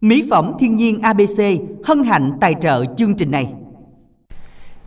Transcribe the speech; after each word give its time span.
Mỹ 0.00 0.24
phẩm 0.30 0.52
thiên 0.58 0.76
nhiên 0.76 1.00
ABC 1.00 1.42
hân 1.84 2.04
hạnh 2.04 2.32
tài 2.40 2.54
trợ 2.60 2.84
chương 2.96 3.14
trình 3.14 3.30
này. 3.30 3.48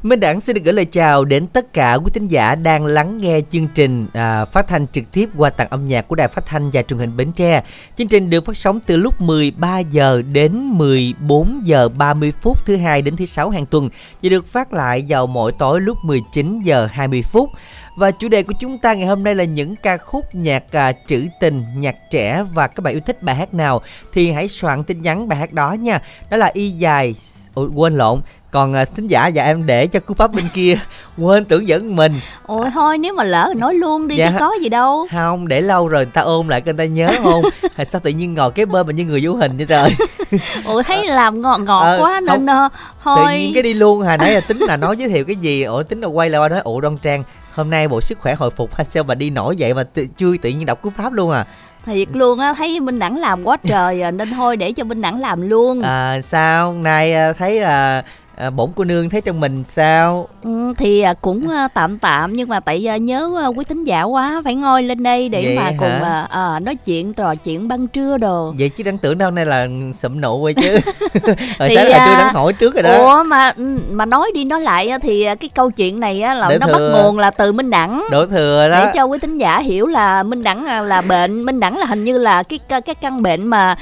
Minh 0.03 0.19
Đảng 0.19 0.39
xin 0.39 0.55
được 0.55 0.61
gửi 0.63 0.73
lời 0.73 0.85
chào 0.85 1.25
đến 1.25 1.47
tất 1.47 1.73
cả 1.73 1.93
quý 1.93 2.11
thính 2.13 2.27
giả 2.27 2.55
đang 2.55 2.85
lắng 2.85 3.17
nghe 3.17 3.41
chương 3.49 3.67
trình 3.73 4.05
à, 4.13 4.45
phát 4.45 4.67
thanh 4.67 4.87
trực 4.87 5.11
tiếp 5.11 5.29
qua 5.37 5.49
tặng 5.49 5.67
âm 5.69 5.87
nhạc 5.87 6.07
của 6.07 6.15
Đài 6.15 6.27
Phát 6.27 6.45
thanh 6.45 6.69
và 6.73 6.81
Truyền 6.81 6.99
hình 6.99 7.17
Bến 7.17 7.31
Tre. 7.31 7.63
Chương 7.95 8.07
trình 8.07 8.29
được 8.29 8.45
phát 8.45 8.57
sóng 8.57 8.79
từ 8.85 8.97
lúc 8.97 9.21
13 9.21 9.79
giờ 9.79 10.21
đến 10.33 10.57
14 10.63 11.61
giờ 11.63 11.89
30 11.89 12.33
phút 12.41 12.65
thứ 12.65 12.75
hai 12.75 13.01
đến 13.01 13.15
thứ 13.15 13.25
sáu 13.25 13.49
hàng 13.49 13.65
tuần 13.65 13.89
và 14.23 14.29
được 14.29 14.47
phát 14.47 14.73
lại 14.73 15.05
vào 15.07 15.27
mỗi 15.27 15.51
tối 15.51 15.81
lúc 15.81 15.97
19 16.03 16.61
giờ 16.63 16.87
20 16.91 17.21
phút. 17.21 17.49
Và 17.95 18.11
chủ 18.11 18.27
đề 18.27 18.43
của 18.43 18.53
chúng 18.59 18.77
ta 18.77 18.93
ngày 18.93 19.07
hôm 19.07 19.23
nay 19.23 19.35
là 19.35 19.43
những 19.43 19.75
ca 19.75 19.97
khúc 19.97 20.35
nhạc 20.35 20.63
à, 20.71 20.93
trữ 21.05 21.25
tình, 21.39 21.65
nhạc 21.75 21.95
trẻ 22.09 22.43
và 22.53 22.67
các 22.67 22.81
bạn 22.81 22.93
yêu 22.93 23.01
thích 23.05 23.23
bài 23.23 23.35
hát 23.35 23.53
nào 23.53 23.81
thì 24.13 24.31
hãy 24.31 24.47
soạn 24.47 24.83
tin 24.83 25.01
nhắn 25.01 25.27
bài 25.27 25.39
hát 25.39 25.53
đó 25.53 25.73
nha. 25.73 25.99
Đó 26.29 26.37
là 26.37 26.51
y 26.53 26.69
dài 26.69 27.15
Ủa, 27.55 27.69
quên 27.75 27.95
lộn 27.95 28.19
còn 28.53 28.73
à, 28.73 28.85
thính 28.85 29.07
giả 29.07 29.31
và 29.35 29.43
em 29.43 29.65
để 29.65 29.87
cho 29.87 29.99
cú 29.99 30.13
pháp 30.13 30.33
bên 30.33 30.45
kia. 30.53 30.77
Quên 31.17 31.45
tưởng 31.45 31.67
dẫn 31.67 31.95
mình. 31.95 32.13
Ôi 32.45 32.69
thôi 32.73 32.97
nếu 32.97 33.13
mà 33.13 33.23
lỡ 33.23 33.53
nói 33.57 33.73
luôn 33.73 34.07
đi 34.07 34.15
dạ, 34.15 34.31
chứ 34.31 34.37
có 34.39 34.51
gì 34.61 34.69
đâu. 34.69 35.07
Không 35.11 35.47
để 35.47 35.61
lâu 35.61 35.87
rồi 35.87 36.05
người 36.05 36.11
ta 36.13 36.21
ôm 36.21 36.47
lại 36.47 36.61
người 36.65 36.73
ta 36.73 36.85
nhớ 36.85 37.11
không 37.23 37.41
hay 37.75 37.85
sao 37.85 38.01
tự 38.03 38.09
nhiên 38.09 38.33
ngồi 38.33 38.51
kế 38.51 38.65
bên 38.65 38.87
mà 38.87 38.93
như 38.93 39.05
người 39.05 39.21
vô 39.23 39.33
hình 39.33 39.57
vậy 39.57 39.65
trời? 39.69 39.95
Ủa 40.65 40.81
thấy 40.81 41.07
làm 41.07 41.41
ngọt 41.41 41.57
ngọt 41.57 41.81
ờ, 41.81 41.97
quá 42.01 42.21
nên 42.21 42.45
uh, 42.45 42.71
thôi 43.03 43.25
tự 43.27 43.37
nhiên 43.37 43.53
cái 43.53 43.63
đi 43.63 43.73
luôn. 43.73 44.01
Hà 44.01 44.17
nãy 44.17 44.33
là 44.33 44.41
tính 44.41 44.57
là 44.57 44.77
nói 44.77 44.97
giới 44.97 45.09
thiệu 45.09 45.25
cái 45.25 45.35
gì? 45.35 45.63
Ủa 45.63 45.83
tính 45.83 46.01
là 46.01 46.07
quay 46.07 46.29
lại 46.29 46.49
nói 46.49 46.59
ủa 46.59 46.81
đoan 46.81 46.97
trang 46.97 47.23
hôm 47.53 47.69
nay 47.69 47.87
bộ 47.87 48.01
sức 48.01 48.19
khỏe 48.19 48.35
hồi 48.35 48.49
phục 48.49 48.75
hay 48.75 48.85
sao 48.85 49.03
mà 49.03 49.15
đi 49.15 49.29
nổi 49.29 49.55
vậy 49.59 49.73
mà 49.73 49.83
tự, 49.83 50.05
chui 50.17 50.37
tự 50.37 50.49
nhiên 50.49 50.65
đọc 50.65 50.81
cú 50.81 50.89
pháp 50.89 51.13
luôn 51.13 51.31
à? 51.31 51.45
Thiệt 51.85 52.07
luôn 52.13 52.39
á 52.39 52.53
thấy 52.53 52.79
minh 52.79 52.99
đẳng 52.99 53.17
làm 53.17 53.43
quá 53.43 53.57
trời 53.63 54.01
à, 54.01 54.11
nên 54.11 54.31
thôi 54.31 54.57
để 54.57 54.71
cho 54.71 54.83
minh 54.83 55.01
đẳng 55.01 55.21
làm 55.21 55.49
luôn. 55.49 55.81
À 55.81 56.21
sao 56.21 56.73
nay 56.73 57.13
à, 57.13 57.33
thấy 57.33 57.61
là 57.61 58.03
à, 58.35 58.49
bổn 58.49 58.69
cô 58.75 58.83
nương 58.83 59.09
thấy 59.09 59.21
trong 59.21 59.39
mình 59.39 59.63
sao? 59.63 60.27
Ừ, 60.43 60.73
thì 60.77 61.01
à, 61.01 61.13
cũng 61.13 61.49
à, 61.49 61.67
tạm 61.67 61.99
tạm 61.99 62.33
nhưng 62.33 62.49
mà 62.49 62.59
tại 62.59 62.89
à, 62.89 62.97
nhớ 62.97 63.51
quý 63.55 63.65
thính 63.65 63.83
giả 63.83 64.03
quá 64.03 64.41
phải 64.43 64.55
ngồi 64.55 64.83
lên 64.83 65.03
đây 65.03 65.29
để 65.29 65.43
vậy 65.43 65.55
mà 65.55 65.63
hả? 65.63 65.71
cùng 65.79 66.03
à, 66.03 66.27
à, 66.29 66.59
nói 66.59 66.75
chuyện 66.75 67.13
trò 67.13 67.35
chuyện 67.35 67.67
ban 67.67 67.87
trưa 67.87 68.17
đồ. 68.17 68.53
Vậy 68.59 68.69
chứ 68.69 68.83
đang 68.83 68.97
tưởng 68.97 69.17
đâu 69.17 69.31
nay 69.31 69.45
là 69.45 69.67
sụm 69.93 70.21
nụ 70.21 70.43
rồi 70.43 70.53
chứ. 70.53 70.79
Rồi 71.23 71.35
thì, 71.69 71.75
sáng 71.75 71.87
là 71.87 72.07
chưa 72.07 72.23
đang 72.23 72.33
hỏi 72.33 72.53
trước 72.53 72.73
rồi 72.73 72.83
đó. 72.83 72.97
ủa 72.97 73.23
mà 73.23 73.53
ừ, 73.57 73.79
mà 73.91 74.05
nói 74.05 74.31
đi 74.33 74.45
nói 74.45 74.61
lại 74.61 74.91
thì 75.01 75.25
cái 75.25 75.49
câu 75.55 75.71
chuyện 75.71 75.99
này 75.99 76.21
á 76.21 76.33
là 76.33 76.49
Để 76.49 76.57
nó 76.59 76.67
thừa. 76.67 76.73
bắt 76.73 77.03
nguồn 77.03 77.19
là 77.19 77.31
từ 77.31 77.51
minh 77.51 77.69
đẳng. 77.69 78.05
Đổ 78.11 78.25
thừa 78.25 78.69
đó. 78.69 78.79
Để 78.79 78.91
cho 78.93 79.05
quý 79.05 79.19
thính 79.19 79.37
giả 79.37 79.59
hiểu 79.59 79.87
là 79.87 80.23
minh 80.23 80.43
đẳng 80.43 80.85
là 80.85 81.01
bệnh. 81.01 81.45
Minh 81.45 81.59
đẳng 81.59 81.77
là 81.77 81.85
hình 81.85 82.03
như 82.03 82.17
là 82.17 82.43
cái 82.43 82.59
cái 82.69 82.95
căn 82.95 83.21
bệnh 83.21 83.47
mà 83.47 83.75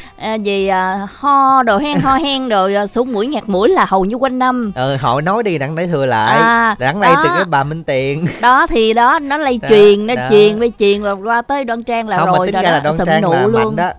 gì 0.43 0.69
ho 1.15 1.63
đồ 1.63 1.77
hen 1.77 1.99
ho 1.99 2.15
hen 2.15 2.49
rồi 2.49 2.75
sổ 2.87 3.03
mũi 3.03 3.27
ngạt 3.27 3.43
mũi 3.47 3.69
là 3.69 3.85
hầu 3.85 4.05
như 4.05 4.15
quanh 4.15 4.40
năm. 4.41 4.71
Ừ 4.75 4.95
họ 4.95 5.21
nói 5.21 5.43
đi 5.43 5.57
đặng 5.57 5.75
để 5.75 5.87
thừa 5.87 6.05
lại. 6.05 6.37
À, 6.37 6.75
đặng 6.79 7.01
đây 7.01 7.13
từ 7.23 7.29
cái 7.35 7.45
bà 7.45 7.63
minh 7.63 7.83
tiền. 7.83 8.25
Đó 8.41 8.67
thì 8.67 8.93
đó 8.93 9.19
nó 9.19 9.37
lây 9.37 9.59
truyền 9.69 10.07
nó 10.07 10.13
truyền 10.29 10.59
lây 10.59 10.71
truyền 10.79 11.01
rồi 11.01 11.15
qua 11.15 11.41
tới 11.41 11.65
đoan 11.65 11.83
trang 11.83 12.07
là 12.07 12.17
không, 12.17 12.27
rồi 12.27 12.39
mà 12.39 12.45
tính 12.45 12.53
rồi 12.53 12.63
ra 12.63 12.69
đó, 12.69 12.75
là 12.75 12.79
đoan 12.83 12.97
trang 13.05 13.31
là 13.31 13.41
luôn 13.41 13.53
mạnh 13.53 13.75
đó 13.75 13.91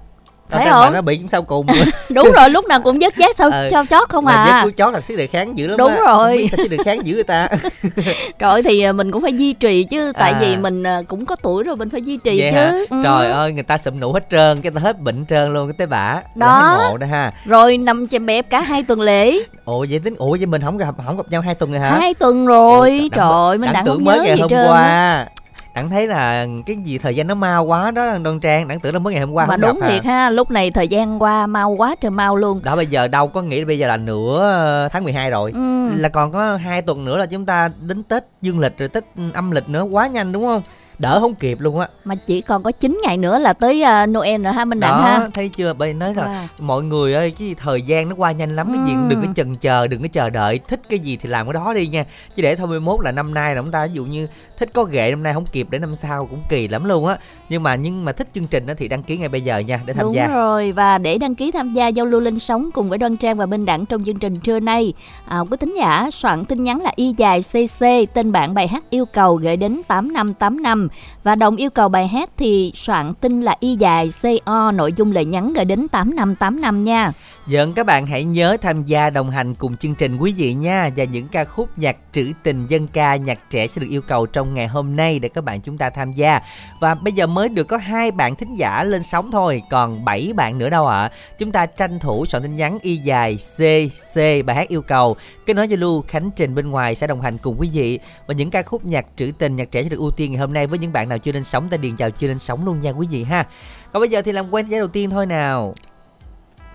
thấy 0.52 0.66
không? 0.70 0.94
nó 0.94 1.00
bị 1.02 1.20
sau 1.28 1.42
cùng 1.42 1.66
đúng 2.14 2.32
rồi 2.36 2.50
lúc 2.50 2.66
nào 2.66 2.80
cũng 2.80 3.00
dứt 3.00 3.16
giác 3.16 3.36
sau 3.36 3.50
ừ. 3.50 3.68
cho 3.70 3.84
chót 3.90 4.08
không 4.08 4.26
à. 4.26 4.60
của 4.64 4.70
chót 4.76 4.94
là 4.94 5.00
sức 5.00 5.16
đề 5.16 5.26
kháng 5.26 5.58
dữ 5.58 5.66
lắm 5.66 5.76
đúng 5.76 5.90
á. 5.90 5.96
rồi. 6.06 6.36
biết 6.36 6.46
sao 6.50 6.56
sức 6.56 6.68
đề 6.70 6.76
kháng 6.84 7.06
dữ 7.06 7.14
người 7.14 7.24
ta. 7.24 7.48
Trời 8.38 8.62
thì 8.62 8.82
à, 8.82 8.92
mình 8.92 9.10
cũng 9.10 9.22
phải 9.22 9.32
duy 9.32 9.52
trì 9.52 9.84
chứ 9.84 10.12
tại 10.18 10.32
à. 10.32 10.38
vì 10.40 10.56
mình 10.56 10.82
à, 10.82 11.00
cũng 11.08 11.26
có 11.26 11.36
tuổi 11.42 11.64
rồi 11.64 11.76
mình 11.76 11.90
phải 11.90 12.02
duy 12.02 12.16
trì 12.16 12.40
Vậy 12.40 12.50
chứ. 12.52 12.86
ừ. 12.90 13.00
trời 13.04 13.30
ơi 13.30 13.52
người 13.52 13.62
ta 13.62 13.78
sụm 13.78 14.00
nụ 14.00 14.12
hết 14.12 14.30
trơn 14.30 14.60
cái 14.60 14.72
ta 14.72 14.80
hết 14.80 15.00
bệnh 15.00 15.26
trơn 15.26 15.52
luôn 15.52 15.68
cái 15.68 15.74
tế 15.78 15.86
bả 15.86 16.20
đó. 16.34 16.78
ngộ 16.90 16.96
đó 16.96 17.06
ha. 17.06 17.32
Rồi 17.44 17.76
nằm 17.76 18.06
chèm 18.06 18.26
bẹp 18.26 18.50
cả 18.50 18.60
hai 18.60 18.82
tuần 18.82 19.00
lễ. 19.00 19.38
Ủa 19.64 19.86
vậy 19.90 20.00
tính 20.04 20.14
ủa 20.18 20.30
vậy 20.30 20.46
mình 20.46 20.62
không 20.62 20.78
gặp 20.78 20.94
không 21.06 21.16
gặp 21.16 21.26
nhau 21.30 21.40
hai 21.40 21.54
tuần 21.54 21.70
rồi 21.70 21.80
hả? 21.80 21.98
Hai 21.98 22.14
tuần 22.14 22.46
rồi. 22.46 23.00
Ủa, 23.02 23.16
trời 23.16 23.58
mình 23.58 23.72
đang 23.72 23.84
tưởng 23.84 24.04
mới 24.04 24.20
ngày 24.20 24.36
hôm 24.36 24.50
qua 24.50 25.26
đặng 25.74 25.90
thấy 25.90 26.06
là 26.06 26.46
cái 26.66 26.76
gì 26.76 26.98
thời 26.98 27.16
gian 27.16 27.26
nó 27.26 27.34
mau 27.34 27.64
quá 27.64 27.90
đó 27.90 28.18
đoan 28.18 28.40
trang 28.40 28.68
đặng 28.68 28.80
tưởng 28.80 28.92
là 28.92 28.98
mới 28.98 29.14
ngày 29.14 29.20
hôm 29.20 29.32
qua 29.32 29.46
mà 29.46 29.56
đúng 29.56 29.80
thiệt 29.80 30.04
ha 30.04 30.30
lúc 30.30 30.50
này 30.50 30.70
thời 30.70 30.88
gian 30.88 31.22
qua 31.22 31.46
mau 31.46 31.70
quá 31.70 31.94
trời 32.00 32.10
mau 32.10 32.36
luôn. 32.36 32.60
Đó 32.62 32.76
bây 32.76 32.86
giờ 32.86 33.08
đâu 33.08 33.28
có 33.28 33.42
nghĩ 33.42 33.64
bây 33.64 33.78
giờ 33.78 33.88
là 33.88 33.96
nửa 33.96 34.38
ờ, 34.40 34.88
tháng 34.88 35.04
12 35.04 35.30
rồi. 35.30 35.52
Ừ. 35.54 35.90
là 35.96 36.08
còn 36.08 36.32
có 36.32 36.56
hai 36.56 36.82
tuần 36.82 37.04
nữa 37.04 37.18
là 37.18 37.26
chúng 37.26 37.46
ta 37.46 37.68
đến 37.86 38.02
tết 38.02 38.24
dương 38.42 38.60
lịch 38.60 38.78
rồi 38.78 38.88
tết 38.88 39.04
âm 39.34 39.50
lịch 39.50 39.68
nữa 39.68 39.82
quá 39.82 40.08
nhanh 40.08 40.32
đúng 40.32 40.44
không? 40.44 40.62
Đỡ 40.98 41.20
không 41.20 41.34
kịp 41.34 41.60
luôn 41.60 41.80
á. 41.80 41.88
Mà 42.04 42.14
chỉ 42.26 42.40
còn 42.40 42.62
có 42.62 42.72
9 42.72 43.00
ngày 43.02 43.16
nữa 43.16 43.38
là 43.38 43.52
tới 43.52 43.84
uh, 44.02 44.08
Noel 44.08 44.42
rồi 44.42 44.52
ha 44.52 44.64
Minh 44.64 44.80
Đặng 44.80 45.02
ha. 45.02 45.28
thấy 45.34 45.48
chưa? 45.48 45.72
Bây 45.72 45.94
nói 45.94 46.14
là 46.14 46.24
à. 46.24 46.48
mọi 46.58 46.82
người 46.82 47.14
ơi 47.14 47.32
cái 47.38 47.54
thời 47.58 47.82
gian 47.82 48.08
nó 48.08 48.14
qua 48.18 48.32
nhanh 48.32 48.56
lắm 48.56 48.68
ừ. 48.72 48.74
cái 48.76 48.86
gì 48.86 48.94
đừng 49.08 49.22
có 49.22 49.32
chần 49.36 49.54
chờ 49.54 49.86
đừng 49.86 50.02
có 50.02 50.08
chờ 50.12 50.30
đợi 50.30 50.60
thích 50.68 50.80
cái 50.88 50.98
gì 50.98 51.18
thì 51.22 51.28
làm 51.28 51.46
cái 51.46 51.52
đó 51.52 51.74
đi 51.74 51.86
nha. 51.86 52.04
Chứ 52.36 52.42
để 52.42 52.56
thôi 52.56 52.68
21 52.68 53.04
là 53.04 53.12
năm 53.12 53.34
nay 53.34 53.54
là 53.54 53.62
chúng 53.62 53.70
ta 53.70 53.86
ví 53.86 53.92
dụ 53.92 54.04
như 54.04 54.26
thích 54.62 54.72
có 54.74 54.84
ghệ 54.84 55.10
năm 55.10 55.22
nay 55.22 55.34
không 55.34 55.46
kịp 55.46 55.66
để 55.70 55.78
năm 55.78 55.94
sau 55.94 56.26
cũng 56.26 56.38
kỳ 56.48 56.68
lắm 56.68 56.84
luôn 56.84 57.06
á. 57.06 57.16
Nhưng 57.48 57.62
mà 57.62 57.74
nhưng 57.74 58.04
mà 58.04 58.12
thích 58.12 58.28
chương 58.34 58.46
trình 58.46 58.66
đó 58.66 58.74
thì 58.78 58.88
đăng 58.88 59.02
ký 59.02 59.16
ngay 59.16 59.28
bây 59.28 59.40
giờ 59.40 59.58
nha 59.58 59.80
để 59.86 59.92
tham 59.92 60.02
Đúng 60.02 60.14
gia. 60.14 60.26
rồi 60.26 60.72
và 60.72 60.98
để 60.98 61.18
đăng 61.18 61.34
ký 61.34 61.50
tham 61.50 61.72
gia 61.72 61.88
giao 61.88 62.06
lưu 62.06 62.20
lên 62.20 62.38
sóng 62.38 62.70
cùng 62.74 62.88
với 62.88 62.98
đoan 62.98 63.16
trang 63.16 63.36
và 63.36 63.46
minh 63.46 63.64
đẳng 63.64 63.86
trong 63.86 64.04
chương 64.04 64.18
trình 64.18 64.36
trưa 64.40 64.60
nay 64.60 64.92
à, 65.26 65.38
quý 65.50 65.56
thính 65.60 65.74
giả 65.76 66.10
soạn 66.12 66.44
tin 66.44 66.62
nhắn 66.62 66.80
là 66.80 66.92
y 66.96 67.14
dài 67.16 67.40
cc 67.40 68.14
tên 68.14 68.32
bạn 68.32 68.54
bài 68.54 68.68
hát 68.68 68.84
yêu 68.90 69.04
cầu 69.04 69.36
gửi 69.36 69.56
đến 69.56 69.80
tám 69.88 70.12
năm 70.12 70.34
tám 70.34 70.62
năm. 70.62 70.88
Và 71.24 71.34
đồng 71.34 71.56
yêu 71.56 71.70
cầu 71.70 71.88
bài 71.88 72.08
hát 72.08 72.30
thì 72.36 72.72
soạn 72.74 73.14
tin 73.14 73.42
là 73.42 73.56
y 73.60 73.76
dài 73.76 74.10
co 74.44 74.70
nội 74.70 74.92
dung 74.96 75.12
lời 75.12 75.24
nhắn 75.24 75.52
gửi 75.52 75.64
đến 75.64 75.88
tám 75.88 76.16
năm 76.16 76.34
tám 76.34 76.60
năm 76.60 76.84
nha 76.84 77.12
Dân 77.46 77.72
các 77.72 77.86
bạn 77.86 78.06
hãy 78.06 78.24
nhớ 78.24 78.56
tham 78.62 78.84
gia 78.84 79.10
đồng 79.10 79.30
hành 79.30 79.54
cùng 79.54 79.76
chương 79.76 79.94
trình 79.94 80.16
quý 80.16 80.32
vị 80.36 80.54
nha 80.54 80.90
và 80.96 81.04
những 81.04 81.28
ca 81.28 81.44
khúc 81.44 81.78
nhạc 81.78 81.96
trữ 82.12 82.32
tình 82.42 82.66
dân 82.66 82.86
ca 82.86 83.16
nhạc 83.16 83.38
trẻ 83.50 83.66
sẽ 83.66 83.80
được 83.80 83.86
yêu 83.90 84.02
cầu 84.02 84.26
trong 84.26 84.54
ngày 84.54 84.66
hôm 84.66 84.96
nay 84.96 85.18
để 85.18 85.28
các 85.28 85.44
bạn 85.44 85.60
chúng 85.60 85.78
ta 85.78 85.90
tham 85.90 86.12
gia. 86.12 86.40
Và 86.80 86.94
bây 86.94 87.12
giờ 87.12 87.26
mới 87.26 87.48
được 87.48 87.64
có 87.64 87.76
hai 87.76 88.10
bạn 88.10 88.36
thính 88.36 88.54
giả 88.54 88.84
lên 88.84 89.02
sóng 89.02 89.30
thôi, 89.30 89.62
còn 89.70 90.04
7 90.04 90.32
bạn 90.36 90.58
nữa 90.58 90.70
đâu 90.70 90.86
ạ. 90.86 91.00
À. 91.00 91.10
Chúng 91.38 91.52
ta 91.52 91.66
tranh 91.66 91.98
thủ 91.98 92.26
soạn 92.26 92.42
tin 92.42 92.56
nhắn 92.56 92.78
y 92.82 92.96
dài 92.96 93.36
CC 93.36 94.16
bài 94.46 94.56
hát 94.56 94.68
yêu 94.68 94.82
cầu. 94.82 95.16
Kết 95.46 95.54
nối 95.54 95.68
Zalo 95.68 96.02
Khánh 96.02 96.30
Trình 96.36 96.54
bên 96.54 96.70
ngoài 96.70 96.94
sẽ 96.94 97.06
đồng 97.06 97.20
hành 97.20 97.38
cùng 97.38 97.60
quý 97.60 97.70
vị 97.72 97.98
và 98.26 98.34
những 98.34 98.50
ca 98.50 98.62
khúc 98.62 98.84
nhạc 98.84 99.06
trữ 99.16 99.32
tình 99.38 99.56
nhạc 99.56 99.70
trẻ 99.70 99.82
sẽ 99.82 99.88
được 99.88 100.00
ưu 100.00 100.10
tiên 100.10 100.32
ngày 100.32 100.40
hôm 100.40 100.52
nay 100.52 100.66
với 100.66 100.78
những 100.78 100.92
bạn 100.92 101.08
nào 101.08 101.18
chưa 101.18 101.32
lên 101.32 101.44
sóng 101.44 101.68
ta 101.68 101.76
điền 101.76 101.96
chào 101.96 102.10
chưa 102.10 102.28
lên 102.28 102.38
sóng 102.38 102.64
luôn 102.64 102.80
nha 102.80 102.90
quý 102.90 103.06
vị 103.10 103.24
ha. 103.24 103.46
Còn 103.92 104.00
bây 104.00 104.08
giờ 104.08 104.22
thì 104.22 104.32
làm 104.32 104.50
quen 104.50 104.66
với 104.66 104.78
đầu 104.78 104.88
tiên 104.88 105.10
thôi 105.10 105.26
nào. 105.26 105.74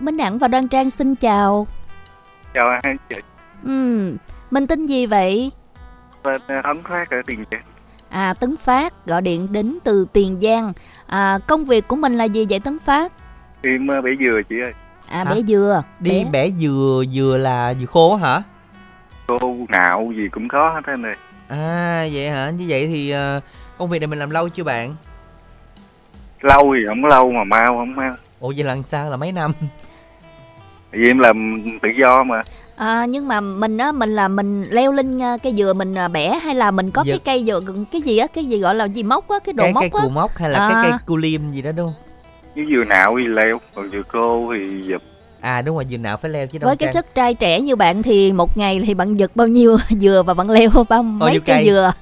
Minh 0.00 0.16
Đẳng 0.16 0.38
và 0.38 0.48
Đoan 0.48 0.68
Trang 0.68 0.90
xin 0.90 1.14
chào. 1.14 1.66
Chào 2.54 2.70
hai 2.84 2.96
chị. 3.08 3.16
Ừ, 3.64 4.16
mình 4.50 4.66
tên 4.66 4.86
gì 4.86 5.06
vậy? 5.06 5.50
Tên 6.22 6.40
à, 6.46 6.62
Tấn 6.64 6.82
Phát 6.88 7.10
ở 7.10 7.16
Tiền 7.26 7.44
Giang. 7.52 7.62
À, 8.08 8.34
Tấn 8.34 8.56
Phát 8.56 9.06
gọi 9.06 9.22
điện 9.22 9.52
đến 9.52 9.78
từ 9.84 10.06
Tiền 10.12 10.38
Giang. 10.42 10.72
À, 11.06 11.38
công 11.46 11.64
việc 11.64 11.88
của 11.88 11.96
mình 11.96 12.18
là 12.18 12.24
gì 12.24 12.46
vậy 12.50 12.60
Tấn 12.60 12.78
Phát? 12.78 13.12
Em 13.62 13.90
à, 13.90 14.00
bẻ 14.00 14.10
dừa 14.20 14.40
chị 14.48 14.56
ơi. 14.64 14.72
À, 15.08 15.24
bẻ 15.24 15.40
dừa. 15.42 15.82
Đi 16.00 16.10
bẻ, 16.10 16.30
bẻ 16.30 16.50
dừa, 16.50 17.04
dừa 17.12 17.36
là 17.36 17.74
dừa 17.74 17.86
khô 17.86 18.16
hả? 18.16 18.42
Khô, 19.26 19.56
nạo 19.68 20.12
gì 20.16 20.28
cũng 20.32 20.48
có 20.48 20.70
hết 20.70 20.80
trơn 20.86 21.02
này. 21.02 21.14
À, 21.48 22.08
vậy 22.12 22.30
hả? 22.30 22.50
Như 22.50 22.64
vậy 22.68 22.86
thì 22.86 23.14
uh, 23.14 23.42
công 23.78 23.88
việc 23.88 23.98
này 23.98 24.06
mình 24.06 24.18
làm 24.18 24.30
lâu 24.30 24.48
chưa 24.48 24.64
bạn? 24.64 24.96
Lâu 26.40 26.74
thì 26.74 26.80
không 26.88 27.04
lâu 27.04 27.32
mà 27.32 27.44
mau 27.44 27.66
không 27.66 27.96
mau 27.96 28.14
ủa 28.40 28.52
vậy 28.56 28.64
lần 28.64 28.82
sao 28.82 29.10
là 29.10 29.16
mấy 29.16 29.32
năm 29.32 29.52
vì 30.92 31.06
em 31.06 31.18
làm 31.18 31.62
tự 31.82 31.88
do 31.88 32.24
mà. 32.24 32.42
À, 32.78 33.06
nhưng 33.08 33.28
mà 33.28 33.40
mình 33.40 33.78
á 33.78 33.92
mình 33.92 34.16
là 34.16 34.28
mình 34.28 34.64
leo 34.70 34.92
lên 34.92 35.18
ờ, 35.18 35.36
cây 35.42 35.54
dừa 35.54 35.72
mình 35.72 35.94
ờ, 35.94 36.08
bẻ 36.08 36.38
hay 36.38 36.54
là 36.54 36.70
mình 36.70 36.90
có 36.90 37.04
Dược. 37.04 37.12
cái 37.12 37.18
cây 37.18 37.44
dừa 37.44 37.60
cái 37.92 38.00
gì 38.00 38.18
á 38.18 38.26
cái 38.34 38.44
gì 38.44 38.58
gọi 38.58 38.74
là 38.74 38.84
gì 38.84 39.02
móc 39.02 39.28
á 39.28 39.38
cái 39.44 39.52
đồ 39.52 39.64
cái, 39.64 39.72
móc 39.72 39.82
cây 39.82 39.90
á? 39.94 40.02
cù 40.02 40.08
móc 40.08 40.36
hay 40.36 40.50
là 40.50 40.58
à. 40.58 40.68
cái 40.68 40.76
cây 40.82 40.98
cu 41.06 41.16
liêm 41.16 41.40
gì 41.50 41.62
đó 41.62 41.70
đúng 41.76 41.86
không? 41.86 41.94
Nếu 42.54 42.66
dừa 42.70 42.84
nạo 42.84 43.16
thì 43.18 43.26
leo 43.26 43.60
còn 43.74 43.90
dừa 43.90 44.02
cô 44.12 44.52
thì 44.54 44.82
giật. 44.88 45.02
À 45.40 45.62
đúng 45.62 45.76
rồi 45.76 45.86
dừa 45.90 45.96
nạo 45.96 46.16
phải 46.16 46.30
leo 46.30 46.46
chứ 46.46 46.58
với 46.62 46.76
cái 46.76 46.92
sức 46.92 47.06
trai 47.14 47.34
trẻ 47.34 47.60
như 47.60 47.76
bạn 47.76 48.02
thì 48.02 48.32
một 48.32 48.56
ngày 48.56 48.80
thì 48.86 48.94
bạn 48.94 49.14
giật 49.14 49.36
bao 49.36 49.46
nhiêu 49.46 49.76
dừa 49.90 50.22
và 50.26 50.34
bạn 50.34 50.50
leo 50.50 50.70
bao 50.88 51.02
mấy 51.02 51.40
cây 51.40 51.64
dừa? 51.66 51.92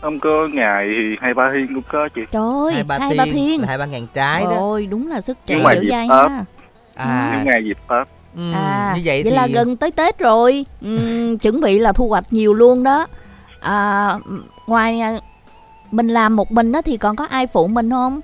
Không 0.00 0.20
có 0.20 0.48
ngày 0.52 0.86
thì 0.86 1.16
hai 1.20 1.34
ba 1.34 1.50
thiên 1.54 1.66
cũng 1.74 1.82
có 1.88 2.08
chị. 2.14 2.20
Trời 2.30 2.42
ơi 2.42 2.74
hai 2.74 2.84
ba 2.84 2.98
hai 2.98 3.10
thiên, 3.10 3.18
ba 3.18 3.24
thiên. 3.24 3.62
hai 3.62 3.78
ba 3.78 3.86
ngàn 3.86 4.06
trái 4.14 4.42
đó. 4.42 4.56
Ôi 4.58 4.86
đúng 4.90 5.08
là 5.08 5.20
sức 5.20 5.38
trẻ 5.46 5.62
dẻo 5.72 5.84
dai 5.90 6.06
ha 6.06 6.44
à. 7.08 7.32
Những 7.36 7.46
ngày 7.46 7.64
dịp 7.64 7.78
tết. 7.88 8.08
Ừ, 8.36 8.52
à 8.52 8.92
như 8.96 9.02
vậy, 9.04 9.22
vậy 9.22 9.30
thì... 9.30 9.36
là 9.36 9.46
gần 9.46 9.76
tới 9.76 9.90
tết 9.90 10.18
rồi. 10.18 10.66
Ừ, 10.80 10.98
chuẩn 11.42 11.60
bị 11.60 11.78
là 11.78 11.92
thu 11.92 12.08
hoạch 12.08 12.24
nhiều 12.30 12.54
luôn 12.54 12.82
đó. 12.82 13.06
À, 13.60 14.08
ngoài 14.66 15.00
à, 15.00 15.12
mình 15.90 16.08
làm 16.08 16.36
một 16.36 16.52
mình 16.52 16.72
đó 16.72 16.82
thì 16.82 16.96
còn 16.96 17.16
có 17.16 17.26
ai 17.30 17.46
phụ 17.46 17.66
mình 17.66 17.90
không? 17.90 18.20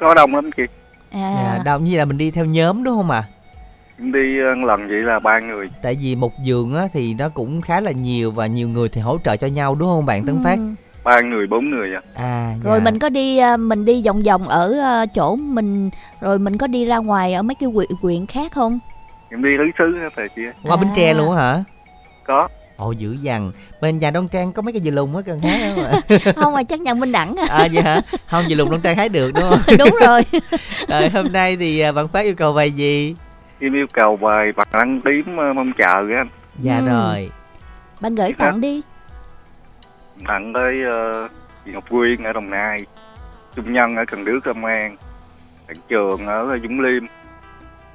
Có 0.00 0.14
đông 0.14 0.34
lắm 0.34 0.50
chị. 0.56 0.62
À. 1.10 1.34
Dạ, 1.34 1.62
đông 1.64 1.84
như 1.84 1.98
là 1.98 2.04
mình 2.04 2.18
đi 2.18 2.30
theo 2.30 2.44
nhóm 2.44 2.84
đúng 2.84 2.96
không 2.96 3.10
ạ? 3.10 3.24
À? 3.28 3.32
đi 3.98 4.38
ờ, 4.38 4.54
lần 4.66 4.88
vậy 4.88 5.00
là 5.00 5.18
ba 5.18 5.38
người. 5.38 5.70
Tại 5.82 5.96
vì 6.00 6.16
một 6.16 6.32
giường 6.42 6.74
á 6.74 6.88
thì 6.92 7.14
nó 7.14 7.28
cũng 7.28 7.60
khá 7.60 7.80
là 7.80 7.90
nhiều 7.90 8.30
và 8.30 8.46
nhiều 8.46 8.68
người 8.68 8.88
thì 8.88 9.00
hỗ 9.00 9.18
trợ 9.24 9.36
cho 9.36 9.46
nhau 9.46 9.74
đúng 9.74 9.88
không 9.88 10.06
bạn 10.06 10.24
tấn 10.26 10.36
phát 10.44 10.58
ba 11.04 11.20
người 11.20 11.46
bốn 11.46 11.66
người 11.70 11.94
à? 11.94 12.00
À 12.14 12.54
rồi 12.64 12.78
dạ. 12.78 12.84
mình 12.84 12.98
có 12.98 13.08
đi 13.08 13.38
à, 13.38 13.56
mình 13.56 13.84
đi 13.84 14.02
vòng 14.06 14.22
vòng 14.22 14.48
ở 14.48 14.74
à, 14.82 15.06
chỗ 15.06 15.36
mình 15.36 15.90
rồi 16.20 16.38
mình 16.38 16.58
có 16.58 16.66
đi 16.66 16.84
ra 16.84 16.96
ngoài 16.98 17.34
ở 17.34 17.42
mấy 17.42 17.54
cái 17.54 17.68
huyện, 17.68 17.90
huyện 18.02 18.26
khác 18.26 18.52
không? 18.52 18.78
Em 19.30 19.42
đi 19.44 19.50
tứ 19.58 19.64
xứ 19.78 19.98
hết 20.02 20.16
rồi 20.16 20.28
chị 20.36 20.42
qua 20.62 20.76
bến 20.76 20.88
À. 20.88 20.92
tre 20.96 21.14
luôn 21.14 21.36
á 21.36 21.42
hả? 21.42 21.64
Có. 22.26 22.48
Ồ 22.76 22.92
dữ 22.92 23.16
dằn. 23.22 23.52
Bên 23.80 23.98
nhà 23.98 24.10
đông 24.10 24.28
trang 24.28 24.52
có 24.52 24.62
mấy 24.62 24.72
cái 24.72 24.80
dì 24.82 24.90
lùng 24.90 25.16
á 25.16 25.22
cần 25.26 25.40
hái 25.40 25.60
không 25.74 25.84
ạ? 25.84 26.00
Không 26.36 26.52
mà 26.54 26.62
chắc 26.62 26.80
nhận 26.80 27.00
minh 27.00 27.12
đẳng 27.12 27.34
à. 27.36 27.46
à 27.50 27.68
vậy 27.72 27.82
hả? 27.82 28.00
Không 28.26 28.44
dì 28.48 28.54
lùng 28.54 28.70
đông 28.70 28.80
trang 28.80 28.96
hái 28.96 29.08
được 29.08 29.30
đúng 29.34 29.44
không? 29.50 29.58
Đúng 29.78 29.90
rồi. 30.06 30.22
Rồi 30.88 31.08
hôm 31.08 31.26
nay 31.32 31.56
thì 31.56 31.80
à, 31.80 31.92
bạn 31.92 32.08
phát 32.08 32.20
yêu 32.20 32.34
cầu 32.34 32.52
bài 32.52 32.70
gì? 32.70 33.14
Em 33.60 33.72
yêu 33.74 33.86
cầu 33.92 34.16
bài 34.16 34.52
bằng 34.56 34.66
lăng 34.72 35.00
tím 35.04 35.36
ờ, 35.36 35.52
mong 35.52 35.72
chờ 35.78 35.84
á 36.12 36.18
anh. 36.18 36.28
Dạ 36.58 36.78
Ừ. 36.78 36.86
rồi. 36.86 37.30
Bạn 38.00 38.14
gửi 38.14 38.32
tặng 38.38 38.60
đi 38.60 38.82
tặng 40.28 40.52
tới 40.52 40.82
ờ, 40.92 41.28
chị 41.64 41.72
Ngọc 41.72 41.84
Quyên 41.90 42.22
ở 42.22 42.32
Đồng 42.32 42.50
Nai. 42.50 42.86
Trung 43.56 43.72
Nhân 43.72 43.96
ở 43.96 44.04
Cần 44.04 44.24
Đước 44.24 44.46
Long 44.46 44.64
An. 44.64 44.96
Bạn 45.68 45.76
Trường 45.88 46.26
ở 46.26 46.58
Dũng 46.62 46.80
Liêm. 46.80 47.02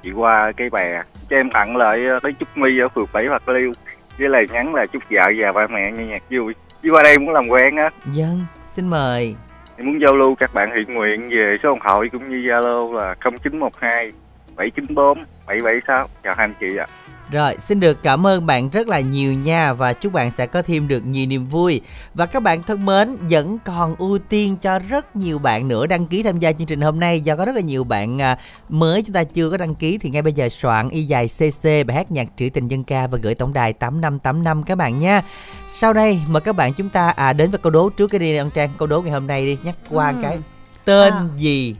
Chị 0.02 0.12
qua 0.12 0.52
Cây 0.56 0.70
Bè. 0.70 1.02
Cho 1.30 1.36
em 1.36 1.50
tặng 1.50 1.76
lại 1.76 2.06
ờ, 2.06 2.20
tới 2.22 2.34
Trúc 2.40 2.48
My 2.56 2.78
ở 2.78 2.88
phường 2.88 3.06
Bảy 3.14 3.28
Bạc 3.28 3.48
Liêu. 3.48 3.72
Với 4.18 4.28
lời 4.28 4.46
nhắn 4.52 4.74
là 4.74 4.86
chúc 4.86 5.02
vợ 5.10 5.32
và 5.38 5.52
ba 5.52 5.66
mẹ 5.66 5.92
nghe 5.92 6.04
nhạc 6.04 6.22
vui. 6.30 6.54
Chứ 6.82 6.90
qua 6.90 7.02
đây 7.02 7.18
muốn 7.18 7.30
làm 7.30 7.48
quen 7.48 7.76
á. 7.76 7.90
Dân 8.12 8.40
xin 8.66 8.88
mời. 8.88 9.36
Em 9.76 9.86
muốn 9.86 10.00
giao 10.00 10.16
lưu 10.16 10.34
các 10.34 10.54
bạn 10.54 10.76
hiện 10.76 10.94
nguyện 10.94 11.28
về 11.30 11.56
số 11.62 11.70
điện 11.70 11.78
thoại 11.84 12.08
cũng 12.12 12.28
như 12.28 12.36
Zalo 12.36 12.92
là 12.94 13.14
0912 13.20 14.12
794 14.56 15.24
776 15.46 16.06
chào 16.22 16.34
hai 16.36 16.44
anh 16.44 16.54
chị 16.60 16.76
ạ 16.76 16.86
Rồi, 17.32 17.54
xin 17.58 17.80
được 17.80 18.02
cảm 18.02 18.26
ơn 18.26 18.46
bạn 18.46 18.68
rất 18.68 18.88
là 18.88 19.00
nhiều 19.00 19.32
nha 19.32 19.72
và 19.72 19.92
chúc 19.92 20.12
bạn 20.12 20.30
sẽ 20.30 20.46
có 20.46 20.62
thêm 20.62 20.88
được 20.88 21.06
nhiều 21.06 21.26
niềm 21.26 21.46
vui. 21.46 21.80
Và 22.14 22.26
các 22.26 22.42
bạn 22.42 22.62
thân 22.62 22.86
mến, 22.86 23.16
vẫn 23.30 23.58
còn 23.64 23.94
ưu 23.98 24.18
tiên 24.18 24.56
cho 24.56 24.78
rất 24.78 25.16
nhiều 25.16 25.38
bạn 25.38 25.68
nữa 25.68 25.86
đăng 25.86 26.06
ký 26.06 26.22
tham 26.22 26.38
gia 26.38 26.52
chương 26.52 26.66
trình 26.66 26.80
hôm 26.80 27.00
nay 27.00 27.20
do 27.20 27.36
có 27.36 27.44
rất 27.44 27.54
là 27.54 27.60
nhiều 27.60 27.84
bạn 27.84 28.22
à, 28.22 28.38
mới 28.68 29.02
chúng 29.02 29.12
ta 29.14 29.24
chưa 29.24 29.50
có 29.50 29.56
đăng 29.56 29.74
ký 29.74 29.98
thì 29.98 30.10
ngay 30.10 30.22
bây 30.22 30.32
giờ 30.32 30.48
soạn 30.48 30.88
y 30.88 31.02
dài 31.02 31.26
CC 31.28 31.62
bài 31.64 31.96
hát 31.96 32.10
nhạc 32.10 32.28
trữ 32.36 32.48
tình 32.54 32.68
dân 32.68 32.84
ca 32.84 33.06
và 33.06 33.18
gửi 33.22 33.34
tổng 33.34 33.52
đài 33.52 33.72
8585 33.72 34.62
các 34.62 34.74
bạn 34.78 34.98
nha. 34.98 35.22
Sau 35.68 35.92
đây 35.92 36.20
mời 36.28 36.40
các 36.40 36.56
bạn 36.56 36.72
chúng 36.74 36.88
ta 36.88 37.08
à 37.08 37.32
đến 37.32 37.50
với 37.50 37.58
câu 37.58 37.70
đố 37.70 37.88
trước 37.90 38.08
cái 38.08 38.18
đi 38.18 38.36
ông 38.36 38.50
Trang, 38.50 38.70
câu 38.78 38.86
đố 38.88 39.02
ngày 39.02 39.12
hôm 39.12 39.26
nay 39.26 39.46
đi 39.46 39.58
nhắc 39.62 39.74
qua 39.90 40.10
Ừ. 40.10 40.16
cái 40.22 40.38
tên 40.84 41.12
À. 41.12 41.24
gì 41.36 41.74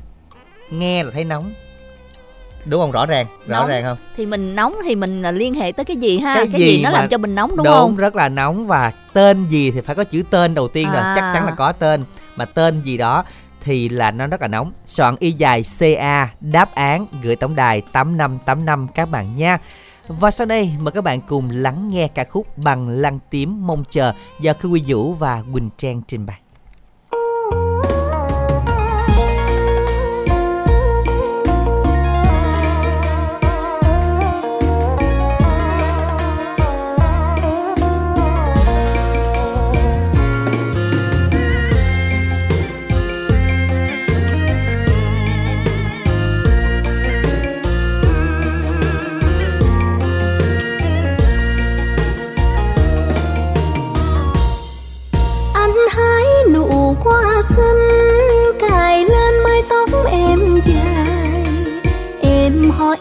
nghe 0.70 1.02
là 1.02 1.10
thấy 1.10 1.24
nóng. 1.24 1.52
Đúng 2.68 2.80
không? 2.80 2.90
Rõ 2.92 3.06
ràng, 3.06 3.26
rõ 3.46 3.58
Nóng. 3.60 3.68
ràng 3.68 3.84
không? 3.84 3.96
thì 4.16 4.26
mình 4.26 4.54
nóng 4.56 4.74
thì 4.84 4.94
mình 4.94 5.22
à, 5.22 5.30
liên 5.30 5.54
hệ 5.54 5.72
tới 5.72 5.84
cái 5.84 5.96
gì 5.96 6.18
ha 6.18 6.34
Cái 6.34 6.48
cái, 6.52 6.60
gì 6.60 6.66
gì 6.66 6.82
nó 6.82 6.90
làm 6.90 7.08
cho 7.08 7.18
mình 7.18 7.34
nóng 7.34 7.50
đúng, 7.56 7.64
đúng 7.64 7.74
không 7.74 7.96
rất 7.96 8.16
là 8.16 8.28
nóng 8.28 8.66
và 8.66 8.92
tên 9.12 9.46
gì 9.48 9.70
thì 9.70 9.80
phải 9.80 9.94
có 9.94 10.04
chữ 10.04 10.22
tên 10.30 10.54
đầu 10.54 10.68
tiên 10.68 10.88
rồi 10.90 11.02
À. 11.02 11.12
chắc 11.16 11.30
chắn 11.34 11.44
là 11.46 11.52
có 11.52 11.72
tên 11.72 12.04
mà 12.36 12.44
tên 12.44 12.82
gì 12.82 12.96
đó 12.96 13.24
thì 13.60 13.88
là 13.88 14.10
nó 14.10 14.26
rất 14.26 14.40
là 14.42 14.48
nóng 14.48 14.72
soạn 14.86 15.16
y 15.18 15.32
dài 15.32 15.62
ca 15.80 16.28
đáp 16.40 16.74
án 16.74 17.06
gửi 17.22 17.36
tổng 17.36 17.54
đài 17.56 17.82
8585 17.92 18.88
các 18.94 19.10
bạn 19.10 19.36
nha 19.36 19.58
và 20.08 20.30
sau 20.30 20.46
đây 20.46 20.70
mời 20.80 20.92
các 20.92 21.04
bạn 21.04 21.20
cùng 21.20 21.48
lắng 21.52 21.88
nghe 21.92 22.08
ca 22.14 22.24
khúc 22.24 22.58
bằng 22.58 22.88
lăng 22.88 23.18
tím 23.30 23.66
mong 23.66 23.84
chờ 23.90 24.12
do 24.40 24.52
Khư 24.52 24.68
Quy 24.68 24.82
Vũ 24.86 25.12
và 25.12 25.42
Quỳnh 25.52 25.70
Trang 25.76 26.02
trình 26.08 26.26
bày. 26.26 26.38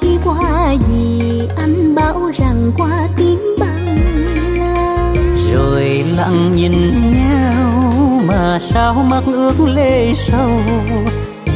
Hỏi 0.02 0.18
qua 0.24 0.76
gì 0.90 1.42
anh 1.58 1.96
bảo 1.96 2.32
rằng 2.34 2.72
qua 2.78 3.08
tiếng 3.18 3.40
bằng 3.60 3.98
lăng 4.36 5.16
rồi 5.52 6.06
lặng 6.18 6.56
nhìn 6.56 6.72
nhau 7.12 7.92
mà 8.28 8.60
sao 8.60 8.94
mắt 8.94 9.24
ước 9.26 9.54
lê 9.60 10.14
sâu 10.14 10.50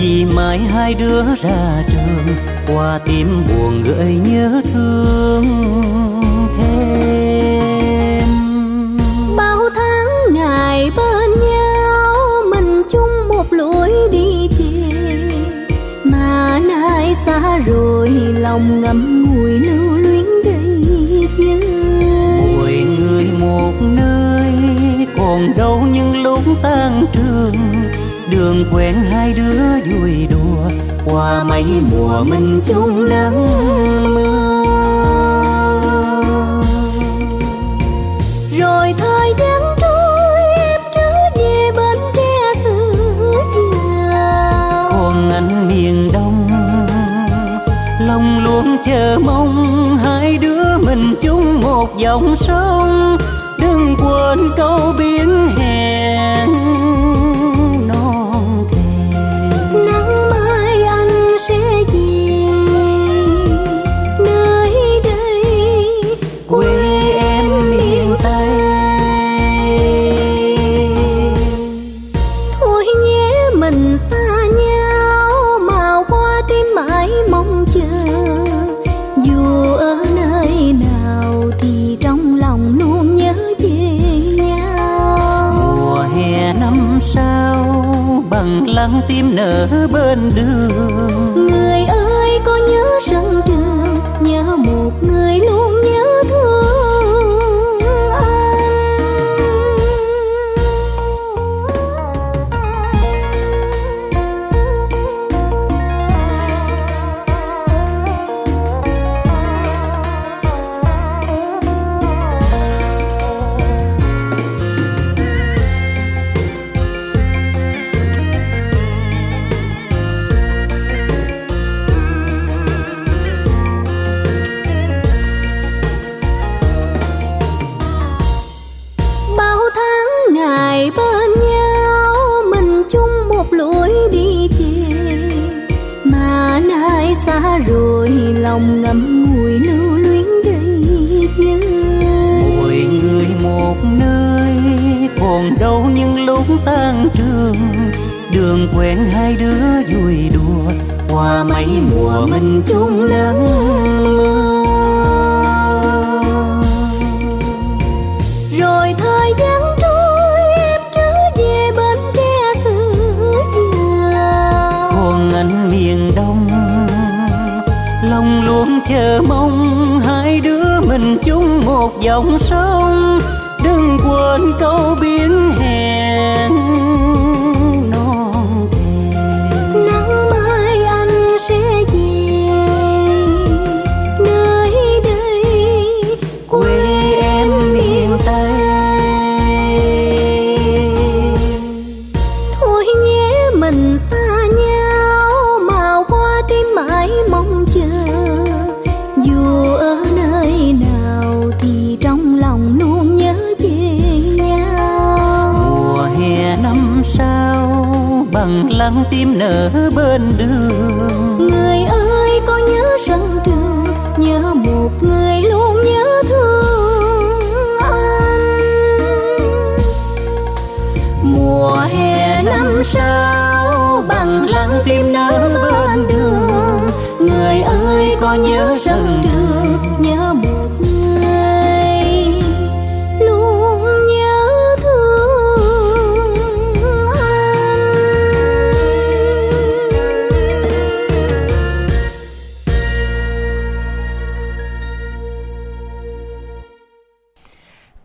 vì 0.02 0.26
mãi 0.36 0.60
hai 0.60 0.94
đứa 0.94 1.24
ra 1.42 1.84
trường 1.92 2.36
qua 2.68 3.00
tim 3.06 3.44
buồn 3.48 3.84
gợi 3.84 4.20
nhớ 4.26 4.62
thương 4.74 5.46
thêm. 6.58 8.24
Bao 9.38 9.60
tháng 9.76 10.34
ngày 10.34 10.92
bên 10.96 11.21
lòng 18.42 18.82
ngậm 18.82 19.24
ngùi 19.24 19.52
lưu 19.52 19.98
luyến 19.98 20.26
đầy 20.44 20.84
dư 20.84 21.28
mỗi 22.38 22.86
người 23.00 23.26
một 23.40 23.74
nơi, 23.82 24.54
còn 25.18 25.54
đâu 25.58 25.84
những 25.94 26.24
lúc 26.24 26.40
tan 26.62 27.06
trường. 27.14 27.56
Đường 28.32 28.66
quen 28.72 28.94
hai 28.94 29.34
đứa 29.34 29.92
vui 29.92 30.28
đùa, 30.32 30.70
qua 31.06 31.44
mấy 31.44 31.66
mùa 31.92 32.24
mình 32.24 32.62
chung 32.66 33.10
nắng 33.10 33.46
mưa. 34.04 34.61
Chờ 48.86 49.20
mong 49.26 49.98
hai 49.98 50.38
đứa 50.38 50.78
mình 50.78 51.16
chung 51.22 51.62
một 51.62 51.98
dòng 51.98 52.36
sông. 52.36 53.18
Đừng 53.60 53.96
quên 54.00 54.52
câu 54.58 54.94
biến 54.98 55.48
hẹn. 55.58 56.61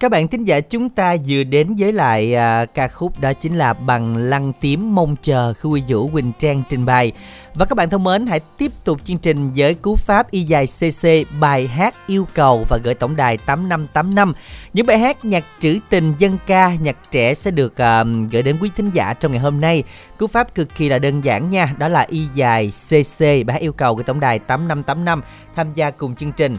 Các 0.06 0.10
bạn 0.10 0.28
thính 0.28 0.44
giả 0.44 0.60
chúng 0.60 0.90
ta 0.90 1.16
vừa 1.26 1.44
đến 1.44 1.74
với 1.78 1.92
lại 1.92 2.34
à, 2.34 2.64
ca 2.64 2.88
khúc 2.88 3.20
đó 3.20 3.32
chính 3.32 3.54
là 3.54 3.74
Bằng 3.86 4.16
lăng 4.16 4.52
tím 4.60 4.94
mong 4.94 5.16
chờ 5.22 5.52
khi 5.52 5.68
Quy 5.68 5.82
Vũ 5.88 6.08
Quỳnh 6.08 6.32
Trang 6.38 6.62
trình 6.68 6.86
bày. 6.86 7.12
Và 7.54 7.64
các 7.64 7.74
bạn 7.76 7.90
thân 7.90 8.04
mến 8.04 8.26
hãy 8.26 8.40
tiếp 8.58 8.72
tục 8.84 9.04
chương 9.04 9.18
trình 9.18 9.50
với 9.56 9.74
cú 9.74 9.96
pháp 9.96 10.30
y 10.30 10.42
dài 10.42 10.66
CC 10.66 11.08
bài 11.40 11.66
hát 11.66 11.94
yêu 12.06 12.26
cầu 12.34 12.64
và 12.68 12.78
gửi 12.84 12.94
tổng 12.94 13.16
đài 13.16 13.36
8585. 13.36 14.32
Những 14.72 14.86
bài 14.86 14.98
hát 14.98 15.24
nhạc 15.24 15.44
trữ 15.58 15.78
tình 15.90 16.14
dân 16.18 16.38
ca, 16.46 16.74
nhạc 16.74 16.96
trẻ 17.10 17.34
sẽ 17.34 17.50
được 17.50 17.80
à, 17.80 18.04
gửi 18.32 18.42
đến 18.42 18.56
quý 18.60 18.70
thính 18.76 18.90
giả 18.94 19.14
trong 19.14 19.32
ngày 19.32 19.40
hôm 19.40 19.60
nay. 19.60 19.84
Cú 20.18 20.26
pháp 20.26 20.54
cực 20.54 20.74
kỳ 20.76 20.88
là 20.88 20.98
đơn 20.98 21.20
giản 21.20 21.50
nha, 21.50 21.74
đó 21.78 21.88
là 21.88 22.06
y 22.08 22.26
dài 22.34 22.70
CC 22.88 23.20
bài 23.20 23.52
hát 23.52 23.60
yêu 23.60 23.72
cầu 23.72 23.94
gửi 23.94 24.04
tổng 24.04 24.20
đài 24.20 24.38
8585 24.38 25.22
tham 25.56 25.74
gia 25.74 25.90
cùng 25.90 26.16
chương 26.16 26.32
trình. 26.32 26.56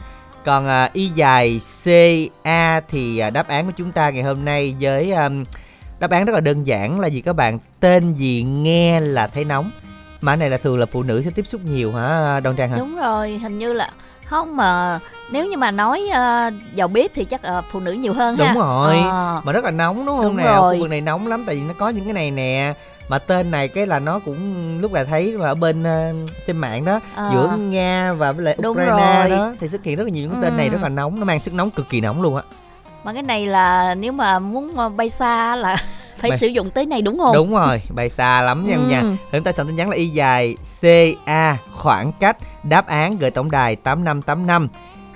Còn 0.47 0.67
à, 0.67 0.89
y 0.93 1.09
dài 1.15 1.59
CA 1.83 2.79
thì 2.79 3.17
à, 3.17 3.29
đáp 3.29 3.47
án 3.47 3.65
của 3.65 3.71
chúng 3.77 3.91
ta 3.91 4.09
ngày 4.09 4.23
hôm 4.23 4.45
nay 4.45 4.75
với 4.79 5.11
um, 5.11 5.43
đáp 5.99 6.11
án 6.11 6.25
rất 6.25 6.33
là 6.33 6.39
đơn 6.39 6.63
giản 6.63 6.99
là 6.99 7.07
gì 7.07 7.21
các 7.21 7.33
bạn? 7.33 7.59
Tên 7.79 8.13
gì 8.13 8.43
nghe 8.43 8.99
là 8.99 9.27
thấy 9.27 9.45
nóng. 9.45 9.71
Mà 10.21 10.31
cái 10.31 10.37
này 10.37 10.49
là 10.49 10.57
thường 10.57 10.79
là 10.79 10.85
phụ 10.85 11.03
nữ 11.03 11.21
sẽ 11.25 11.31
tiếp 11.35 11.47
xúc 11.47 11.61
nhiều 11.65 11.91
hả 11.93 12.39
Đoan 12.39 12.55
Trang 12.55 12.69
hả? 12.69 12.77
đúng 12.77 12.95
rồi 12.95 13.37
hình 13.37 13.59
như 13.59 13.73
là 13.73 13.89
không 14.25 14.57
mà 14.57 14.99
nếu 15.31 15.45
như 15.45 15.57
mà 15.57 15.71
nói 15.71 16.01
uh, 16.09 16.53
vào 16.75 16.87
bếp 16.87 17.11
thì 17.13 17.25
chắc 17.25 17.43
ờ, 17.43 17.61
phụ 17.71 17.79
nữ 17.79 17.91
nhiều 17.91 18.13
hơn 18.13 18.37
ha 18.37 18.47
Đúng 18.47 18.61
rồi. 18.61 18.97
Ờ. 19.09 19.41
Mà 19.43 19.51
rất 19.51 19.63
là 19.63 19.71
nóng 19.71 20.05
đúng 20.05 20.17
không 20.17 20.25
Đúng 20.25 20.37
nè? 20.37 20.43
rồi. 20.43 20.75
Khu 20.75 20.81
vực 20.81 20.89
này 20.89 21.01
nóng 21.01 21.27
lắm 21.27 21.43
tại 21.47 21.55
vì 21.55 21.61
nó 21.61 21.73
có 21.79 21.89
những 21.89 22.03
cái 22.03 22.13
này 22.13 22.31
nè. 22.31 22.73
Mà 23.09 23.19
tên 23.19 23.51
này 23.51 23.67
cái 23.67 23.87
là 23.87 23.99
nó 23.99 24.19
cũng 24.19 24.37
lúc 24.81 24.93
là 24.93 25.03
thấy 25.03 25.37
mà 25.37 25.47
ở 25.47 25.55
bên 25.55 25.83
ờ, 25.83 26.13
trên 26.47 26.57
mạng 26.57 26.85
đó 26.85 26.99
Ờ. 27.15 27.29
giữa 27.33 27.57
Nga 27.57 28.13
và 28.13 28.31
với 28.31 28.45
lại 28.45 28.55
Đúng 28.61 28.71
Ukraine 28.71 29.19
rồi. 29.19 29.29
đó 29.29 29.53
thì 29.59 29.67
xuất 29.69 29.83
hiện 29.83 29.95
rất 29.97 30.03
là 30.03 30.09
nhiều 30.09 30.23
những 30.23 30.31
cái 30.31 30.41
tên 30.43 30.57
này 30.57 30.67
Ừ. 30.67 30.71
rất 30.71 30.81
là 30.81 30.89
nóng, 30.89 31.19
nó 31.19 31.25
mang 31.25 31.39
sức 31.39 31.53
nóng 31.53 31.71
cực 31.71 31.89
kỳ 31.89 32.01
nóng 32.01 32.21
luôn 32.21 32.35
á. 32.35 32.41
mà 33.03 33.13
cái 33.13 33.23
này 33.23 33.47
là 33.47 33.95
nếu 33.95 34.11
mà 34.11 34.39
muốn 34.39 34.75
ờ, 34.75 34.89
bay 34.89 35.09
xa 35.09 35.55
là 35.55 35.75
phải 36.17 36.29
Bay- 36.29 36.37
sử 36.39 36.47
dụng 36.47 36.69
tới 36.69 36.85
này 36.85 37.01
đúng 37.01 37.17
không 37.17 37.33
Đúng 37.35 37.53
rồi, 37.53 37.81
bay 37.89 38.09
xa 38.09 38.41
lắm 38.41 38.65
nha 38.67 38.75
Ừ. 38.75 38.81
nha. 38.87 39.03
Chúng 39.31 39.43
ta 39.43 39.51
soạn 39.51 39.67
tin 39.67 39.75
nhắn 39.75 39.89
là 39.89 39.95
y 39.95 40.07
dài 40.07 40.55
CA 40.81 41.57
khoảng 41.73 42.11
cách 42.19 42.37
đáp 42.63 42.87
án 42.87 43.17
gửi 43.17 43.31
tổng 43.31 43.51
đài 43.51 43.75
8585. 43.75 44.67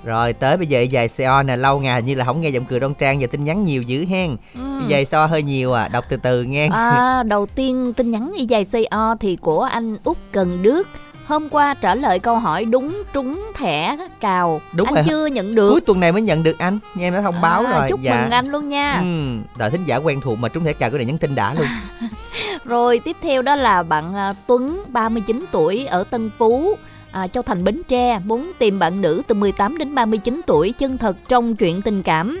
Rồi 0.04 0.32
tới 0.32 0.56
bây 0.56 0.66
giờ 0.66 0.80
dài 0.80 1.08
CO 1.18 1.42
nè 1.42 1.56
lâu 1.56 1.80
ngày 1.80 1.94
hình 1.94 2.04
như 2.04 2.14
là 2.14 2.24
không 2.24 2.40
nghe 2.40 2.48
giọng 2.48 2.64
cười 2.64 2.80
đoan 2.80 2.94
trang 2.94 3.20
giờ 3.20 3.26
tin 3.30 3.44
nhắn 3.44 3.64
nhiều 3.64 3.82
dữ 3.82 4.04
hen. 4.04 4.36
Ừ. 4.54 4.60
Dài 4.88 5.04
CO 5.04 5.26
hơi 5.26 5.42
nhiều 5.42 5.72
à, 5.72 5.88
đọc 5.88 6.04
từ 6.08 6.16
từ 6.16 6.42
nghe. 6.42 6.68
À, 6.72 7.22
đầu 7.22 7.46
tiên 7.46 7.92
tin 7.96 8.10
nhắn 8.10 8.32
y 8.36 8.44
dài 8.46 8.66
CO 8.72 9.14
thì 9.20 9.36
của 9.36 9.62
anh 9.62 9.96
Út 10.04 10.16
Cần 10.32 10.62
Đức 10.62 10.88
Hôm 11.26 11.48
qua 11.48 11.74
trả 11.74 11.94
lời 11.94 12.18
câu 12.18 12.38
hỏi 12.38 12.64
đúng 12.64 13.02
trúng 13.12 13.40
thẻ 13.54 13.96
cào 14.20 14.60
Đúng 14.72 14.86
Anh 14.86 14.94
rồi. 14.94 15.04
chưa 15.08 15.26
nhận 15.26 15.54
được 15.54 15.70
Cuối 15.70 15.80
tuần 15.80 16.00
này 16.00 16.12
mới 16.12 16.22
nhận 16.22 16.42
được 16.42 16.58
anh, 16.58 16.78
nghe 16.94 17.06
em 17.06 17.14
đã 17.14 17.22
thông 17.22 17.40
báo 17.40 17.64
À, 17.66 17.72
rồi. 17.78 17.88
Chúc 17.90 18.00
dạ. 18.02 18.20
mừng 18.22 18.30
anh 18.30 18.46
luôn 18.46 18.68
nha 18.68 18.94
Ừ, 19.00 19.38
đợi 19.58 19.70
thính 19.70 19.84
giả 19.84 19.96
quen 19.96 20.20
thuộc 20.20 20.38
mà 20.38 20.48
trúng 20.48 20.64
thẻ 20.64 20.72
cào 20.72 20.90
cái 20.90 20.98
này 20.98 21.04
nhắn 21.06 21.18
tin 21.18 21.34
đã 21.34 21.54
luôn. 21.54 21.66
Rồi 22.64 22.98
tiếp 22.98 23.16
theo 23.22 23.42
đó 23.42 23.56
là 23.56 23.82
bạn 23.82 24.14
à, 24.14 24.32
Tuấn 24.46 24.82
39 24.88 25.44
tuổi 25.52 25.86
ở 25.86 26.04
Tân 26.04 26.30
Phú 26.38 26.76
à, 27.12 27.26
Châu 27.26 27.42
Thành 27.42 27.64
Bến 27.64 27.82
Tre 27.88 28.18
Muốn 28.18 28.52
tìm 28.58 28.78
bạn 28.78 29.00
nữ 29.00 29.22
từ 29.28 29.34
18 29.34 29.78
đến 29.78 29.94
39 29.94 30.40
tuổi 30.46 30.72
chân 30.72 30.98
thật 30.98 31.16
trong 31.28 31.56
chuyện 31.56 31.82
tình 31.82 32.02
cảm 32.02 32.40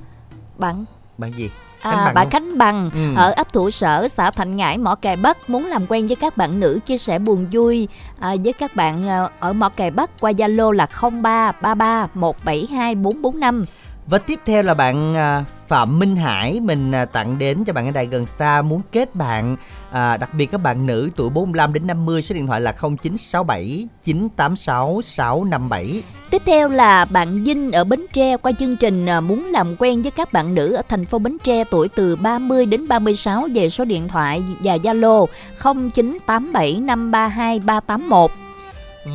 bạn 0.58 0.84
Bạn 1.18 1.32
gì? 1.36 1.50
à, 1.80 1.90
Khánh 1.90 2.04
Bằng 2.04 2.14
không? 2.24 2.30
Khánh 2.30 2.58
Bằng 2.58 2.90
Ừ. 2.94 3.14
ở 3.16 3.32
ấp 3.36 3.52
Thủ 3.52 3.70
Sở 3.70 4.08
xã 4.08 4.30
Thạnh 4.30 4.56
Ngãi 4.56 4.78
Mỏ 4.78 4.94
Cày 4.94 5.16
Bắc 5.16 5.50
muốn 5.50 5.66
làm 5.66 5.86
quen 5.88 6.06
với 6.06 6.16
các 6.16 6.36
bạn 6.36 6.60
nữ 6.60 6.78
chia 6.86 6.98
sẻ 6.98 7.18
buồn 7.18 7.46
vui 7.52 7.88
à, 8.20 8.34
với 8.44 8.52
các 8.52 8.76
bạn 8.76 9.08
à, 9.08 9.28
ở 9.40 9.52
Mỏ 9.52 9.68
Cày 9.68 9.90
Bắc 9.90 10.20
qua 10.20 10.30
Zalo 10.32 10.70
là 10.70 10.86
0333 11.00 12.06
172 12.14 12.94
445 12.94 13.64
Và 14.08 14.18
tiếp 14.18 14.40
theo 14.46 14.62
là 14.62 14.74
bạn 14.74 15.14
à, 15.16 15.44
Phạm 15.66 15.98
Minh 15.98 16.16
Hải 16.16 16.60
mình 16.60 16.92
à, 16.92 17.04
tặng 17.04 17.38
đến 17.38 17.64
cho 17.64 17.72
bạn 17.72 17.86
ở 17.86 17.90
đài 17.90 18.06
gần 18.06 18.26
xa 18.26 18.62
muốn 18.62 18.80
kết 18.92 19.14
bạn 19.14 19.56
à, 19.90 20.16
đặc 20.16 20.34
biệt 20.34 20.46
các 20.46 20.58
bạn 20.58 20.86
nữ 20.86 21.10
tuổi 21.16 21.30
45 21.30 21.72
đến 21.72 21.86
50 21.86 22.22
số 22.22 22.34
điện 22.34 22.46
thoại 22.46 22.60
là 22.60 22.72
0967 22.72 23.88
986 24.02 25.00
657. 25.04 26.02
Tiếp 26.30 26.42
theo 26.46 26.68
là 26.68 27.04
bạn 27.04 27.44
Vinh 27.44 27.72
ở 27.72 27.84
Bến 27.84 28.06
Tre 28.12 28.36
qua 28.36 28.52
chương 28.52 28.76
trình 28.76 29.06
à, 29.06 29.20
muốn 29.20 29.46
làm 29.46 29.76
quen 29.78 30.02
với 30.02 30.10
các 30.10 30.32
bạn 30.32 30.54
nữ 30.54 30.72
ở 30.72 30.82
thành 30.88 31.04
phố 31.04 31.18
Bến 31.18 31.36
Tre 31.44 31.64
tuổi 31.64 31.88
từ 31.88 32.16
30 32.16 32.66
đến 32.66 32.88
36 32.88 33.48
về 33.54 33.70
số 33.70 33.84
điện 33.84 34.08
thoại 34.08 34.42
và 34.64 34.76
Zalo 34.76 35.26
0987 35.62 36.80
532 36.80 37.60
381. 37.60 38.30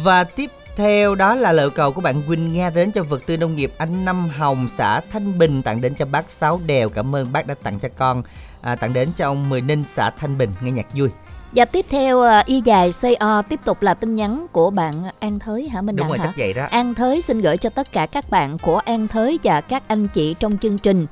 Và 0.04 0.24
tiếp 0.24 0.52
theo 0.76 1.16
đó 1.16 1.36
là 1.36 1.52
lời 1.52 1.70
cầu 1.70 1.92
của 1.92 2.02
bạn 2.02 2.22
Quỳnh 2.28 2.54
Nga 2.54 2.70
đến 2.70 2.92
cho 2.92 3.04
vật 3.04 3.22
tư 3.26 3.38
nông 3.38 3.56
nghiệp 3.56 3.74
anh 3.78 4.06
Năm 4.06 4.30
Hồng 4.38 4.68
xã 4.78 5.02
Thanh 5.12 5.38
Bình 5.38 5.62
tặng 5.62 5.82
đến 5.82 5.96
cho 5.96 6.06
bác 6.06 6.32
Sáu 6.32 6.60
Đèo. 6.66 6.90
Cảm 6.90 7.16
ơn 7.16 7.32
bác 7.32 7.48
đã 7.48 7.56
tặng 7.64 7.80
cho 7.80 7.90
con. 7.98 8.24
À, 8.62 8.76
tặng 8.76 8.94
đến 8.94 9.10
cho 9.16 9.26
ông 9.26 9.50
Mười 9.50 9.62
Ninh 9.62 9.84
xã 9.84 10.10
Thanh 10.10 10.38
Bình. 10.38 10.50
Nghe 10.62 10.72
nhạc 10.72 10.86
vui. 10.94 11.10
Và 11.56 11.66
tiếp 11.66 11.86
theo 11.90 12.22
à, 12.22 12.44
y 12.46 12.62
dài 12.66 12.92
CO 13.02 13.42
tiếp 13.42 13.60
tục 13.66 13.82
là 13.82 13.94
tin 13.94 14.16
nhắn 14.16 14.46
của 14.52 14.70
bạn 14.70 15.04
An 15.20 15.40
Thới 15.40 15.70
hả 15.70 15.82
Minh 15.82 15.96
đúng 15.96 16.04
Đặng 16.04 16.10
rồi 16.10 16.20
hả? 16.20 16.26
chắc 16.26 16.38
vậy 16.38 16.54
đó. 16.54 16.68
An 16.70 16.94
Thới 16.94 17.22
xin 17.22 17.42
gửi 17.42 17.58
cho 17.58 17.70
tất 17.70 17.92
cả 17.92 18.06
các 18.06 18.30
bạn 18.30 18.58
của 18.58 18.78
An 18.78 19.08
Thới 19.08 19.40
và 19.44 19.62
các 19.62 19.84
anh 19.88 20.08
chị 20.08 20.36
trong 20.40 20.58
chương 20.58 20.78
trình. 20.78 21.06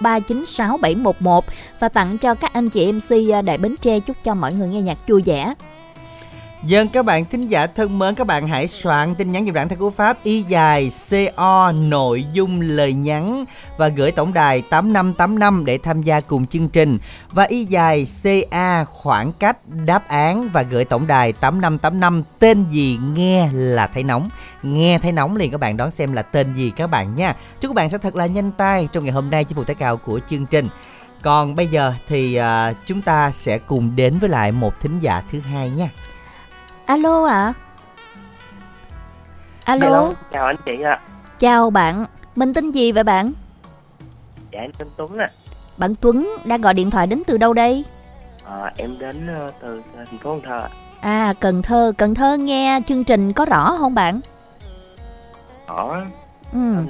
0374396711 0.00 1.40
và 1.80 1.88
tặng 1.88 2.18
cho 2.18 2.34
các 2.34 2.52
anh 2.52 2.70
chị 2.70 2.92
MC 2.92 3.10
à, 3.32 3.42
Đại 3.42 3.58
Bến 3.58 3.76
Tre 3.80 4.00
chúc 4.00 4.16
cho 4.24 4.34
mọi 4.34 4.54
người 4.54 4.68
nghe 4.68 4.82
nhạc 4.82 4.98
vui 5.08 5.22
vẻ. 5.22 5.54
Dân 6.66 6.88
các 6.88 7.04
bạn 7.04 7.24
thính 7.24 7.48
giả 7.48 7.66
thân 7.66 7.98
mến, 7.98 8.14
các 8.14 8.26
bạn 8.26 8.48
hãy 8.48 8.68
soạn 8.68 9.14
tin 9.14 9.32
nhắn 9.32 9.44
dùm 9.46 9.54
đảng 9.54 9.68
theo 9.68 9.78
cú 9.78 9.90
pháp 9.90 10.16
y 10.22 10.42
dài 10.42 10.90
CO 11.10 11.72
nội 11.72 12.24
dung 12.32 12.60
lời 12.60 12.92
nhắn 12.92 13.44
và 13.76 13.88
gửi 13.88 14.12
tổng 14.12 14.32
đài 14.34 14.62
8585 14.70 15.64
để 15.64 15.78
tham 15.78 16.02
gia 16.02 16.20
cùng 16.20 16.46
chương 16.46 16.68
trình 16.68 16.98
và 17.30 17.44
y 17.44 17.64
dài 17.64 18.06
CA 18.22 18.84
khoảng 18.84 19.32
cách 19.32 19.56
đáp 19.86 20.08
án 20.08 20.48
và 20.52 20.62
gửi 20.62 20.84
tổng 20.84 21.06
đài 21.06 21.32
8585 21.32 22.22
tên 22.38 22.68
gì 22.68 22.98
nghe 23.14 23.48
là 23.52 23.86
thấy 23.86 24.02
nóng. 24.02 24.28
Nghe 24.62 24.98
thấy 24.98 25.12
nóng 25.12 25.36
liền 25.36 25.50
các 25.50 25.60
bạn 25.60 25.76
đón 25.76 25.90
xem 25.90 26.12
là 26.12 26.22
tên 26.22 26.54
gì 26.54 26.72
các 26.76 26.90
bạn 26.90 27.14
nha. 27.14 27.36
Chúc 27.60 27.70
các 27.70 27.74
bạn 27.74 27.90
sẽ 27.90 27.98
thật 27.98 28.16
là 28.16 28.26
nhanh 28.26 28.52
tay 28.52 28.88
trong 28.92 29.04
ngày 29.04 29.12
hôm 29.12 29.30
nay 29.30 29.44
chinh 29.44 29.56
phục 29.56 29.66
tay 29.66 29.76
cao 29.78 29.96
của 29.96 30.20
chương 30.26 30.46
trình. 30.46 30.68
Còn 31.22 31.54
bây 31.54 31.66
giờ 31.66 31.92
thì 32.08 32.40
uh, 32.40 32.76
chúng 32.86 33.02
ta 33.02 33.30
sẽ 33.32 33.58
cùng 33.58 33.92
đến 33.96 34.18
với 34.18 34.30
lại 34.30 34.52
một 34.52 34.80
thính 34.80 34.98
giả 35.00 35.22
thứ 35.32 35.40
hai 35.40 35.70
nha. 35.70 35.88
Alo 36.86 37.24
ạ. 37.24 37.52
Alo. 39.64 39.86
Hello, 39.86 40.12
chào 40.32 40.46
anh 40.46 40.56
chị 40.66 40.80
ạ. 40.82 41.00
Chào 41.38 41.70
bạn. 41.70 42.06
Mình 42.36 42.54
tên 42.54 42.70
gì 42.70 42.92
vậy 42.92 43.02
bạn? 43.04 43.32
Dạ 44.52 44.60
em 44.60 44.70
tên 44.78 44.88
Tuấn 44.96 45.18
ạ. 45.18 45.28
Bạn 45.76 45.94
Tuấn 45.94 46.28
đang 46.44 46.60
gọi 46.60 46.74
điện 46.74 46.90
thoại 46.90 47.06
đến 47.06 47.22
từ 47.26 47.36
đâu 47.36 47.52
đây? 47.52 47.84
À, 48.46 48.72
em 48.76 48.90
đến 49.00 49.16
ờ, 49.28 49.52
từ 49.60 49.82
thành 49.96 50.06
phố 50.18 50.30
Cần 50.30 50.40
Thơ 50.44 50.56
ạ. 50.58 50.68
À 51.00 51.32
Cần 51.40 51.62
Thơ, 51.62 51.92
Cần 51.98 52.14
Thơ 52.14 52.36
nghe 52.36 52.80
chương 52.86 53.04
trình 53.04 53.32
có 53.32 53.44
rõ 53.44 53.76
không 53.78 53.94
bạn? 53.94 54.20
Đó, 55.68 55.96
Ừ. 56.52 56.86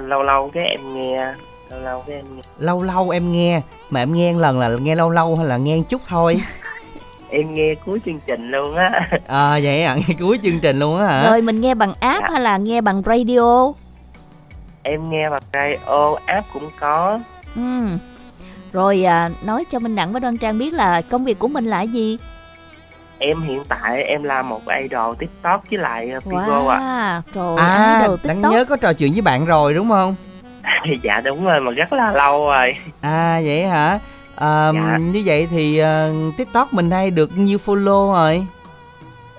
lâu 0.00 0.22
lâu 0.22 0.50
cái 0.54 0.64
em 0.64 0.94
nghe, 0.94 1.34
lâu 1.70 1.80
lâu 1.80 2.02
cái 2.06 2.16
em 2.16 2.36
nghe. 2.36 2.42
lâu 2.58 2.82
lâu 2.82 3.10
em 3.10 3.32
nghe 3.32 3.62
mà 3.90 4.00
em 4.02 4.12
nghe 4.12 4.32
lần 4.32 4.58
là 4.60 4.68
nghe 4.68 4.94
lâu 4.94 5.10
lâu 5.10 5.36
hay 5.36 5.46
là 5.46 5.56
nghe 5.56 5.78
chút 5.88 6.02
thôi 6.08 6.40
Em 7.30 7.54
nghe 7.54 7.74
cuối 7.86 8.00
chương 8.04 8.20
trình 8.26 8.50
luôn 8.50 8.76
á. 8.76 8.90
à 9.28 9.58
vậy 9.62 9.84
à 9.84 9.94
nghe 9.94 10.14
cuối 10.20 10.38
chương 10.42 10.58
trình 10.62 10.78
luôn 10.78 10.98
á 10.98 11.06
hả 11.06 11.30
Rồi 11.30 11.42
mình 11.42 11.60
nghe 11.60 11.74
bằng 11.74 11.92
app 12.00 12.20
Dạ. 12.22 12.28
hay 12.32 12.40
là 12.40 12.56
nghe 12.56 12.80
bằng 12.80 13.02
radio? 13.06 13.72
em 14.82 15.10
nghe 15.10 15.30
bằng 15.30 15.42
radio, 15.52 16.14
app 16.26 16.46
cũng 16.52 16.68
có. 16.80 17.20
Ừ. 17.56 17.86
Rồi 18.72 19.04
à, 19.04 19.30
nói 19.44 19.64
cho 19.70 19.78
Minh 19.78 19.96
Đặng 19.96 20.12
với 20.12 20.20
Đoan 20.20 20.36
Trang 20.36 20.58
biết 20.58 20.74
là 20.74 21.02
công 21.02 21.24
việc 21.24 21.38
của 21.38 21.48
mình 21.48 21.64
là 21.64 21.82
gì? 21.82 22.18
Em 23.18 23.40
hiện 23.42 23.62
tại 23.68 24.02
em 24.02 24.22
làm 24.22 24.48
một 24.48 24.60
idol 24.82 25.14
TikTok 25.18 25.64
với 25.70 25.78
lại 25.78 26.10
ờ, 26.10 26.18
Figo 26.24 26.68
ạ. 26.68 26.78
Wow, 26.78 27.20
trời 27.34 27.66
à 27.66 28.00
idol 28.02 28.16
đáng 28.24 28.36
TikTok. 28.36 28.52
nhớ 28.52 28.64
có 28.64 28.76
trò 28.76 28.92
chuyện 28.92 29.12
với 29.12 29.22
bạn 29.22 29.44
rồi 29.46 29.74
đúng 29.74 29.88
không 29.88 30.14
dạ 31.02 31.20
đúng 31.20 31.44
rồi, 31.44 31.60
mà 31.60 31.72
rất 31.72 31.92
là 31.92 32.12
lâu 32.12 32.42
rồi. 32.46 32.74
à 33.00 33.40
vậy 33.44 33.66
hả 33.66 33.98
à, 34.40 34.70
Dạ. 34.74 34.96
như 35.00 35.22
vậy 35.24 35.46
thì 35.50 35.78
ờ, 35.78 36.12
tiktok 36.36 36.72
mình 36.74 36.90
hay 36.90 37.10
được 37.10 37.38
nhiêu 37.38 37.58
follow 37.66 38.12
rồi 38.12 38.46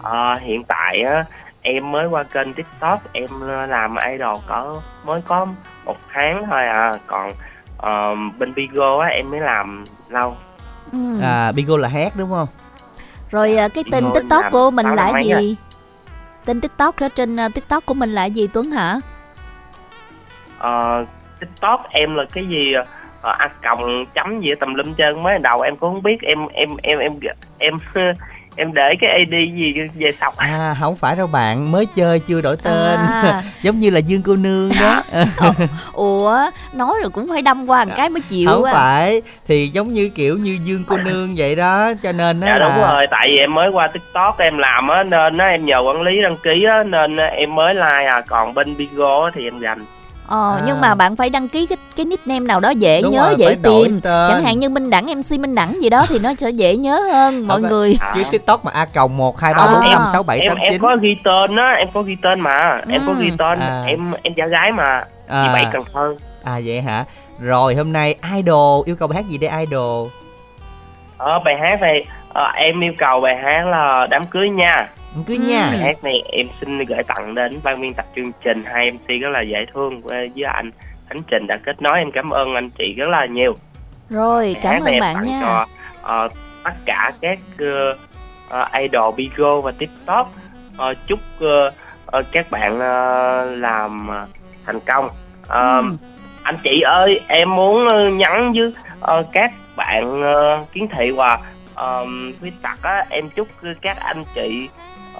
Ờ, 0.02 0.36
hiện 0.36 0.64
tại 0.64 1.02
á, 1.02 1.26
em 1.62 1.92
mới 1.92 2.08
qua 2.08 2.24
kênh 2.24 2.54
TikTok, 2.54 3.14
em 3.14 3.30
làm 3.70 3.96
idol 4.12 4.38
có 4.48 4.82
mới 5.06 5.22
có 5.22 5.48
một 5.86 5.96
tháng 6.14 6.46
thôi 6.50 6.66
à. 6.68 6.94
Còn 7.08 7.32
ờ, 7.78 8.16
bên 8.40 8.54
Figo 8.54 9.00
á, 9.00 9.08
em 9.08 9.32
mới 9.32 9.40
làm 9.40 9.84
lâu. 10.10 10.36
Ừ. 10.92 11.20
à 11.22 11.52
bigo 11.52 11.78
là 11.78 11.90
hát 11.90 12.14
đúng 12.16 12.30
không 12.30 12.48
Rồi 13.32 13.56
à, 13.58 13.68
cái 13.68 13.84
tên 13.92 14.06
TikTok 14.14 14.46
của 14.52 14.72
mình 14.72 14.86
là 14.96 15.20
gì? 15.22 15.56
Tên 16.46 16.62
TikTok 16.62 17.00
đó 17.00 17.10
trên 17.16 17.40
à, 17.40 17.50
TikTok 17.50 17.86
của 17.86 17.94
mình 17.94 18.12
là 18.12 18.26
gì 18.26 18.48
Tuấn 18.54 18.72
hả? 18.72 19.00
Ờ, 20.58 21.06
TikTok 21.40 21.84
em 21.90 22.16
là 22.16 22.24
cái 22.34 22.48
gì 22.48 22.74
ờ, 23.22 23.36
a 23.40 23.48
còng 23.64 24.06
chấm 24.14 24.40
gì 24.40 24.50
tầm 24.60 24.74
lum 24.76 24.94
chân 24.94 25.24
mới 25.24 25.40
đầu 25.40 25.62
em 25.62 25.76
cũng 25.78 25.94
không 25.94 26.04
biết 26.04 26.18
em 26.22 26.38
em 26.54 26.70
em 26.84 27.00
em 27.00 27.12
em 27.58 27.78
em 28.56 28.74
để 28.74 28.94
cái 29.02 29.10
ID 29.18 29.32
gì 29.56 29.74
về 29.96 30.12
sọc 30.22 30.38
à 30.38 30.76
không 30.80 30.96
phải 30.96 31.16
đâu 31.16 31.28
bạn 31.28 31.72
mới 31.72 31.86
chơi 31.86 32.20
chưa 32.20 32.42
đổi 32.42 32.56
tên 32.64 33.00
À. 33.00 33.44
giống 33.62 33.80
như 33.80 33.90
là 33.90 34.00
dương 34.00 34.22
cô 34.26 34.36
nương 34.36 34.70
đó 34.82 35.04
Ủa, 35.94 36.38
nói 36.74 36.94
rồi 37.02 37.10
cũng 37.12 37.28
phải 37.30 37.42
đâm 37.42 37.70
qua 37.70 37.86
một 37.86 37.92
cái 37.98 38.10
mới 38.10 38.22
chịu 38.22 38.50
không 38.50 38.64
á. 38.64 38.74
phải 38.74 39.22
thì 39.48 39.68
giống 39.68 39.92
như 39.92 40.10
kiểu 40.10 40.38
như 40.38 40.58
dương 40.64 40.84
cô 40.88 40.98
nương 40.98 41.36
vậy 41.38 41.56
đó 41.56 41.92
cho 42.04 42.12
nên 42.12 42.42
á 42.42 42.48
dạ 42.48 42.58
là 42.58 42.70
đúng 42.70 42.84
rồi 42.84 43.08
tại 43.12 43.28
vì 43.32 43.38
em 43.38 43.54
mới 43.54 43.70
qua 43.70 43.88
tiktok 43.88 44.38
em 44.40 44.58
làm 44.58 44.88
á 44.88 45.04
nên 45.04 45.38
á 45.38 45.46
em 45.48 45.66
nhờ 45.66 45.80
quản 45.80 46.02
lý 46.02 46.22
đăng 46.22 46.38
ký 46.44 46.64
á 46.64 46.84
nên 46.84 47.18
em 47.18 47.56
mới 47.56 47.74
like 47.74 48.06
à 48.08 48.22
còn 48.28 48.54
bên 48.54 48.78
bigo 48.78 49.32
thì 49.34 49.48
em 49.48 49.60
dành 49.60 49.86
Ờ, 50.30 50.56
À. 50.58 50.64
nhưng 50.66 50.82
mà 50.82 50.96
bạn 50.96 51.16
phải 51.16 51.30
đăng 51.30 51.50
ký 51.50 51.66
cái 51.66 51.78
cái 51.96 52.06
nickname 52.06 52.40
nào 52.40 52.60
đó 52.60 52.70
dễ 52.70 53.02
Đúng 53.02 53.12
nhớ, 53.14 53.26
rồi, 53.26 53.36
dễ 53.38 53.56
tìm. 53.64 54.02
Chẳng 54.04 54.44
hạn 54.44 54.60
như 54.60 54.70
Minh 54.70 54.90
Đẳng 54.90 55.06
MC 55.20 55.32
Minh 55.40 55.56
Đẳng 55.56 55.82
gì 55.82 55.90
đó 55.90 56.06
thì 56.10 56.20
nó 56.20 56.34
sẽ 56.34 56.50
dễ 56.50 56.78
nhớ 56.78 57.00
hơn 57.14 57.48
mọi 57.48 57.56
Không 57.56 57.62
phải. 57.64 57.72
người. 57.72 57.98
À, 58.00 58.12
chứ 58.16 58.24
tiktok 58.32 58.66
mà 58.66 58.72
a 58.74 58.86
còng 58.86 59.18
một 59.18 59.40
hai 59.40 59.54
ba 59.54 59.64
À. 59.64 59.74
bốn 59.74 59.92
năm 59.92 60.04
sáu 60.12 60.24
bảy 60.24 60.40
em 60.40 60.50
tám 60.50 60.58
em 60.58 60.74
chín 60.74 60.82
có 60.82 60.96
ghi 61.02 61.16
tên 61.24 61.56
á 61.56 61.72
em 61.78 61.88
có 61.94 62.02
ghi 62.02 62.16
tên 62.22 62.40
mà 62.40 62.82
em 62.90 63.02
có 63.08 63.12
Ừ. 63.14 63.18
ghi 63.22 63.32
tên 63.38 63.60
À. 63.60 63.84
em 63.88 64.12
em 64.24 64.34
giả 64.34 64.48
gái 64.48 64.72
mà 64.72 65.04
chị 65.28 65.48
bảy 65.54 65.64
à, 65.64 65.70
cần 65.74 65.82
thơ 65.94 66.16
à 66.44 66.60
vậy 66.66 66.82
hả 66.82 67.06
rồi 67.40 67.76
hôm 67.76 67.94
nay 67.94 68.16
idol 68.36 68.84
yêu 68.86 68.96
cầu 68.96 69.08
bài 69.08 69.16
hát 69.16 69.26
gì 69.30 69.38
để 69.38 69.50
idol 69.60 70.08
ờ 71.18 71.40
bài 71.40 71.56
hát 71.62 71.82
này 71.82 72.06
ờ, 72.34 72.46
em 72.56 72.84
yêu 72.84 72.94
cầu 72.98 73.22
bài 73.22 73.36
hát 73.38 73.68
là 73.68 74.08
đám 74.10 74.24
cưới 74.26 74.50
nha 74.50 74.88
cứ 75.28 75.34
Ừ. 75.34 75.40
nha 75.40 75.68
bài 75.72 75.80
hát 75.80 76.04
này 76.04 76.22
em 76.32 76.46
xin 76.62 76.78
gửi 76.86 77.04
tặng 77.04 77.36
đến 77.36 77.52
ban 77.64 77.82
biên 77.82 77.94
tập 77.94 78.06
chương 78.16 78.32
trình 78.44 78.64
hai 78.66 78.92
mc 78.92 79.08
rất 79.22 79.30
là 79.30 79.42
dễ 79.42 79.66
thương 79.74 80.00
với 80.00 80.32
với 80.36 80.44
anh 80.54 80.72
Khánh 81.10 81.22
Trình 81.28 81.48
đã 81.48 81.58
kết 81.66 81.82
nối 81.82 81.98
em 81.98 82.12
cảm 82.12 82.30
ơn 82.30 82.54
anh 82.56 82.70
chị 82.70 82.94
rất 82.98 83.10
là 83.10 83.26
nhiều 83.26 83.54
Rồi, 84.10 84.52
Bài 84.54 84.62
cảm 84.64 84.74
hát 84.74 84.80
này 84.84 84.94
ơn 84.94 84.94
em 84.94 85.00
bạn 85.02 85.16
tặng 85.16 85.26
nha. 85.26 85.40
cho 85.42 85.66
ờ, 86.02 86.28
tất 86.64 86.74
cả 86.86 87.12
các 87.22 87.38
ờ, 87.58 87.96
ờ, 88.50 88.68
idol 88.80 89.16
Bigo 89.16 89.60
và 89.60 89.72
TikTok 89.72 90.32
Ờ, 90.78 90.94
chúc 91.08 91.20
ờ, 91.40 91.72
ờ, 92.06 92.24
các 92.32 92.52
bạn 92.52 92.80
ờ, 92.80 93.46
làm 93.46 94.08
ờ, 94.08 94.28
thành 94.66 94.80
công 94.80 95.08
Ờ, 95.48 95.82
Ừ. 95.82 95.96
anh 96.44 96.56
chị 96.64 96.82
ơi 96.82 97.20
em 97.28 97.56
muốn 97.56 97.88
ờ, 97.88 98.10
nhắn 98.10 98.54
với 98.54 98.74
ờ, 99.00 99.24
các 99.34 99.52
bạn 99.78 100.22
ờ, 100.22 100.66
kiến 100.74 100.88
thị 100.98 101.12
và 101.12 101.38
ờ, 101.76 102.04
khuyết 102.40 102.54
tật 102.62 102.82
á 102.84 103.06
em 103.10 103.30
chúc 103.30 103.48
các 103.82 103.98
anh 104.00 104.22
chị 104.36 104.70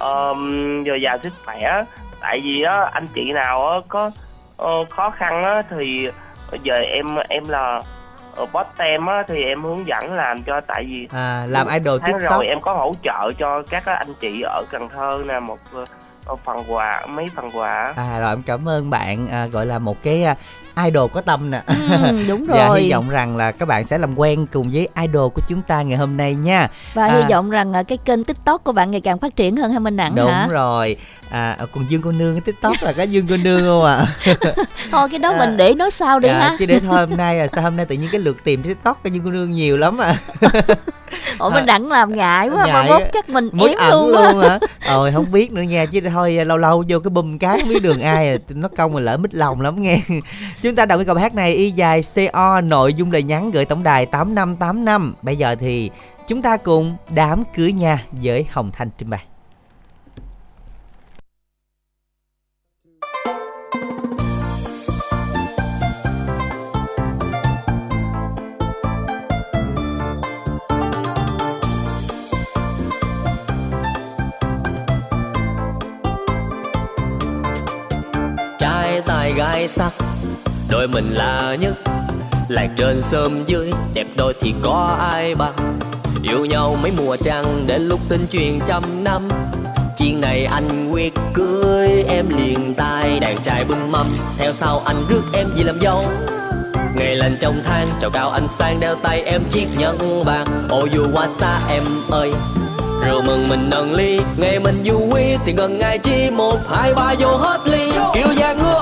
um, 0.00 0.84
dồi 0.84 1.00
dào 1.00 1.18
sức 1.18 1.32
khỏe 1.44 1.84
tại 2.20 2.40
vì 2.40 2.62
á 2.62 2.90
anh 2.92 3.06
chị 3.14 3.32
nào 3.32 3.68
á 3.70 3.78
có 3.88 4.10
ờ, 4.56 4.84
khó 4.90 5.10
khăn 5.10 5.44
á 5.44 5.62
thì 5.70 6.08
giờ 6.62 6.74
em 6.74 7.06
em 7.28 7.48
là 7.48 7.80
ở 8.36 8.46
bot 8.52 8.66
tem 8.76 9.06
á 9.06 9.22
thì 9.28 9.44
em 9.44 9.62
hướng 9.62 9.86
dẫn 9.86 10.12
làm 10.12 10.42
cho 10.42 10.60
tại 10.66 10.84
vì 10.88 11.08
à, 11.12 11.44
làm 11.48 11.68
idol 11.68 12.00
tháng 12.00 12.12
tiktok. 12.12 12.30
rồi 12.30 12.46
em 12.46 12.60
có 12.60 12.72
hỗ 12.74 12.92
trợ 13.02 13.32
cho 13.38 13.62
các 13.70 13.84
anh 13.86 14.14
chị 14.20 14.40
ở 14.40 14.64
Cần 14.70 14.88
Thơ 14.88 15.22
nè 15.26 15.40
một 15.40 15.58
ờ, 16.26 16.36
phần 16.44 16.56
quà 16.68 17.06
mấy 17.06 17.30
phần 17.36 17.50
quà 17.54 17.94
à 17.96 18.20
rồi 18.20 18.30
em 18.30 18.42
cảm 18.42 18.68
ơn 18.68 18.90
bạn 18.90 19.28
à, 19.28 19.46
gọi 19.46 19.66
là 19.66 19.78
một 19.78 19.96
cái 20.02 20.24
à, 20.24 20.34
idol 20.86 21.10
có 21.12 21.20
tâm 21.20 21.50
nè 21.50 21.62
Ừ, 21.66 22.24
đúng 22.28 22.44
và 22.48 22.66
rồi. 22.68 22.80
hy 22.82 22.90
vọng 22.92 23.08
rằng 23.08 23.36
là 23.36 23.52
các 23.52 23.68
bạn 23.68 23.86
sẽ 23.86 23.98
làm 23.98 24.18
quen 24.18 24.46
cùng 24.52 24.70
với 24.72 24.88
idol 25.02 25.28
của 25.30 25.42
chúng 25.48 25.62
ta 25.62 25.82
ngày 25.82 25.98
hôm 25.98 26.16
nay 26.16 26.34
nha 26.34 26.68
Và 26.94 27.06
À. 27.06 27.16
hy 27.16 27.22
vọng 27.30 27.50
rằng 27.50 27.72
à, 27.72 27.82
cái 27.82 27.98
kênh 28.04 28.24
TikTok 28.24 28.64
của 28.64 28.72
bạn 28.72 28.90
ngày 28.90 29.00
càng 29.00 29.18
phát 29.18 29.36
triển 29.36 29.56
hơn 29.56 29.72
hả 29.72 29.78
Minh 29.78 29.96
Đẳng 29.96 30.14
đúng 30.14 30.30
hả? 30.30 30.46
rồi 30.50 30.96
à 31.30 31.56
còn 31.74 31.86
dương 31.90 32.02
cô 32.02 32.12
nương 32.12 32.32
cái 32.34 32.40
tiktok 32.40 32.76
là 32.82 32.92
có 32.92 33.02
dương 33.02 33.26
cô 33.30 33.36
nương 33.36 33.64
không 33.64 33.84
ạ 33.84 34.04
Thôi 34.90 35.08
cái 35.10 35.18
đó 35.18 35.30
À. 35.32 35.38
mình 35.38 35.56
để 35.56 35.74
nói 35.74 35.90
sau 35.90 36.18
đi 36.20 36.28
Dạ, 36.28 36.38
ha. 36.38 36.56
chứ 36.58 36.66
để 36.66 36.80
thôi 36.80 37.06
hôm 37.06 37.16
nay 37.16 37.40
à 37.40 37.46
sao 37.46 37.62
hôm 37.62 37.76
nay 37.76 37.86
tự 37.86 37.94
nhiên 37.96 38.08
cái 38.12 38.20
lượt 38.20 38.36
tìm 38.44 38.62
tiktok 38.62 39.04
cái 39.04 39.10
dương 39.12 39.22
cô 39.24 39.30
nương 39.30 39.50
nhiều 39.50 39.76
lắm 39.76 39.98
à 39.98 40.14
Ủa 41.38 41.50
Minh 41.50 41.66
Đẳng 41.66 41.88
làm 41.88 42.14
ngại 42.16 42.48
quá, 42.48 42.66
Ngại 42.66 42.86
mà 42.88 42.98
mốt 42.98 43.02
chắc 43.12 43.28
mình 43.28 43.50
ẩn 43.78 43.90
luôn 43.90 44.10
luôn, 44.12 44.38
hả 44.48 44.58
ôi 44.88 45.12
không 45.12 45.32
biết 45.32 45.52
nữa 45.52 45.62
nha 45.62 45.86
chứ 45.86 46.00
thôi 46.12 46.32
lâu 46.46 46.56
lâu 46.56 46.84
vô 46.88 46.98
cái 46.98 47.10
bùm 47.10 47.38
cái 47.38 47.60
không 47.60 47.68
biết 47.68 47.82
đường 47.82 48.00
ai 48.02 48.28
à. 48.32 48.36
nó 48.48 48.68
công 48.76 48.94
mà 48.94 49.00
lỡ 49.00 49.16
mít 49.16 49.34
lòng 49.34 49.60
lắm 49.60 49.82
nghe 49.82 49.98
Chúng 50.62 50.74
ta 50.74 50.86
đọc 50.86 50.98
cái 50.98 51.04
câu 51.04 51.16
hát 51.16 51.34
này, 51.34 51.52
y 51.52 51.70
dài 51.70 52.02
CO 52.14 52.60
nội 52.60 52.94
dung 52.94 53.12
lời 53.12 53.22
nhắn 53.22 53.50
gửi 53.50 53.64
tổng 53.64 53.82
đài 53.82 54.06
8585. 54.06 55.14
Bây 55.22 55.36
giờ 55.36 55.54
thì 55.54 55.90
chúng 56.26 56.42
ta 56.42 56.56
cùng 56.56 56.96
đám 57.14 57.42
cưới 57.54 57.72
nhà 57.72 58.06
với 58.10 58.46
Hồng 58.50 58.70
Thanh 58.72 58.90
trình 58.98 59.10
bày. 59.10 59.24
trai 78.58 79.02
tài 79.06 79.32
gái 79.32 79.68
sắc 79.68 80.09
đôi 80.70 80.88
mình 80.88 81.10
là 81.12 81.56
nhất 81.60 81.74
lạc 82.48 82.68
trên 82.76 83.02
sớm 83.02 83.44
dưới. 83.46 83.72
Đẹp 83.94 84.06
đôi 84.16 84.34
thì 84.40 84.54
có 84.62 84.96
ai 85.12 85.34
bằng? 85.34 85.78
Yêu 86.22 86.44
nhau 86.44 86.76
mấy 86.82 86.92
mùa 86.98 87.16
trăng 87.16 87.44
đến 87.66 87.82
lúc 87.82 88.00
tin 88.08 88.26
truyền 88.30 88.58
trăm 88.66 89.04
năm. 89.04 89.28
Chuyện 89.98 90.20
này 90.20 90.44
anh 90.44 90.90
quyết 90.90 91.14
cưới 91.34 92.04
em 92.08 92.28
liền 92.28 92.74
tay 92.74 93.20
đàn 93.20 93.38
trai 93.42 93.64
bưng 93.64 93.92
mâm. 93.92 94.06
Theo 94.38 94.52
sau 94.52 94.82
anh 94.84 94.96
rước 95.08 95.22
em 95.32 95.46
về 95.56 95.64
làm 95.64 95.80
dâu. 95.80 96.04
Ngày 96.96 97.16
lành 97.16 97.36
trong 97.40 97.62
tháng 97.66 97.88
chào 98.00 98.10
cao 98.10 98.30
anh 98.30 98.48
sang 98.48 98.80
đeo 98.80 98.94
tay 98.94 99.22
em 99.22 99.42
chiếc 99.50 99.66
nhẫn 99.78 100.24
vàng. 100.24 100.46
Ô 100.68 100.86
dù 100.92 101.06
qua 101.14 101.26
xa 101.26 101.58
em 101.68 101.82
ơi, 102.10 102.32
rượu 103.04 103.22
mừng 103.22 103.48
mình 103.48 103.70
nâng 103.70 103.94
ly. 103.94 104.20
Ngày 104.36 104.60
mình 104.60 104.82
vui 104.84 105.22
thì 105.44 105.52
gần 105.52 105.78
ngày 105.78 105.98
chi 105.98 106.30
một, 106.30 106.58
hai 106.70 106.94
ba 106.94 107.14
vô 107.18 107.36
hết 107.36 107.60
ly. 107.64 107.92
Kiểu 108.14 108.26
giang 108.38 108.58
ngựa 108.58 108.79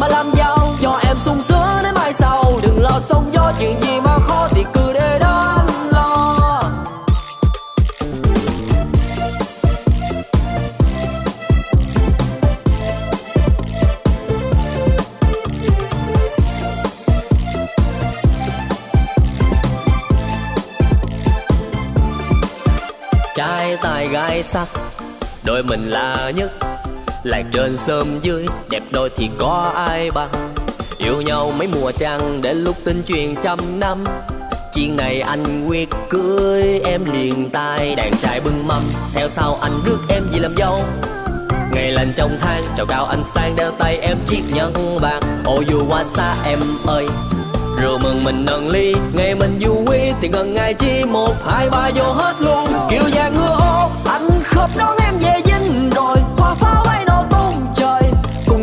mà 0.00 0.08
làm 0.08 0.26
giàu 0.36 0.74
cho 0.80 1.00
em 1.08 1.18
sung 1.18 1.40
sướng 1.40 1.82
đến 1.82 1.94
mai 1.94 2.12
sau. 2.12 2.60
Đừng 2.62 2.82
lo 2.82 3.00
sóng 3.08 3.30
gió 3.32 3.52
chuyện 3.58 3.80
gì 3.82 4.00
mà 4.00 4.18
khó, 4.18 4.48
thì 4.50 4.64
cứ 4.74 4.92
để 4.92 5.18
đó 5.18 5.54
anh 5.56 5.90
lo. 5.90 6.62
Trai 23.34 23.76
tài 23.82 24.08
gái 24.08 24.42
sắc, 24.42 24.68
đôi 25.44 25.62
mình 25.62 25.90
là 25.90 26.30
nhất 26.30 26.52
lạc 27.26 27.42
trên 27.52 27.76
sớm 27.76 28.20
dưới, 28.22 28.46
đẹp 28.70 28.82
đôi 28.90 29.10
thì 29.16 29.28
có 29.38 29.72
ai 29.74 30.10
bằng? 30.10 30.30
Yêu 30.98 31.20
nhau 31.22 31.52
mấy 31.58 31.68
mùa 31.74 31.92
trăng 31.92 32.42
đến 32.42 32.56
lúc 32.56 32.76
tin 32.84 33.02
truyền 33.04 33.34
trăm 33.42 33.58
năm. 33.80 34.04
Chuyện 34.74 34.96
này 34.96 35.20
anh 35.20 35.68
quyết 35.68 35.88
cưới 36.08 36.80
em 36.84 37.04
liền 37.04 37.50
tay 37.50 37.94
đàn 37.96 38.12
trai 38.16 38.40
bưng 38.40 38.66
mâm. 38.66 38.82
Theo 39.14 39.28
sau 39.28 39.58
anh 39.62 39.72
rước 39.86 39.98
em 40.08 40.22
về 40.32 40.38
làm 40.38 40.54
dâu. 40.56 40.80
Ngày 41.72 41.92
lành 41.92 42.12
trong 42.16 42.38
tháng 42.40 42.62
chào 42.76 42.86
cao 42.86 43.06
anh 43.06 43.24
sang 43.24 43.56
đeo 43.56 43.70
tay 43.70 43.96
em 43.96 44.16
chiếc 44.26 44.42
nhẫn 44.54 44.98
vàng. 44.98 45.22
Ô 45.44 45.62
dù 45.68 45.82
qua 45.88 46.04
xa 46.04 46.34
em 46.44 46.58
ơi, 46.86 47.06
rượu 47.80 47.98
mừng 47.98 48.24
mình 48.24 48.44
nâng 48.44 48.68
ly. 48.68 48.94
Ngày 49.12 49.34
mình 49.34 49.58
vui 49.60 49.98
thì 50.20 50.28
gần 50.28 50.54
ngày 50.54 50.74
chi 50.74 51.04
một, 51.04 51.34
hai, 51.46 51.70
ba 51.70 51.90
vô 51.94 52.04
hết 52.04 52.34
luôn. 52.40 52.66
Kiểu 52.90 53.02
già 53.12 53.28
ngựa 53.28 53.56
ô 53.60 53.90
anh 54.06 54.28
khóc 54.44 54.70
đón 54.76 54.96
em 55.04 55.14
về 55.18 55.40
dinh 55.44 55.90
rồi 55.90 56.16
hoa 56.36 56.54
pháo 56.54 56.85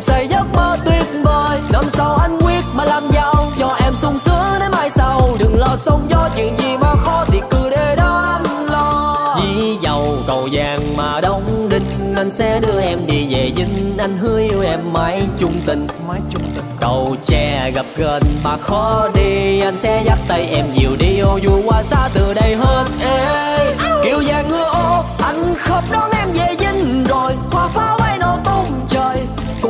xây 0.04 0.28
giấc 0.28 0.46
mơ 0.54 0.78
tuyệt 0.86 1.06
vời. 1.24 1.60
Năm 1.72 1.84
sau 1.94 2.16
anh 2.16 2.38
quyết 2.40 2.64
mà 2.76 2.86
làm 2.86 3.04
giàu 3.14 3.34
cho 3.60 3.76
em 3.84 3.96
sung 3.96 4.18
sướng 4.18 4.60
đến 4.60 4.72
mai 4.72 4.90
sau. 4.90 5.30
Đừng 5.40 5.60
lo 5.60 5.78
sóng 5.86 6.08
gió 6.10 6.30
chuyện 6.36 6.58
gì 6.60 6.78
mà 6.78 6.96
khó 6.96 7.26
thì 7.28 7.42
cứ 7.50 7.70
để 7.70 7.96
đó 7.96 8.40
anh 8.44 8.66
lo. 8.70 9.26
Vì 9.42 9.78
giàu 9.82 10.06
cầu 10.28 10.48
vàng 10.52 10.98
mà 10.98 11.22
đóng 11.22 11.70
đinh 11.70 12.16
anh 12.16 12.32
sẽ 12.32 12.60
đưa 12.60 12.82
em 12.82 13.08
đi 13.08 13.28
về 13.34 13.52
dinh. 13.58 13.98
Anh 13.98 14.18
hứa 14.18 14.40
yêu 14.40 14.62
em 14.62 14.94
mãi 14.94 15.28
chung 15.38 15.54
tình. 15.66 15.88
Mãi 16.08 16.20
chung 16.30 16.44
tình. 16.56 16.66
Cầu 16.80 17.16
tre 17.26 17.72
gặp 17.72 17.86
gần 17.96 18.24
mà 18.44 18.58
khó 18.58 19.08
đi 19.14 19.60
anh 19.62 19.78
sẽ 19.78 20.04
dắt 20.06 20.20
tay 20.28 20.46
em 20.46 20.74
nhiều 20.74 20.96
đi. 21.00 21.20
Ô 21.20 21.38
dù 21.38 21.62
qua 21.66 21.84
xa 21.84 22.10
từ 22.14 22.34
đây 22.34 22.56
hết 22.56 22.86
ê. 23.02 23.76
Kiểu 24.04 24.22
vàng 24.26 24.48
ngựa 24.50 24.70
ô 24.74 25.04
anh 25.24 25.56
khóc 25.58 25.84
đón 25.92 26.12
em 26.12 26.32
về 26.32 26.56
dinh. 26.60 27.04
Rồi 27.04 27.34
hoa 27.52 27.68
pháo 27.68 27.98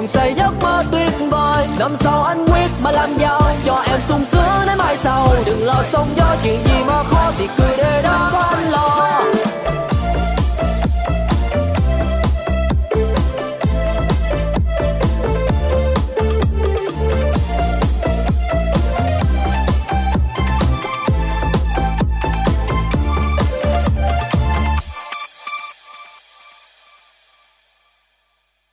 cùng 0.04 0.08
xây 0.08 0.34
giấc 0.34 0.52
mơ 0.62 0.84
tuyệt 0.92 1.12
vời. 1.30 1.68
Năm 1.80 1.96
sau 1.96 2.24
anh 2.24 2.46
quyết 2.46 2.70
mà 2.84 2.92
làm 2.92 3.18
giàu. 3.18 3.42
Cho 3.66 3.84
em 3.88 4.02
sung 4.02 4.26
sướng 4.26 4.66
đến 4.68 4.78
mai 4.78 4.98
sau. 4.98 5.28
Đừng 5.46 5.66
lo 5.66 5.84
sống 5.92 6.08
gió, 6.16 6.36
chuyện 6.44 6.60
gì 6.63 6.84
mà 6.88 7.04
khó 7.04 7.32
thì 7.38 7.48
cứ 7.58 7.63
để 7.78 8.02
đó 8.04 8.30
có 8.34 8.39
anh 8.39 8.72
lo. 8.72 9.22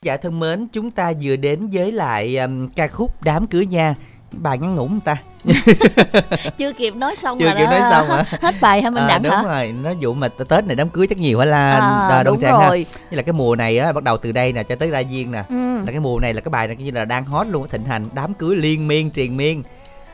Dạ 0.04 0.16
thân 0.16 0.40
mến, 0.40 0.68
chúng 0.72 0.90
ta 0.90 1.12
vừa 1.20 1.36
đến 1.36 1.68
với 1.72 1.92
lại 1.92 2.36
um, 2.38 2.68
ca 2.68 2.88
khúc 2.88 3.22
Đám 3.24 3.46
cưới 3.46 3.66
nha. 3.66 3.94
Bài 4.32 4.58
ngắn 4.58 4.74
ngủn 4.74 4.90
người 4.90 5.00
ta. 5.04 5.16
chưa 6.58 6.72
kịp 6.72 6.96
nói 6.96 7.16
xong 7.16 7.38
Chưa 7.40 7.52
kịp 7.58 7.64
đó. 7.64 7.70
nói 7.70 7.80
xong 7.90 8.08
hả? 8.08 8.24
hết 8.40 8.54
bài 8.60 8.82
hả 8.82 8.90
minh 8.90 9.02
À, 9.04 9.08
đẳng 9.08 9.22
đúng 9.22 9.32
hả 9.32 9.42
rồi, 9.42 9.74
nó 9.82 9.92
vụ 10.00 10.14
mà 10.14 10.28
Tết 10.48 10.64
này 10.66 10.76
đám 10.76 10.88
cưới 10.88 11.06
chắc 11.06 11.18
nhiều 11.18 11.38
hả 11.38 11.44
la 11.44 11.70
À, 11.72 12.08
à, 12.08 12.22
đúng 12.22 12.40
Trang 12.40 12.60
ha. 12.60 12.68
rồi. 12.68 12.86
Như 13.10 13.16
là 13.16 13.22
cái 13.22 13.32
mùa 13.32 13.56
này 13.56 13.78
á, 13.78 13.92
bắt 13.92 14.04
đầu 14.04 14.16
từ 14.16 14.32
đây 14.32 14.52
nè 14.52 14.62
cho 14.62 14.74
tới 14.74 14.90
ra 14.90 14.98
duyên 14.98 15.32
nè. 15.32 15.42
ừ. 15.48 15.78
Là 15.78 15.90
cái 15.92 16.00
mùa 16.00 16.18
này 16.20 16.34
là 16.34 16.40
cái 16.40 16.50
bài 16.50 16.66
này 16.66 16.76
như 16.76 16.90
là 16.90 17.04
đang 17.04 17.24
hot 17.24 17.46
luôn, 17.46 17.68
thịnh 17.68 17.84
hành 17.84 18.08
đám 18.14 18.34
cưới 18.34 18.56
liên 18.56 18.88
miên 18.88 19.10
triền 19.10 19.36
miên. 19.36 19.62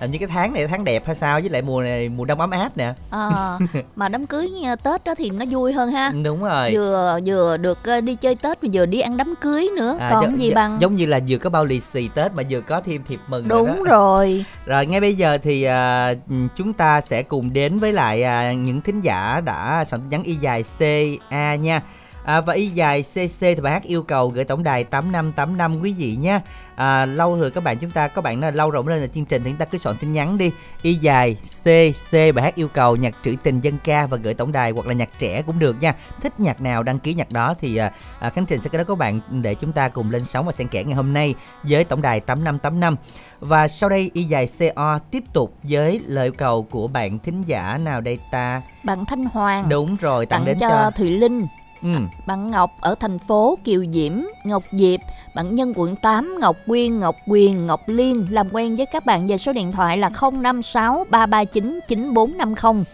Hình 0.01 0.11
như 0.11 0.19
cái 0.19 0.29
tháng 0.29 0.53
này 0.53 0.67
tháng 0.67 0.85
đẹp 0.85 1.03
hay 1.07 1.15
sao 1.15 1.41
với 1.41 1.51
lại 1.51 1.63
mùa 1.63 1.83
này 1.83 2.09
mùa 2.09 2.25
đông 2.25 2.41
ấm 2.41 2.51
áp 2.51 2.77
nè. 2.77 2.93
Ờ, 3.11 3.59
mà 3.97 4.09
đám 4.09 4.27
cưới 4.27 4.49
nha, 4.51 4.77
tết 4.77 5.05
đó 5.05 5.15
thì 5.19 5.31
nó 5.31 5.45
vui 5.51 5.73
hơn 5.73 5.91
ha 5.93 6.13
Đúng 6.25 6.45
rồi. 6.45 6.71
vừa 6.75 7.19
vừa 7.27 7.57
được 7.57 7.79
ờ, 7.85 8.01
đi 8.01 8.15
chơi 8.15 8.35
tết 8.35 8.65
mà 8.65 8.71
vừa 8.73 8.87
đi 8.87 9.01
ăn 9.01 9.17
đám 9.17 9.35
cưới 9.41 9.69
nữa 9.77 9.97
À, 10.01 10.09
còn 10.11 10.23
giống- 10.23 10.39
gì 10.39 10.51
gi- 10.51 10.55
bằng 10.55 10.79
giống 10.81 10.97
như 10.97 11.07
là 11.07 11.21
vừa 11.29 11.39
có 11.39 11.51
bao 11.51 11.65
lì 11.65 11.81
xì 11.81 12.09
Tết 12.15 12.33
mà 12.35 12.43
vừa 12.51 12.61
có 12.61 12.81
thêm 12.81 13.03
thiệp 13.09 13.21
mừng 13.29 13.49
nữa 13.49 13.55
đúng 13.55 13.67
đó. 13.85 13.91
rồi 13.91 14.45
Rồi 14.67 14.87
ngay 14.87 15.01
bây 15.01 15.15
giờ 15.15 15.39
thì 15.39 15.63
à, 15.63 16.13
chúng 16.57 16.73
ta 16.73 17.01
sẽ 17.01 17.23
cùng 17.23 17.53
đến 17.53 17.79
với 17.79 17.93
lại 17.93 18.23
à, 18.23 18.53
những 18.53 18.81
thính 18.81 19.01
giả 19.01 19.41
đã 19.45 19.85
soạn 19.87 20.01
tin 20.01 20.11
nhắn 20.11 20.23
y 20.23 20.35
dài 20.35 20.65
CA 20.79 21.55
nha. 21.55 21.83
À, 22.27 22.41
và 22.41 22.55
y 22.55 22.69
dài 22.69 23.03
CC 23.03 23.41
thì 23.41 23.55
bài 23.55 23.73
hát 23.73 23.83
yêu 23.83 24.03
cầu 24.03 24.29
gửi 24.29 24.45
tổng 24.45 24.63
đài 24.63 24.85
8585 24.85 25.81
quý 25.83 25.93
vị 25.93 26.17
nha. 26.17 26.41
À, 26.77 27.07
lâu 27.07 27.41
rồi 27.41 27.51
các 27.51 27.65
bạn 27.65 27.79
chúng 27.79 27.91
ta 27.91 28.09
có 28.09 28.23
bạn 28.23 28.41
là 28.41 28.51
lâu 28.51 28.71
mới 28.71 28.95
lên 28.95 29.01
là 29.01 29.07
chương 29.07 29.25
trình 29.25 29.43
thì 29.45 29.51
chúng 29.51 29.59
ta 29.59 29.65
cứ 29.65 29.79
soạn 29.79 29.97
tin 29.97 30.13
nhắn 30.13 30.39
đi. 30.39 30.51
Y 30.83 30.95
dài 30.95 31.37
CC 31.65 32.13
bài 32.13 32.43
hát 32.43 32.55
yêu 32.55 32.69
cầu 32.69 32.97
nhạc 32.97 33.15
trữ 33.23 33.35
tình 33.43 33.61
dân 33.61 33.79
ca 33.85 34.07
và 34.07 34.17
gửi 34.17 34.35
tổng 34.35 34.53
đài 34.53 34.71
hoặc 34.71 34.87
là 34.87 34.93
nhạc 34.93 35.09
trẻ 35.19 35.43
cũng 35.43 35.59
được 35.59 35.77
nha. 35.81 35.95
Thích 36.21 36.41
nhạc 36.41 36.61
nào 36.61 36.83
đăng 36.83 36.99
ký 36.99 37.15
nhạc 37.15 37.33
đó 37.33 37.55
thì 37.61 37.77
à, 37.77 37.93
à, 38.21 38.31
Khánh 38.31 38.47
Trình 38.47 38.61
sẽ 38.61 38.71
có 38.71 38.79
đó 38.79 38.85
các 38.89 38.99
bạn 38.99 39.21
để 39.31 39.55
chúng 39.55 39.73
ta 39.73 39.89
cùng 39.89 40.11
lên 40.11 40.25
sóng 40.25 40.47
và 40.47 40.53
xen 40.53 40.69
kẽ 40.69 40.85
ngày 40.85 40.95
hôm 40.95 41.13
nay 41.13 41.35
với 41.63 41.85
tổng 41.85 42.03
đài 42.03 42.21
8585. 42.21 42.97
Và 43.41 43.69
sau 43.69 43.89
đây 43.89 44.11
y 44.15 44.23
dài 44.23 44.47
CO 44.59 44.99
tiếp 45.11 45.23
tục 45.33 45.55
với 45.63 46.01
lời 46.07 46.31
cầu 46.31 46.63
của 46.63 46.89
bạn 46.89 47.19
thính 47.19 47.43
giả 47.43 47.79
nào 47.79 48.01
đây 48.01 48.19
ta? 48.31 48.63
bạn 48.85 49.05
thanh 49.05 49.25
hoàng 49.25 49.69
Đúng 49.69 49.97
rồi, 50.01 50.27
tặng 50.27 50.41
tặng 50.41 50.47
đến 50.47 50.59
cho, 50.59 50.69
cho. 50.69 50.91
thùy 50.91 51.11
linh 51.11 51.47
Ừ. 51.83 51.89
bạn 52.27 52.51
ngọc 52.51 52.71
ở 52.81 52.95
thành 52.95 53.19
phố 53.19 53.59
kiều 53.65 53.85
diễm, 53.93 54.13
ngọc 54.45 54.63
diệp, 54.71 55.01
bạn 55.35 55.55
nhân 55.55 55.73
quận 55.77 55.97
8 55.97 56.37
ngọc 56.41 56.57
quyên 56.67 57.01
ngọc 57.01 57.17
quyền, 57.27 57.67
ngọc 57.67 57.81
liên, 57.87 58.27
làm 58.31 58.49
quen 58.53 58.77
với 58.77 58.87
các 58.87 59.07
bạn 59.07 59.27
về 59.27 59.39
số 59.39 59.53
điện 59.53 59.73
thoại 59.73 59.99
là 59.99 60.11
056 60.21 61.07
339 61.11 61.81
9450 61.89 62.85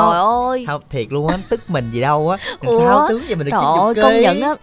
ơi. 0.48 0.64
Không 0.66 0.80
thiệt 0.90 1.06
luôn 1.10 1.28
á 1.28 1.36
Tức 1.48 1.60
mình 1.70 1.90
gì 1.90 2.00
đâu 2.00 2.30
á? 2.30 2.36
Sao 2.62 3.08
tướng 3.08 3.22
vậy 3.26 3.36
mình 3.36 3.46
được 3.46 3.52
Trời 3.52 3.62
90 3.74 3.84
ơi, 3.84 3.94
kg 3.94 4.00
công 4.02 4.20
nhận 4.20 4.40
á 4.40 4.54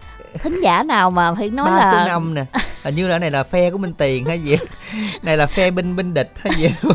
thính 0.42 0.60
giả 0.62 0.82
nào 0.82 1.10
mà 1.10 1.34
phải 1.34 1.50
nói 1.50 1.70
ba 1.70 1.76
là 1.76 1.92
số 1.92 2.08
năm 2.08 2.34
nè. 2.34 2.44
Hình 2.82 2.94
như 2.94 3.08
là 3.08 3.18
này 3.18 3.30
là 3.30 3.42
phe 3.42 3.70
của 3.70 3.78
minh 3.78 3.92
tiền 3.98 4.24
hay 4.26 4.38
gì? 4.38 4.56
Này 5.22 5.36
là 5.36 5.46
phe 5.46 5.70
binh 5.70 5.96
binh 5.96 6.14
địch 6.14 6.32
hay 6.36 6.52
gì? 6.56 6.74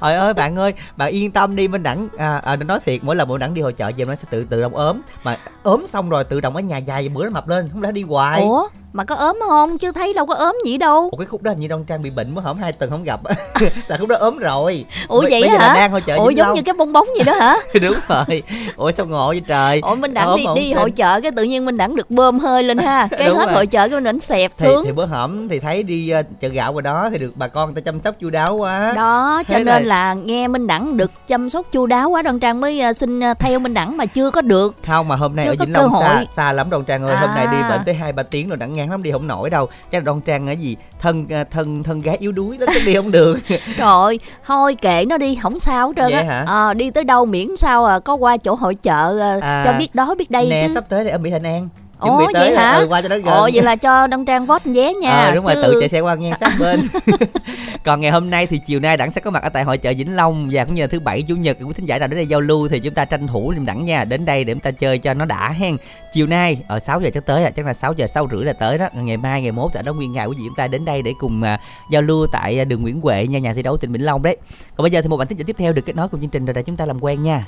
Trời 0.00 0.14
ơi 0.14 0.34
bạn 0.34 0.56
ơi, 0.56 0.74
bạn 0.96 1.12
yên 1.12 1.30
tâm 1.30 1.56
đi 1.56 1.68
Minh 1.68 1.82
Đẳng 1.82 2.08
à, 2.18 2.40
à, 2.44 2.56
nói 2.56 2.80
thiệt 2.84 3.04
mỗi 3.04 3.16
lần 3.16 3.28
Minh 3.28 3.38
Đẳng 3.38 3.54
đi 3.54 3.62
hội 3.62 3.72
chợ 3.72 3.92
về 3.96 4.04
nó 4.04 4.14
sẽ 4.14 4.24
tự 4.30 4.44
tự 4.44 4.62
động 4.62 4.76
ốm. 4.76 5.00
Mà 5.24 5.36
ốm 5.62 5.86
xong 5.86 6.10
rồi 6.10 6.24
tự 6.24 6.40
động 6.40 6.56
ở 6.56 6.62
nhà 6.62 6.76
dài 6.76 7.08
bữa 7.08 7.24
nó 7.24 7.30
mập 7.30 7.48
lên 7.48 7.68
không 7.72 7.82
lẽ 7.82 7.92
đi 7.92 8.02
hoài? 8.02 8.40
Ủa 8.40 8.68
mà 8.92 9.04
có 9.04 9.14
ốm 9.14 9.38
không? 9.48 9.78
Chứ 9.78 9.92
thấy 9.92 10.14
đâu 10.14 10.26
có 10.26 10.34
ốm 10.34 10.56
gì 10.64 10.76
đâu. 10.78 11.08
Ủa 11.12 11.16
cái 11.18 11.26
khúc 11.26 11.42
đó 11.42 11.50
hình 11.50 11.60
như 11.60 11.68
Đông 11.68 11.84
Trang 11.84 12.02
bị 12.02 12.10
bệnh 12.10 12.34
mới 12.34 12.44
hổm 12.44 12.56
hai 12.58 12.72
tuần 12.72 12.90
không 12.90 13.04
gặp 13.04 13.20
là 13.88 13.96
khúc 13.96 14.08
đó 14.08 14.16
ốm 14.20 14.38
rồi 14.38 14.84
Ủa 15.08 15.20
vậy 15.20 15.30
bây 15.30 15.42
giờ 15.42 15.48
hả? 15.58 15.68
là 15.68 15.74
đang 15.74 15.90
hội 15.92 16.00
chợ 16.00 16.16
Ủa 16.16 16.30
giống 16.30 16.46
Long. 16.46 16.56
như 16.56 16.62
cái 16.62 16.74
bong 16.78 16.92
bóng 16.92 17.06
gì 17.18 17.24
đó 17.24 17.32
hả? 17.34 17.56
đúng 17.82 17.94
rồi 18.08 18.42
ủa 18.76 18.92
sao 18.92 19.06
ngộ 19.06 19.28
vậy 19.28 19.42
trời 19.46 19.80
Ủa 19.82 19.94
Minh 19.94 20.14
Đẳng 20.14 20.36
đi 20.36 20.44
đi 20.56 20.72
hội 20.72 20.90
chợ 20.90 21.20
cái 21.20 21.30
tự 21.36 21.42
nhiên 21.42 21.64
Minh 21.64 21.76
Đẳng 21.76 21.96
được 21.96 22.10
bơm 22.10 22.38
hơi 22.38 22.62
lên 22.62 22.78
ha. 22.78 23.08
Cái 23.18 23.28
Đúng 23.28 23.38
hết 23.38 23.44
rồi. 23.46 23.54
hội 23.54 23.66
chợ 23.66 23.88
cái 23.88 23.96
Minh 23.96 24.04
Đẳng 24.04 24.20
xẹp 24.20 24.52
thì, 24.58 24.66
xuống. 24.66 24.84
thì 24.84 24.92
bữa 24.92 25.06
hổm 25.06 25.48
thì 25.48 25.58
thấy 25.60 25.82
đi 25.82 26.10
ờ, 26.10 26.22
chợ 26.40 26.48
gạo 26.48 26.72
ngoài 26.72 26.82
đó 26.82 27.08
thì 27.12 27.18
được 27.18 27.32
bà 27.36 27.48
con 27.48 27.74
ta 27.74 27.80
chăm 27.80 28.00
sóc 28.00 28.14
chu 28.20 28.30
đáo 28.30 28.54
quá 28.56 28.92
Đó, 28.96 29.42
cho 29.48 29.54
Thế 29.58 29.64
nên 29.64 29.66
là- 29.66 29.80
là 29.80 30.14
nghe 30.14 30.48
Minh 30.48 30.66
Đẳng 30.66 30.96
được 30.96 31.10
chăm 31.28 31.50
sóc 31.50 31.66
chu 31.72 31.86
đáo 31.86 32.10
quá 32.10 32.22
Đoan 32.22 32.38
Trang 32.40 32.60
mới 32.60 32.80
ờ, 32.80 32.92
xin 32.92 33.20
ờ, 33.20 33.34
theo 33.34 33.58
Minh 33.58 33.74
Đẳng 33.74 33.96
mà 33.96 34.06
chưa 34.06 34.30
có 34.30 34.40
được. 34.40 34.74
không 34.86 35.08
mà 35.08 35.16
hôm 35.16 35.36
nay 35.36 35.44
Chưa 35.46 35.52
ở 35.52 35.56
Vĩnh 35.60 35.72
Long 35.72 35.90
xa 36.00 36.24
xa 36.36 36.52
lắm 36.52 36.70
Đông 36.70 36.84
Trang 36.84 37.04
ơi 37.04 37.16
hôm 37.16 37.30
nay 37.34 37.46
đi 37.46 37.56
À. 37.62 37.68
bệnh 37.68 37.80
tới 37.84 37.94
hai 37.94 38.12
ba 38.12 38.22
tiếng 38.22 38.48
rồi 38.48 38.56
đặng 38.56 38.72
ngang 38.82 38.90
lắm 38.90 39.02
đi 39.02 39.10
không 39.12 39.26
nổi 39.26 39.50
đâu 39.50 39.66
chắc 39.90 39.98
là 39.98 40.04
Đông 40.04 40.20
Trang 40.20 40.48
ở 40.48 40.52
gì 40.52 40.76
thân 41.00 41.26
ờ, 41.30 41.44
thân 41.44 41.82
thân 41.82 42.00
gái 42.00 42.16
yếu 42.20 42.32
đuối 42.32 42.58
đó 42.58 42.66
chắc 42.74 42.82
đi 42.86 42.94
không 42.94 43.10
được 43.10 43.38
Trời 43.48 43.86
ơi, 43.86 44.20
thôi 44.46 44.74
kệ 44.74 45.04
nó 45.04 45.18
đi, 45.18 45.38
không 45.42 45.58
sao 45.58 45.86
hết 45.88 45.92
trơn 45.96 46.12
á. 46.28 46.44
Ờ, 46.46 46.74
đi 46.74 46.90
tới 46.90 47.04
đâu 47.04 47.24
miễn 47.24 47.56
sao 47.56 47.84
à, 47.84 47.98
có 47.98 48.14
qua 48.14 48.36
chỗ 48.36 48.54
hội 48.54 48.74
chợ 48.74 49.18
ờ, 49.20 49.40
À, 49.42 49.62
cho 49.66 49.78
biết 49.78 49.94
đó 49.94 50.14
biết 50.18 50.30
đây 50.30 50.46
nè 50.50 50.64
chứ. 50.68 50.74
sắp 50.74 50.84
tới 50.88 51.04
đây 51.04 51.12
ở 51.12 51.18
Mỹ 51.18 51.30
Thành 51.30 51.42
An 51.42 51.68
chuẩn 52.02 52.18
bị 52.18 52.24
tới 52.34 52.42
vậy 52.44 52.52
là, 52.52 52.70
hả? 52.72 52.78
ừ, 52.78 52.86
qua 52.90 53.02
cho 53.02 53.08
nó 53.08 53.16
gần 53.16 53.24
Ồ 53.34 53.48
vậy 53.52 53.62
là 53.62 53.76
cho 53.76 54.06
Đông 54.06 54.24
Trang 54.24 54.46
vote 54.46 54.70
vé 54.74 54.94
nha. 54.94 55.10
Ờ, 55.24 55.34
đúng 55.34 55.44
rồi 55.44 55.54
chứ- 55.54 55.62
tự 55.62 55.76
chạy 55.80 55.88
xe 55.88 56.00
qua 56.00 56.14
ngang 56.14 56.32
sát 56.40 56.52
bên 56.60 56.88
còn 57.84 58.00
ngày 58.00 58.10
hôm 58.10 58.30
nay 58.30 58.46
thì 58.46 58.60
chiều 58.66 58.80
nay 58.80 58.96
đẳng 58.96 59.10
sẽ 59.10 59.20
có 59.20 59.30
mặt 59.30 59.42
ở 59.42 59.48
tại 59.48 59.64
hội 59.64 59.78
chợ 59.78 59.92
vĩnh 59.98 60.16
long 60.16 60.48
và 60.52 60.64
cũng 60.64 60.74
như 60.74 60.82
là 60.82 60.88
thứ 60.88 61.00
bảy 61.00 61.22
chủ 61.22 61.34
nhật 61.36 61.56
quý 61.60 61.72
thính 61.76 61.86
giả 61.86 61.98
nào 61.98 62.08
đến 62.08 62.16
đây 62.18 62.26
giao 62.26 62.40
lưu 62.40 62.68
thì 62.68 62.78
chúng 62.80 62.94
ta 62.94 63.04
tranh 63.04 63.26
thủ 63.26 63.50
liêm 63.52 63.66
đẳng 63.66 63.84
nha 63.84 64.04
đến 64.04 64.24
đây 64.24 64.44
để 64.44 64.52
chúng 64.54 64.60
ta 64.60 64.70
chơi 64.70 64.98
cho 64.98 65.14
nó 65.14 65.24
đã 65.24 65.50
hen 65.58 65.76
chiều 66.12 66.26
nay 66.26 66.58
ở 66.68 66.78
6 66.78 67.00
giờ 67.00 67.10
chắc 67.14 67.26
tới 67.26 67.44
à 67.44 67.50
chắc 67.50 67.66
là 67.66 67.74
6 67.74 67.92
giờ 67.92 68.06
sáu 68.06 68.28
rưỡi 68.30 68.44
là 68.44 68.52
tới 68.52 68.78
đó 68.78 68.88
ngày 68.94 69.16
mai 69.16 69.42
ngày 69.42 69.52
mốt 69.52 69.72
ở 69.72 69.82
đó 69.82 69.92
nguyên 69.92 70.12
ngày 70.12 70.26
quý 70.26 70.34
vị 70.38 70.42
chúng 70.46 70.54
ta 70.56 70.66
đến 70.66 70.84
đây 70.84 71.02
để 71.02 71.12
cùng 71.20 71.42
à, 71.42 71.58
giao 71.90 72.02
lưu 72.02 72.26
tại 72.32 72.58
à, 72.58 72.64
đường 72.64 72.82
Nguyễn 72.82 73.00
Huệ 73.00 73.26
nha 73.26 73.38
nhà 73.38 73.52
thi 73.54 73.62
đấu 73.62 73.76
tỉnh 73.76 73.92
Vĩnh 73.92 74.04
Long 74.04 74.22
đấy 74.22 74.36
còn 74.76 74.82
bây 74.82 74.90
giờ 74.90 75.02
thì 75.02 75.08
một 75.08 75.16
bản 75.16 75.26
tin 75.28 75.38
tiếp 75.46 75.56
theo 75.58 75.72
được 75.72 75.82
kết 75.86 75.96
nối 75.96 76.08
cùng 76.08 76.20
chương 76.20 76.30
trình 76.30 76.44
rồi 76.44 76.54
để 76.54 76.62
chúng 76.62 76.76
ta 76.76 76.86
làm 76.86 76.98
quen 77.04 77.22
nha 77.22 77.44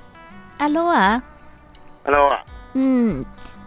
Alo 0.57 0.91
ạ. 0.91 1.21
alo 2.05 2.29
ạ 2.29 2.45
Ừ. 2.75 3.13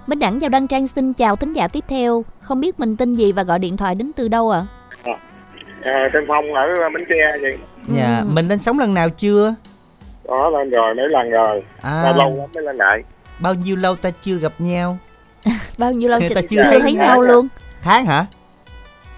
Minh 0.08 0.20
Đẳng 0.20 0.39
chào 0.39 0.50
Đăng 0.50 0.67
Trang 0.67 0.88
xin 0.88 1.13
chào 1.13 1.36
thính 1.36 1.54
giả 1.54 1.67
tiếp 1.67 1.84
theo. 1.88 2.26
Không 2.41 2.62
biết 2.62 2.80
mình 2.80 2.98
tên 2.98 3.13
gì 3.15 3.32
và 3.32 3.43
gọi 3.43 3.60
điện 3.60 3.78
thoại 3.78 3.96
đến 3.96 4.12
từ 4.15 4.28
đâu 4.28 4.52
ạ? 4.52 4.62
À, 5.84 6.10
tên 6.13 6.26
Phong 6.28 6.54
ở 6.54 6.63
Bến 6.93 7.04
Tre 7.10 7.38
vậy. 7.41 7.58
dạ 7.88 8.17
Ừ. 8.20 8.26
mình 8.34 8.48
lên 8.48 8.60
sóng 8.60 8.80
lần 8.80 8.93
nào 8.93 9.10
chưa 9.10 9.56
Đó 10.28 10.50
lên 10.50 10.70
rồi 10.70 10.96
mấy 10.96 11.06
lần 11.10 11.30
rồi. 11.30 11.63
à, 11.82 12.02
Lâu 12.04 12.13
lâu 12.17 12.38
lắm 12.38 12.48
mới 12.56 12.63
lên 12.63 12.78
lại. 12.78 13.04
bao 13.41 13.54
nhiêu 13.54 13.76
lâu 13.76 13.96
ta 13.96 14.10
chưa 14.22 14.36
gặp 14.36 14.54
nhau 14.60 14.98
Bao 15.78 15.91
nhiêu 15.91 16.10
lâu 16.10 16.20
chưa, 16.30 16.36
ta 16.36 16.41
chưa 16.41 16.48
chưa 16.63 16.70
thấy 16.72 16.80
thấy 16.82 16.93
nhau. 16.93 17.22
luôn? 17.22 17.48
tháng 17.84 18.06
hả 18.06 18.26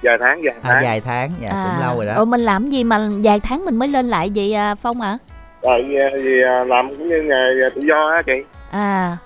Vài 0.04 0.18
tháng 0.22 0.42
vài 0.44 0.54
à, 0.56 0.60
tháng. 0.74 0.84
vài 0.84 1.02
tháng 1.02 1.32
dạ 1.42 1.50
cũng 1.50 1.86
lâu 1.86 1.96
rồi 1.96 2.06
đó 2.06 2.14
Rồi 2.16 2.26
mình 2.26 2.42
làm 2.42 2.70
gì 2.70 2.84
mà 2.84 3.10
vài 3.24 3.40
tháng 3.40 3.66
mình 3.66 3.76
mới 3.76 3.88
lên 3.88 4.10
lại 4.10 4.32
vậy 4.36 4.54
à, 4.54 4.76
Phong 4.76 5.02
ạ? 5.02 5.18
Tại 5.62 5.84
vì, 6.24 6.42
à, 6.44 6.64
làm 6.64 6.90
cũng 6.90 7.08
như 7.08 7.16
nghề 7.22 7.70
tự 7.76 7.82
do 7.82 8.10
á 8.16 8.22
chị. 8.26 8.32
À. 8.72 9.18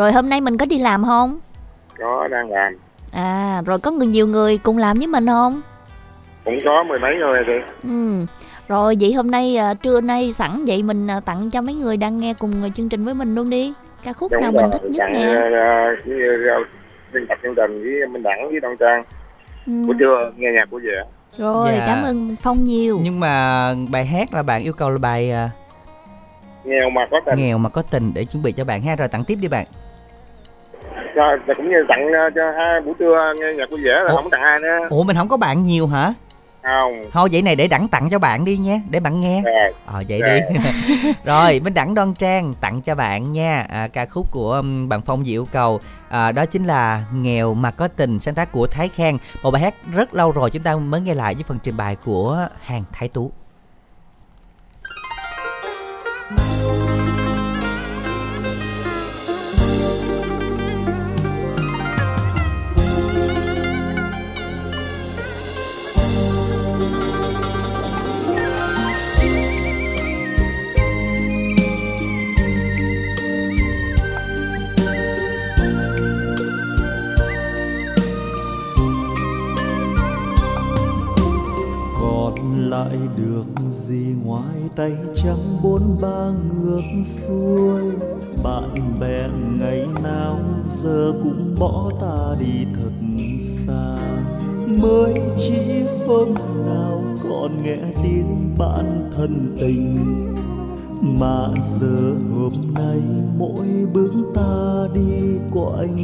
Rồi 0.00 0.12
hôm 0.12 0.28
nay 0.28 0.40
mình 0.40 0.58
có 0.58 0.66
đi 0.66 0.78
làm 0.78 1.04
không? 1.04 1.38
Có 1.98 2.28
đang 2.30 2.50
làm. 2.50 2.76
À, 3.12 3.62
rồi 3.66 3.78
có 3.78 3.90
người 3.90 4.06
nhiều 4.06 4.26
người 4.26 4.58
cùng 4.58 4.78
làm 4.78 4.98
với 4.98 5.06
mình 5.06 5.26
không? 5.26 5.60
Cũng 6.44 6.58
có 6.64 6.82
mười 6.82 6.98
mấy 6.98 7.10
người 7.14 7.32
rồi 7.32 7.44
chị. 7.46 7.88
Ừ. 7.88 8.26
Rồi 8.68 8.96
vậy 9.00 9.12
hôm 9.12 9.30
nay 9.30 9.56
à, 9.56 9.74
trưa 9.74 10.00
nay 10.00 10.32
sẵn 10.32 10.64
vậy 10.66 10.82
mình 10.82 11.06
à, 11.10 11.20
tặng 11.20 11.50
cho 11.50 11.62
mấy 11.62 11.74
người 11.74 11.96
đang 11.96 12.18
nghe 12.18 12.34
cùng 12.34 12.52
à, 12.64 12.68
chương 12.74 12.88
trình 12.88 13.04
với 13.04 13.14
mình 13.14 13.34
luôn 13.34 13.50
đi. 13.50 13.72
Ca 14.02 14.12
khúc 14.12 14.32
nào 14.32 14.52
mình 14.52 14.70
thích 14.72 14.82
nhất 14.84 15.06
nè. 15.12 15.34
uh, 16.60 16.66
biên 17.12 17.26
tập 17.28 17.38
chương 17.42 17.54
trình 17.54 17.82
với 17.82 18.08
Minh 18.08 18.22
Đẳng 18.22 18.48
với 18.50 18.60
Đông 18.60 18.76
Trang. 18.80 19.04
Ừ. 19.66 19.72
Buổi 19.86 19.96
trưa 19.98 20.32
nghe 20.36 20.48
nhạc 20.54 20.64
của 20.70 20.80
về. 20.84 21.02
Rồi 21.36 21.68
Dạ. 21.78 21.86
cảm 21.86 22.02
ơn 22.02 22.36
Phong 22.42 22.64
nhiều. 22.64 23.00
nhưng 23.02 23.20
mà 23.20 23.64
bài 23.90 24.04
hát 24.06 24.34
là 24.34 24.42
bạn 24.42 24.62
yêu 24.62 24.72
cầu 24.72 24.90
là 24.90 24.98
bài 24.98 25.30
à, 25.30 25.50
Nghèo 26.64 26.90
mà 26.90 27.00
có 27.10 27.20
tình. 27.26 27.38
nghèo 27.38 27.58
mà 27.58 27.68
có 27.68 27.82
tình 27.82 28.12
để 28.14 28.24
chuẩn 28.24 28.42
bị 28.42 28.52
cho 28.52 28.64
bạn 28.64 28.82
ha 28.82 28.96
rồi 28.96 29.08
tặng 29.08 29.24
tiếp 29.24 29.38
đi 29.40 29.48
bạn 29.48 29.66
Rồi, 31.14 31.38
cũng 31.56 31.68
như 31.68 31.76
tặng 31.88 32.06
uh, 32.26 32.34
cho 32.34 32.42
hai 32.58 32.80
buổi 32.80 32.94
trưa 32.98 33.32
nghe 33.40 33.52
nhạc 33.56 33.70
của 33.70 33.76
dễ 33.76 33.92
là 34.04 34.10
Ủa? 34.10 34.16
không 34.16 34.30
tặng 34.30 34.42
ai 34.42 34.58
nữa. 34.60 34.78
ủa 34.90 35.02
mình 35.02 35.16
không 35.16 35.28
có 35.28 35.36
bạn 35.36 35.62
nhiều 35.64 35.86
hả 35.86 36.12
Không. 36.62 37.02
thôi 37.12 37.28
vậy 37.32 37.42
này 37.42 37.56
để 37.56 37.66
đẳng 37.68 37.88
tặng 37.88 38.08
cho 38.10 38.18
bạn 38.18 38.44
đi 38.44 38.56
nha 38.56 38.80
để 38.90 39.00
bạn 39.00 39.20
nghe 39.20 39.42
ờ 39.86 40.02
vậy 40.08 40.20
Dạ. 40.26 40.34
đi 40.34 40.40
rồi 41.24 41.60
minh 41.60 41.74
đẳng 41.74 41.94
đoan 41.94 42.14
trang 42.14 42.54
tặng 42.60 42.80
cho 42.80 42.94
bạn 42.94 43.32
nha 43.32 43.66
à, 43.70 43.88
ca 43.88 44.06
khúc 44.06 44.26
của 44.30 44.52
um, 44.52 44.88
bạn 44.88 45.00
phong 45.02 45.24
diệu 45.24 45.44
cầu 45.52 45.80
à, 46.08 46.32
đó 46.32 46.46
chính 46.46 46.64
là 46.64 47.02
nghèo 47.14 47.54
mà 47.54 47.70
có 47.70 47.88
tình 47.88 48.20
sáng 48.20 48.34
tác 48.34 48.52
của 48.52 48.66
thái 48.66 48.88
khang 48.88 49.18
một 49.42 49.50
bài 49.50 49.62
hát 49.62 49.74
rất 49.94 50.14
lâu 50.14 50.32
rồi 50.32 50.50
chúng 50.50 50.62
ta 50.62 50.76
mới 50.76 51.00
nghe 51.00 51.14
lại 51.14 51.34
với 51.34 51.44
phần 51.48 51.58
trình 51.62 51.76
bày 51.76 51.96
của 52.04 52.46
hàng 52.62 52.82
thái 52.92 53.08
tú 53.08 53.32
bạn 88.80 89.00
bè 89.00 89.28
ngày 89.58 89.86
nào, 90.02 90.40
giờ 90.70 91.12
cũng 91.22 91.54
bỏ 91.58 91.90
ta 92.00 92.36
đi 92.40 92.66
thật 92.74 92.90
xa. 93.42 93.96
Mới 94.82 95.14
chỉ 95.36 95.82
hôm 96.06 96.34
nào 96.66 97.02
còn 97.22 97.62
nghe 97.62 97.76
tiếng 98.02 98.54
bạn 98.58 99.10
thân 99.16 99.56
tình, 99.60 100.34
mà 101.02 101.48
giờ 101.80 102.14
hôm 102.34 102.52
nay 102.74 103.02
mỗi 103.38 103.66
bước 103.94 104.12
ta 104.34 104.86
đi 104.94 105.38
của 105.50 105.76
anh 105.78 105.96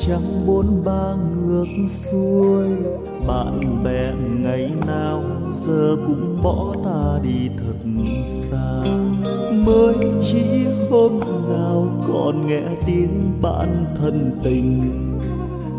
tay 0.00 0.08
trắng 0.08 0.46
bốn 0.46 0.82
ba 0.84 1.14
ngược 1.46 1.88
xuôi. 1.88 2.68
Bạn 3.28 3.84
bè 3.84 4.12
ngày 4.40 4.70
nào 4.86 5.22
giờ 5.54 5.96
cũng 6.06 6.42
bỏ 6.42 6.74
ta 6.84 7.20
đi 7.22 7.48
thật 7.58 8.02
xa. 8.24 8.82
Mới 9.52 9.94
chỉ 10.20 10.66
hôm 10.90 11.20
nào 11.48 11.86
còn 12.08 12.46
nghe 12.46 12.62
tiếng 12.86 13.32
bạn 13.42 13.84
thân 13.98 14.40
tình. 14.44 15.18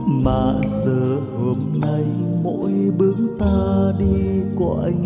Mà 0.08 0.54
giờ 0.86 1.18
hôm 1.38 1.58
nay 1.82 2.04
mỗi 2.44 2.72
bước 2.98 3.18
ta 3.40 3.94
đi 4.00 4.42
có 4.60 4.82
anh 4.84 5.04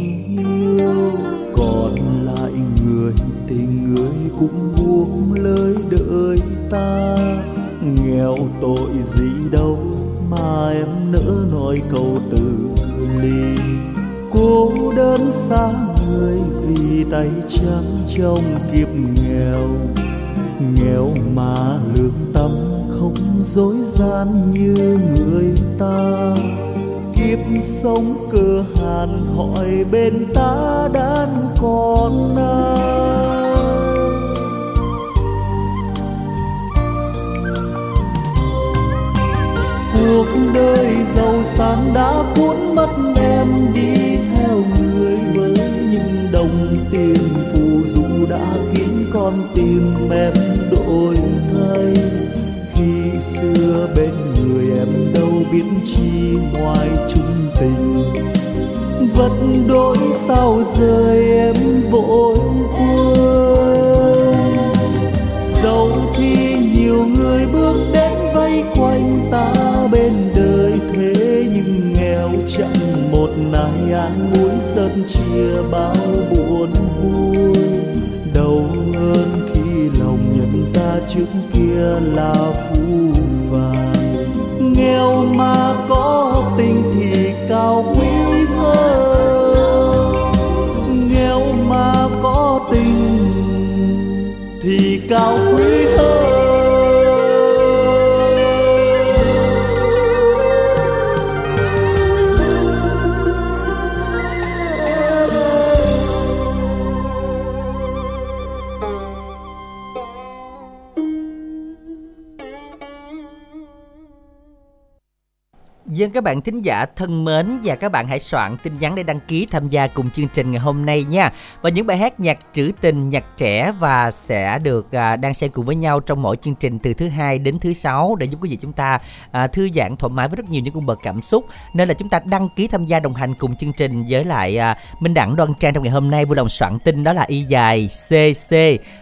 thính 116.46 116.62
giả 116.62 116.86
thân 116.96 117.26
mến 117.26 117.60
và 117.64 117.76
các 117.76 117.92
bạn 117.92 118.08
hãy 118.08 118.20
soạn 118.20 118.58
tin 118.64 118.74
nhắn 118.80 118.96
để 118.96 119.04
đăng 119.04 119.20
ký 119.20 119.48
tham 119.52 119.70
gia 119.70 119.88
cùng 119.88 120.10
chương 120.10 120.28
trình 120.34 120.52
ngày 120.52 120.60
hôm 120.60 120.86
nay 120.86 121.04
nha. 121.04 121.32
Và 121.62 121.70
những 121.70 121.88
bài 121.88 121.98
hát 121.98 122.20
nhạc 122.20 122.38
trữ 122.54 122.72
tình, 122.82 123.10
nhạc 123.10 123.24
trẻ 123.38 123.72
và 123.80 124.12
sẽ 124.12 124.60
được 124.60 124.92
à, 124.92 125.16
đang 125.16 125.34
xem 125.34 125.52
cùng 125.52 125.66
với 125.66 125.76
nhau 125.76 126.00
trong 126.00 126.22
mỗi 126.22 126.38
chương 126.38 126.56
trình 126.56 126.80
từ 126.80 126.94
thứ 126.94 127.08
hai 127.08 127.40
đến 127.40 127.60
thứ 127.60 127.74
sáu 127.74 128.16
để 128.20 128.26
giúp 128.26 128.38
quý 128.42 128.50
vị 128.50 128.58
chúng 128.62 128.74
ta 128.74 129.00
à, 129.32 129.48
thư 129.48 129.70
giãn 129.76 129.98
thoải 129.98 130.14
mái 130.14 130.28
với 130.28 130.36
rất 130.36 130.50
nhiều 130.50 130.62
những 130.62 130.74
cung 130.74 130.86
bậc 130.86 131.00
cảm 131.04 131.22
xúc. 131.22 131.46
Nên 131.74 131.88
là 131.88 131.94
chúng 131.94 132.10
ta 132.10 132.20
đăng 132.26 132.50
ký 132.56 132.68
tham 132.68 132.86
gia 132.86 133.00
đồng 133.00 133.14
hành 133.14 133.34
cùng 133.36 133.56
chương 133.56 133.74
trình 133.74 134.06
với 134.10 134.26
lại 134.26 134.58
à, 134.58 134.78
Minh 135.00 135.14
Đẳng 135.14 135.36
Đoan 135.36 135.54
Trang 135.60 135.74
trong 135.74 135.84
ngày 135.84 135.92
hôm 135.92 136.12
nay 136.12 136.26
vui 136.26 136.36
lòng 136.36 136.50
soạn 136.50 136.80
tin 136.80 137.04
đó 137.04 137.14
là 137.14 137.26
y 137.28 137.42
dài 137.42 137.90
CC 138.10 138.56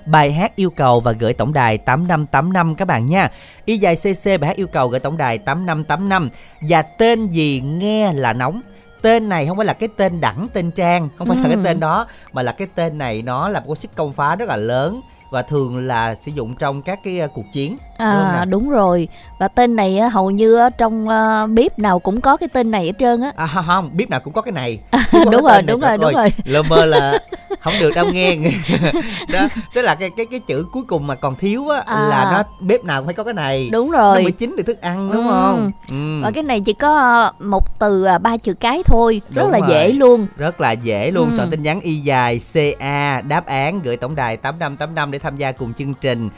bài 0.05 0.31
hát 0.31 0.55
yêu 0.55 0.69
cầu 0.69 0.99
và 0.99 1.11
gửi 1.11 1.33
tổng 1.33 1.53
đài 1.53 1.77
8585 1.77 2.75
các 2.75 2.85
bạn 2.85 3.05
nha. 3.05 3.29
Y 3.65 3.77
dài 3.77 3.95
CC 3.95 4.25
bài 4.25 4.47
hát 4.47 4.55
yêu 4.55 4.67
cầu 4.67 4.87
gửi 4.87 4.99
tổng 4.99 5.17
đài 5.17 5.37
8585 5.37 6.29
và 6.61 6.81
tên 6.81 7.29
gì 7.33 7.61
nghe 7.65 8.13
là 8.13 8.33
nóng 8.33 8.61
tên 9.01 9.29
này 9.29 9.47
không 9.47 9.57
phải 9.57 9.65
là 9.65 9.73
cái 9.73 9.89
tên 9.97 10.21
đẳng 10.21 10.47
tên 10.53 10.71
trang 10.71 11.09
không 11.17 11.27
phải 11.27 11.37
là 11.37 11.43
cái 11.43 11.53
Ừ. 11.55 11.61
tên 11.63 11.79
đó 11.79 12.07
mà 12.33 12.41
là 12.41 12.51
cái 12.51 12.67
tên 12.75 12.97
này 12.97 13.21
nó 13.21 13.49
là 13.49 13.59
một 13.59 13.65
cái 13.67 13.75
sức 13.75 13.91
công 13.95 14.11
phá 14.11 14.35
rất 14.35 14.49
là 14.49 14.55
lớn 14.55 15.01
và 15.31 15.41
thường 15.41 15.87
là 15.87 16.15
sử 16.15 16.31
dụng 16.35 16.55
trong 16.55 16.81
các 16.81 16.99
cái 17.03 17.21
uh, 17.25 17.31
cuộc 17.33 17.45
chiến 17.51 17.77
đúng 17.99 18.07
À 18.07 18.31
nào? 18.33 18.45
đúng 18.45 18.69
rồi 18.69 19.07
Và 19.39 19.47
tên 19.47 19.75
này 19.75 19.97
á, 19.97 20.09
hầu 20.09 20.31
như 20.31 20.57
trong 20.77 21.07
uh, 21.07 21.49
bếp 21.49 21.79
nào 21.79 21.99
cũng 21.99 22.21
có 22.21 22.37
cái 22.37 22.49
tên 22.53 22.71
này 22.71 22.85
hết 22.85 22.91
trơn 22.99 23.21
á 23.21 23.31
à 23.35 23.47
không, 23.47 23.89
biết 23.93 24.09
nào 24.09 24.19
cũng 24.19 24.33
có 24.33 24.41
cái 24.41 24.51
này 24.51 24.79
Đúng 25.31 25.43
rồi, 25.43 25.61
đúng 25.61 25.79
rồi, 25.81 25.97
đúng 25.97 26.13
rồi. 26.13 26.29
lơ 26.45 26.63
mơ 26.63 26.85
là 26.85 27.19
không 27.63 27.73
được 27.79 27.91
đâu 27.95 28.05
nghe 28.11 28.35
đó 29.33 29.47
tức 29.73 29.81
là 29.81 29.95
cái 29.95 30.09
cái 30.09 30.25
cái 30.25 30.39
chữ 30.39 30.65
cuối 30.71 30.83
cùng 30.87 31.07
mà 31.07 31.15
còn 31.15 31.35
thiếu 31.35 31.67
á 31.69 31.81
À. 31.85 32.07
là 32.09 32.31
nó 32.31 32.43
bếp 32.59 32.83
nào 32.83 33.01
cũng 33.01 33.07
phải 33.07 33.13
có 33.13 33.23
cái 33.23 33.33
này 33.33 33.69
đúng 33.71 33.91
nó 33.91 33.97
rồi 33.97 34.23
mới 34.23 34.31
chín 34.31 34.55
được 34.57 34.63
thức 34.63 34.81
ăn 34.81 35.09
đúng 35.13 35.27
Ừ. 35.27 35.31
không 35.31 35.71
ừ. 35.89 36.21
và 36.23 36.31
cái 36.31 36.43
này 36.43 36.61
chỉ 36.61 36.73
có 36.73 36.95
ờ, 36.97 37.31
một 37.39 37.79
từ 37.79 38.03
à, 38.03 38.17
ba 38.17 38.37
chữ 38.37 38.53
cái 38.53 38.83
thôi 38.85 39.21
rất 39.29 39.41
Đúng 39.43 39.51
là 39.51 39.59
rồi. 39.59 39.69
dễ 39.69 39.91
luôn 39.91 40.27
rất 40.37 40.61
là 40.61 40.71
dễ 40.71 41.11
luôn 41.11 41.29
Ừ. 41.31 41.35
soạn 41.37 41.49
tin 41.49 41.63
nhắn 41.63 41.81
y 41.81 41.95
dài 41.95 42.39
ca 42.53 43.21
đáp 43.21 43.45
án 43.45 43.79
gửi 43.81 43.97
tổng 43.97 44.15
đài 44.15 44.37
tám 44.37 44.59
năm 44.59 44.77
tám 44.77 44.95
năm 44.95 45.11
để 45.11 45.19
tham 45.19 45.35
gia 45.35 45.51
cùng 45.51 45.73
chương 45.73 45.93
trình 45.93 46.29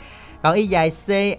còn 0.46 0.56
y 0.56 0.68
dài 0.68 0.92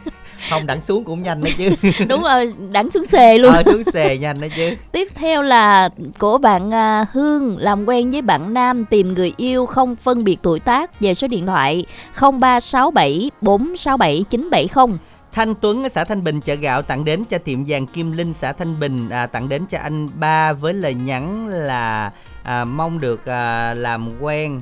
Không, 0.50 0.68
đặng 0.68 0.82
xuống 0.82 1.04
cũng 1.04 1.24
nhanh 1.24 1.41
đấy 1.43 1.54
chứ 1.58 1.70
Đúng 2.10 2.24
rồi, 2.24 2.54
Đẳng 2.72 2.91
xuống 2.91 3.04
xề 3.12 3.38
luôn. 3.38 3.54
Ờ, 3.54 3.64
xuống 3.64 3.84
xề 3.84 4.18
nhanh 4.18 4.41
đấy 4.41 4.52
chứ 4.56 4.76
Tiếp 4.91 5.08
theo 5.16 5.41
là 5.41 5.89
của 6.20 6.38
bạn 6.38 6.74
à, 6.74 7.06
Hương 7.14 7.58
làm 7.58 7.86
quen 7.86 8.12
với 8.12 8.22
bạn 8.22 8.54
Nam 8.54 8.86
tìm 8.86 9.14
người 9.14 9.34
yêu 9.38 9.66
không 9.66 9.95
phân 9.95 10.24
biệt 10.24 10.38
tuổi 10.41 10.60
tác 10.60 11.00
về 11.00 11.14
số 11.14 11.28
điện 11.28 11.45
thoại 11.45 11.86
0367 12.20 13.32
467 13.41 14.26
970. 14.30 14.98
Thanh 15.32 15.56
Tuấn 15.56 15.84
ở 15.84 15.89
xã 15.89 16.04
Thanh 16.04 16.24
Bình 16.24 16.41
chợ 16.41 16.54
gạo 16.54 16.82
tặng 16.82 17.06
đến 17.06 17.24
cho 17.30 17.38
tiệm 17.38 17.64
vàng 17.68 17.88
Kim 17.88 18.12
Linh 18.12 18.34
xã 18.34 18.54
Thanh 18.54 18.80
Bình 18.80 19.10
à, 19.10 19.28
tặng 19.28 19.50
đến 19.50 19.66
cho 19.70 19.78
anh 19.78 20.10
ba 20.20 20.54
với 20.54 20.74
lời 20.74 20.93
nhắn 20.93 21.48
là 21.48 22.12
à, 22.43 22.64
mong 22.64 23.00
được 23.00 23.26
à, 23.26 23.74
làm 23.74 24.10
quen 24.22 24.62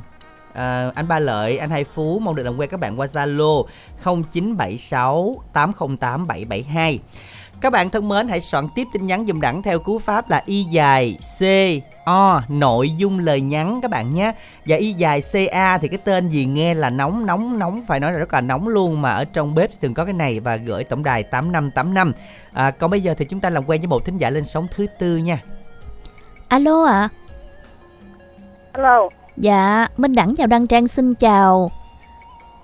à, 0.55 0.91
anh 0.95 1.07
Ba 1.07 1.19
Lợi, 1.19 1.57
anh 1.57 1.69
Hai 1.69 1.83
Phú 1.83 2.19
mong 2.19 2.35
được 2.35 2.43
làm 2.43 2.57
quen 2.57 2.69
các 2.69 2.79
bạn 2.79 2.99
qua 2.99 3.07
Zalo 3.07 3.63
0976 4.03 5.35
808 5.53 6.27
772. 6.27 6.99
Các 7.61 7.71
bạn 7.73 7.89
thân 7.89 8.09
mến 8.09 8.27
hãy 8.27 8.41
soạn 8.41 8.67
tiếp 8.75 8.87
tin 8.93 9.07
nhắn 9.07 9.25
dùm 9.27 9.41
đẳng 9.41 9.61
theo 9.61 9.79
cú 9.79 9.99
pháp 9.99 10.29
là 10.29 10.43
y 10.45 10.63
dài 10.63 11.17
C 11.39 11.43
O 12.05 12.41
nội 12.47 12.89
dung 12.89 13.19
lời 13.19 13.41
nhắn 13.41 13.79
các 13.81 13.91
bạn 13.91 14.13
nhé. 14.13 14.31
Và 14.65 14.75
y 14.75 14.93
dài 14.93 15.21
CA 15.31 15.77
thì 15.77 15.87
cái 15.87 15.99
tên 16.03 16.29
gì 16.29 16.45
nghe 16.45 16.73
là 16.73 16.89
nóng 16.89 17.25
nóng 17.25 17.59
nóng 17.59 17.81
phải 17.87 17.99
nói 17.99 18.11
là 18.13 18.17
rất 18.17 18.33
là 18.33 18.41
nóng 18.41 18.67
luôn 18.67 19.01
mà 19.01 19.09
ở 19.09 19.25
trong 19.25 19.55
bếp 19.55 19.69
thì 19.71 19.77
thường 19.81 19.93
có 19.93 20.05
cái 20.05 20.13
này 20.13 20.39
và 20.39 20.55
gửi 20.55 20.83
tổng 20.83 21.03
đài 21.03 21.23
8585. 21.23 22.13
À, 22.53 22.71
còn 22.71 22.91
bây 22.91 23.01
giờ 23.01 23.13
thì 23.17 23.25
chúng 23.25 23.39
ta 23.39 23.49
làm 23.49 23.63
quen 23.63 23.81
với 23.81 23.87
một 23.87 24.05
thính 24.05 24.17
giả 24.17 24.29
lên 24.29 24.45
sóng 24.45 24.67
thứ 24.75 24.85
tư 24.99 25.17
nha. 25.17 25.39
Alo 26.47 26.83
ạ. 26.85 27.09
Alo, 28.71 29.09
Dạ, 29.37 29.87
Minh 29.97 30.13
Đẳng 30.13 30.35
chào 30.35 30.47
Đăng 30.47 30.67
Trang 30.67 30.87
xin 30.87 31.13
chào. 31.13 31.71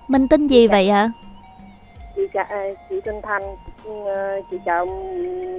Minh 0.07 0.27
tên 0.27 0.47
gì 0.47 0.67
vậy 0.67 0.89
ạ? 0.89 1.11
chị 2.15 2.21
chào 2.33 2.45
chị 2.89 2.95
tên 3.05 3.15
Thanh, 3.23 3.41
ờ, 4.05 4.41
chị 4.51 4.57
chào 4.65 4.85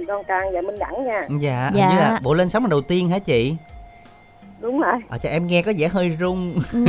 Đoan 0.07 0.23
Trang 0.27 0.41
và 0.53 0.61
Minh 0.61 0.75
Đẳng 0.79 1.05
nha. 1.05 1.27
Dạ, 1.41 1.71
Dạ. 1.75 1.89
như 1.89 1.97
là 1.99 2.19
bộ 2.23 2.33
lên 2.33 2.49
sóng 2.49 2.63
lần 2.63 2.69
đầu 2.69 2.81
tiên 2.81 3.09
hả 3.09 3.19
chị? 3.19 3.55
Đúng 4.59 4.79
rồi, 4.79 4.93
Ờ, 5.09 5.17
cho 5.17 5.29
em 5.29 5.47
nghe 5.47 5.61
có 5.61 5.73
vẻ 5.77 5.87
hơi 5.87 6.17
rung. 6.19 6.55
Ừ. 6.73 6.85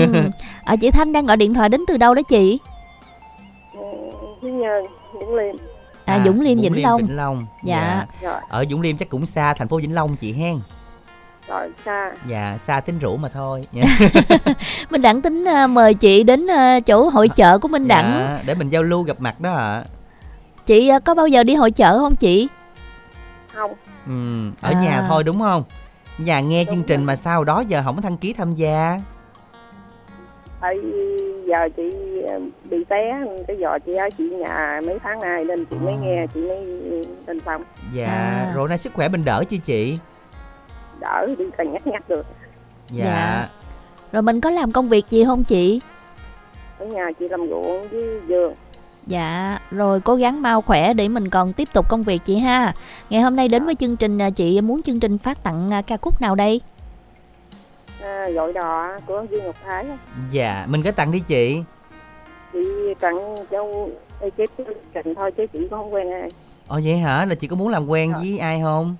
Ờ, 0.64 0.76
chị 0.80 0.90
Thanh 0.90 1.12
đang 1.12 1.26
gọi 1.26 1.36
điện 1.36 1.54
thoại 1.54 1.68
đến 1.68 1.80
từ 1.88 1.96
đâu 1.96 2.14
đó 2.14 2.22
chị? 2.22 2.58
ừ, 3.74 3.80
Thúy 4.40 4.50
Nhơn, 4.52 4.84
Vũng 5.14 5.34
Liêm. 5.34 5.56
À, 6.04 6.22
Dũng 6.24 6.40
Liêm, 6.40 6.60
Vĩnh 6.60 6.82
Long. 6.82 7.00
Vĩnh 7.02 7.16
Long. 7.16 7.46
Dạ. 7.64 8.06
Rồi, 8.22 8.40
Ở 8.48 8.64
Dũng 8.70 8.80
Liêm 8.80 8.96
chắc 8.96 9.08
cũng 9.08 9.26
xa 9.26 9.54
thành 9.54 9.68
phố 9.68 9.76
Vĩnh 9.78 9.94
Long 9.94 10.16
chị 10.16 10.32
hen. 10.32 10.58
Rồi 11.48 11.70
xa. 11.84 12.12
Dạ, 12.28 12.54
xa 12.58 12.80
tính 12.80 12.98
rủ 12.98 13.16
mà 13.16 13.28
thôi. 13.28 13.64
Dạ. 13.72 13.82
Minh 14.90 15.02
Đẳng 15.02 15.22
tính 15.22 15.44
à, 15.44 15.66
mời 15.66 15.94
chị 15.94 16.22
đến 16.24 16.46
à, 16.50 16.80
chỗ 16.80 17.08
hội 17.08 17.28
chợ 17.28 17.58
của 17.58 17.68
Minh 17.68 17.88
Đẳng. 17.88 18.12
Dạ, 18.28 18.38
để 18.46 18.54
mình 18.54 18.68
giao 18.68 18.82
lưu 18.82 19.02
gặp 19.02 19.20
mặt 19.20 19.40
đó 19.40 19.52
ạ. 19.52 19.82
Chị 20.66 20.88
à, 20.88 20.98
có 20.98 21.14
bao 21.14 21.26
giờ 21.26 21.42
đi 21.44 21.54
hội 21.54 21.70
chợ 21.70 21.98
không 21.98 22.16
chị? 22.16 22.48
Không, 23.54 23.72
Ừ, 24.06 24.50
ở 24.60 24.70
À. 24.70 24.80
nhà 24.82 25.04
thôi 25.08 25.24
đúng 25.24 25.40
không? 25.40 25.64
Nhà 26.18 26.40
nghe 26.40 26.64
chương 26.70 26.82
trình 26.82 27.04
mà 27.04 27.16
sao 27.16 27.44
đó 27.44 27.62
giờ 27.68 27.82
không 27.84 28.00
đăng 28.02 28.16
ký 28.16 28.32
tham 28.32 28.54
gia. 28.54 29.00
tại 30.60 30.76
giờ 31.46 31.68
chị 31.76 31.90
ờ, 32.28 32.40
bị 32.70 32.84
té, 32.88 33.14
cái 33.48 33.56
giờ 33.60 33.78
chị 33.86 33.92
ở 33.94 34.08
chị 34.18 34.24
nhà 34.30 34.80
mấy 34.86 34.98
tháng 34.98 35.20
nay 35.20 35.44
nên 35.44 35.64
chị 35.64 35.76
mới 35.76 35.94
nghe, 35.96 36.26
chị 36.34 36.40
mới 36.48 36.64
lên 37.26 37.40
phòng. 37.40 37.62
Dạ, 37.94 38.06
À. 38.06 38.52
rồi 38.54 38.68
nay 38.68 38.78
sức 38.78 38.92
khỏe 38.94 39.08
bên 39.08 39.24
đỡ 39.24 39.44
chưa 39.50 39.56
chị? 39.56 39.98
Đỡ 41.00 41.26
đi 41.38 41.44
cần 41.58 41.72
nhắc 41.72 41.86
nhắc 41.86 42.08
được. 42.08 42.26
Dạ. 42.90 43.04
Dạ. 43.04 43.48
Rồi 44.12 44.22
mình 44.22 44.40
có 44.40 44.50
làm 44.50 44.72
công 44.72 44.88
việc 44.88 45.04
gì 45.10 45.24
không 45.24 45.44
chị? 45.44 45.80
Ở 46.78 46.86
nhà 46.86 47.10
chị 47.18 47.28
làm 47.28 47.48
ruộng 47.48 47.88
với 47.88 48.20
vườn. 48.28 48.54
Dạ, 49.06 49.58
rồi 49.70 50.00
cố 50.00 50.14
gắng 50.16 50.42
mau 50.42 50.62
khỏe 50.62 50.92
để 50.92 51.08
mình 51.08 51.30
còn 51.30 51.52
tiếp 51.52 51.68
tục 51.72 51.88
công 51.88 52.02
việc 52.02 52.24
chị 52.24 52.38
ha. 52.38 52.74
Ngày 53.10 53.20
hôm 53.20 53.36
nay 53.36 53.48
đến 53.48 53.64
với 53.64 53.74
chương 53.74 53.96
trình 53.96 54.18
à, 54.22 54.30
chị 54.30 54.60
muốn 54.60 54.82
chương 54.82 55.00
trình 55.00 55.18
phát 55.18 55.42
tặng 55.42 55.70
à, 55.72 55.82
ca 55.82 55.96
khúc 55.96 56.20
nào 56.20 56.34
đây? 56.34 56.60
À, 58.02 58.28
gọi 58.34 58.52
đò 58.52 58.98
của 59.06 59.26
Duy 59.30 59.40
Ngọc 59.40 59.56
Thái 59.64 59.88
á. 59.88 59.96
Dạ, 60.30 60.64
mình 60.68 60.82
có 60.82 60.90
tặng 60.90 61.12
đi 61.12 61.20
chị. 61.26 61.62
chị 62.52 62.60
tặng 63.00 63.36
cho 63.50 63.64
Ê, 64.20 64.30
chế 64.30 64.46
trình 64.94 65.14
thôi 65.14 65.32
chứ 65.36 65.46
chị 65.52 65.58
cũng 65.58 65.68
không 65.70 65.94
quen 65.94 66.10
ai 66.10 66.28
Ồ 66.68 66.80
vậy 66.84 66.98
hả? 66.98 67.24
Là 67.24 67.34
chị 67.34 67.46
có 67.46 67.56
muốn 67.56 67.68
làm 67.68 67.86
quen 67.86 68.12
Rồi. 68.12 68.20
với 68.22 68.38
ai 68.38 68.60
không? 68.62 68.96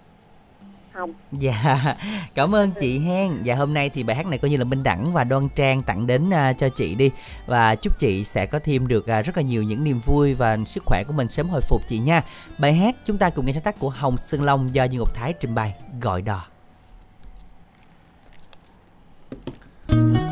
Không 0.95 1.13
Dạ, 1.33 1.95
cảm 2.35 2.55
ơn 2.55 2.71
chị 2.81 2.99
hen. 2.99 3.43
Dạ 3.43 3.55
hôm 3.55 3.75
nay 3.75 3.91
thì 3.91 4.03
bài 4.03 4.17
hát 4.17 4.27
này 4.27 4.39
coi 4.39 4.51
như 4.51 4.57
là 4.57 4.65
Minh 4.65 4.83
Đẳng 4.83 5.13
và 5.13 5.25
Đoan 5.25 5.49
Trang 5.49 5.83
tặng 5.83 6.07
đến 6.07 6.29
uh, 6.29 6.59
cho 6.59 6.69
chị 6.69 6.95
đi 6.95 7.11
và 7.47 7.75
chúc 7.75 7.99
chị 7.99 8.25
sẽ 8.25 8.47
có 8.47 8.59
thêm 8.65 8.89
được 8.89 9.05
uh, 9.19 9.27
rất 9.27 9.37
là 9.37 9.43
nhiều 9.43 9.63
những 9.63 9.85
niềm 9.85 10.01
vui 10.07 10.35
và 10.35 10.59
sức 10.67 10.83
khỏe 10.87 11.05
của 11.07 11.13
mình 11.13 11.29
sớm 11.29 11.49
hồi 11.49 11.61
phục 11.61 11.83
chị 11.89 11.99
nha. 11.99 12.23
Bài 12.59 12.73
hát 12.75 12.97
chúng 13.05 13.19
ta 13.19 13.31
cùng 13.31 13.47
nghe 13.47 13.53
sáng 13.53 13.63
tác 13.63 13.79
của 13.79 13.91
Hồng 13.91 14.17
Sơn 14.29 14.43
Long 14.43 14.75
do 14.75 14.85
Dương 14.85 14.99
Ngọc 14.99 15.15
Thái 15.15 15.33
trình 15.33 15.55
bày 15.55 15.75
gọi 16.01 16.23
đò. 16.23 16.45
gọi 19.89 20.24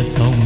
kia 0.00 0.39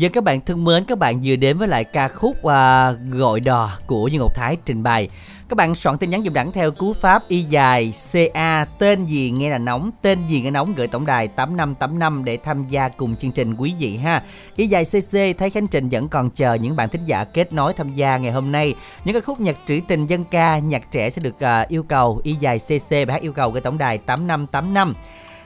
Giờ 0.00 0.08
các 0.12 0.24
bạn 0.24 0.40
thân 0.40 0.64
mến, 0.64 0.84
các 0.84 0.98
bạn 0.98 1.20
vừa 1.24 1.36
đến 1.36 1.58
với 1.58 1.68
lại 1.68 1.84
ca 1.84 2.08
khúc 2.08 2.44
à, 2.44 2.92
Gọi 2.92 3.40
đò 3.40 3.70
của 3.86 4.08
Dương 4.08 4.20
Ngọc 4.20 4.34
Thái 4.34 4.56
trình 4.64 4.82
bày. 4.82 5.08
Các 5.48 5.56
bạn 5.56 5.74
soạn 5.74 5.98
tin 5.98 6.10
nhắn 6.10 6.22
dùm 6.22 6.32
đẳng 6.32 6.52
theo 6.52 6.70
cú 6.70 6.92
pháp 6.92 7.22
y 7.28 7.42
dài 7.42 7.92
CA 8.12 8.66
tên 8.78 9.04
gì 9.06 9.30
nghe 9.30 9.50
là 9.50 9.58
nóng, 9.58 9.90
tên 10.02 10.18
gì 10.28 10.40
nghe 10.42 10.50
nóng 10.50 10.72
gửi 10.76 10.86
tổng 10.86 11.06
đài 11.06 11.28
8585 11.28 12.24
để 12.24 12.36
tham 12.36 12.66
gia 12.66 12.88
cùng 12.88 13.16
chương 13.16 13.32
trình 13.32 13.54
quý 13.54 13.74
vị 13.78 13.96
ha. 13.96 14.22
Y 14.56 14.66
dài 14.66 14.84
CC 14.84 15.38
thấy 15.38 15.50
Khánh 15.50 15.66
Trình 15.66 15.88
vẫn 15.88 16.08
còn 16.08 16.30
chờ 16.30 16.54
những 16.54 16.76
bạn 16.76 16.88
thính 16.88 17.04
giả 17.04 17.24
kết 17.24 17.52
nối 17.52 17.72
tham 17.72 17.94
gia 17.94 18.16
ngày 18.16 18.32
hôm 18.32 18.52
nay. 18.52 18.74
Những 19.04 19.14
ca 19.14 19.20
khúc 19.20 19.40
nhạc 19.40 19.56
trữ 19.66 19.80
tình 19.88 20.06
dân 20.06 20.24
ca, 20.24 20.58
nhạc 20.58 20.90
trẻ 20.90 21.10
sẽ 21.10 21.22
được 21.22 21.34
uh, 21.34 21.68
yêu 21.68 21.82
cầu 21.82 22.20
y 22.24 22.32
dài 22.32 22.58
CC 22.58 22.90
bài 22.90 23.06
hát 23.08 23.22
yêu 23.22 23.32
cầu 23.32 23.50
gửi 23.50 23.60
tổng 23.60 23.78
đài 23.78 23.98
8585. 23.98 24.94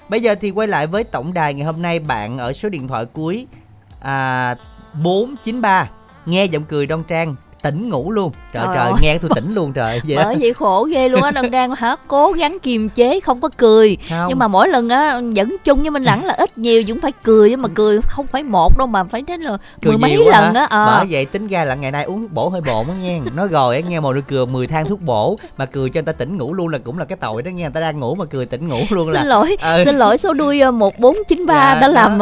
Bây 0.09 0.21
giờ 0.21 0.35
thì 0.35 0.51
quay 0.51 0.69
lại 0.69 0.87
với 0.87 1.05
tổng 1.05 1.35
đài 1.35 1.55
ngày 1.55 1.67
hôm 1.67 1.83
nay 1.83 1.99
bạn 1.99 2.39
ở 2.39 2.53
số 2.53 2.69
điện 2.69 2.89
thoại 2.89 3.07
cuối 3.13 3.47
à, 4.05 4.57
493 5.03 5.91
nghe 6.27 6.45
giọng 6.45 6.65
cười 6.65 6.87
Đông 6.87 7.03
trang 7.09 7.35
tỉnh 7.65 7.89
ngủ 7.89 8.11
luôn 8.13 8.33
trời 8.53 8.65
Trời 8.67 8.75
trời 8.75 8.93
nghe 9.03 9.19
tôi 9.19 9.31
tỉnh 9.35 9.55
luôn 9.55 9.73
trời 9.73 10.01
vậy 10.05 10.17
đó. 10.17 10.23
bởi 10.25 10.37
vậy 10.41 10.55
khổ 10.55 10.85
ghê 10.91 11.09
luôn 11.09 11.23
á 11.23 11.31
đang 11.31 11.51
đang 11.51 11.75
hả 11.75 11.97
cố 12.09 12.33
gắng 12.33 12.59
kiềm 12.63 12.89
chế 12.89 13.21
không 13.21 13.41
có 13.41 13.49
cười 13.57 13.97
Không. 14.09 14.27
nhưng 14.29 14.39
mà 14.39 14.49
mỗi 14.49 14.69
lần 14.69 14.89
á 14.89 15.21
vẫn 15.37 15.57
chung 15.65 15.81
với 15.81 15.91
minh 15.91 16.05
đẳng 16.05 16.25
là 16.25 16.35
ít 16.35 16.59
nhiều 16.59 16.83
vẫn 16.89 17.01
phải 17.01 17.13
cười 17.23 17.51
nhưng 17.51 17.63
mà 17.63 17.69
cười 17.75 18.01
không 18.03 18.27
phải 18.27 18.43
một 18.43 18.79
đâu 18.79 18.87
mà 18.87 19.05
phải 19.05 19.23
đến 19.23 19.41
là 19.41 19.59
cười 19.83 19.99
mười 19.99 19.99
mấy 19.99 20.31
lần 20.31 20.55
á 20.55 20.67
ờ. 20.71 20.97
bởi 20.99 21.07
vậy 21.11 21.25
tính 21.27 21.47
ra 21.47 21.65
là 21.65 21.75
ngày 21.75 21.91
nay 21.91 22.05
uống 22.05 22.21
thuốc 22.23 22.33
bổ 22.33 22.49
hơi 22.49 22.61
bộn 22.61 22.87
á 22.89 22.95
nghe 23.03 23.21
nói 23.35 23.49
rồi 23.49 23.75
á 23.77 23.81
nghe 23.89 24.01
một 24.01 24.13
nụ 24.15 24.21
cười 24.29 24.47
10 24.47 24.67
thang 24.67 24.89
thuốc 24.89 25.01
bổ 25.03 25.37
mà 25.57 25.67
cười 25.67 25.89
cho 25.91 25.99
người 25.99 26.07
ta 26.07 26.13
tỉnh 26.13 26.39
ngủ 26.39 26.55
luôn 26.55 26.69
là 26.69 26.79
cũng 26.85 26.99
là 26.99 27.05
cái 27.05 27.19
tội 27.21 27.43
đó 27.43 27.49
nghe 27.51 27.63
người 27.63 27.73
ta 27.75 27.81
đang 27.81 28.01
ngủ 28.01 28.15
mà 28.15 28.25
cười 28.25 28.47
tỉnh 28.47 28.69
ngủ 28.69 28.79
luôn 28.91 29.11
là 29.11 29.21
xin 29.21 29.29
lỗi 29.29 29.57
Ừ. 29.63 29.83
xin 29.85 29.99
lỗi 29.99 30.19
số 30.19 30.33
đuôi 30.33 30.61
ờ, 30.61 30.71
1493 30.71 31.55
Dạ, 31.75 31.81
đã 31.81 31.87
đó. 31.89 31.93
làm 31.93 32.19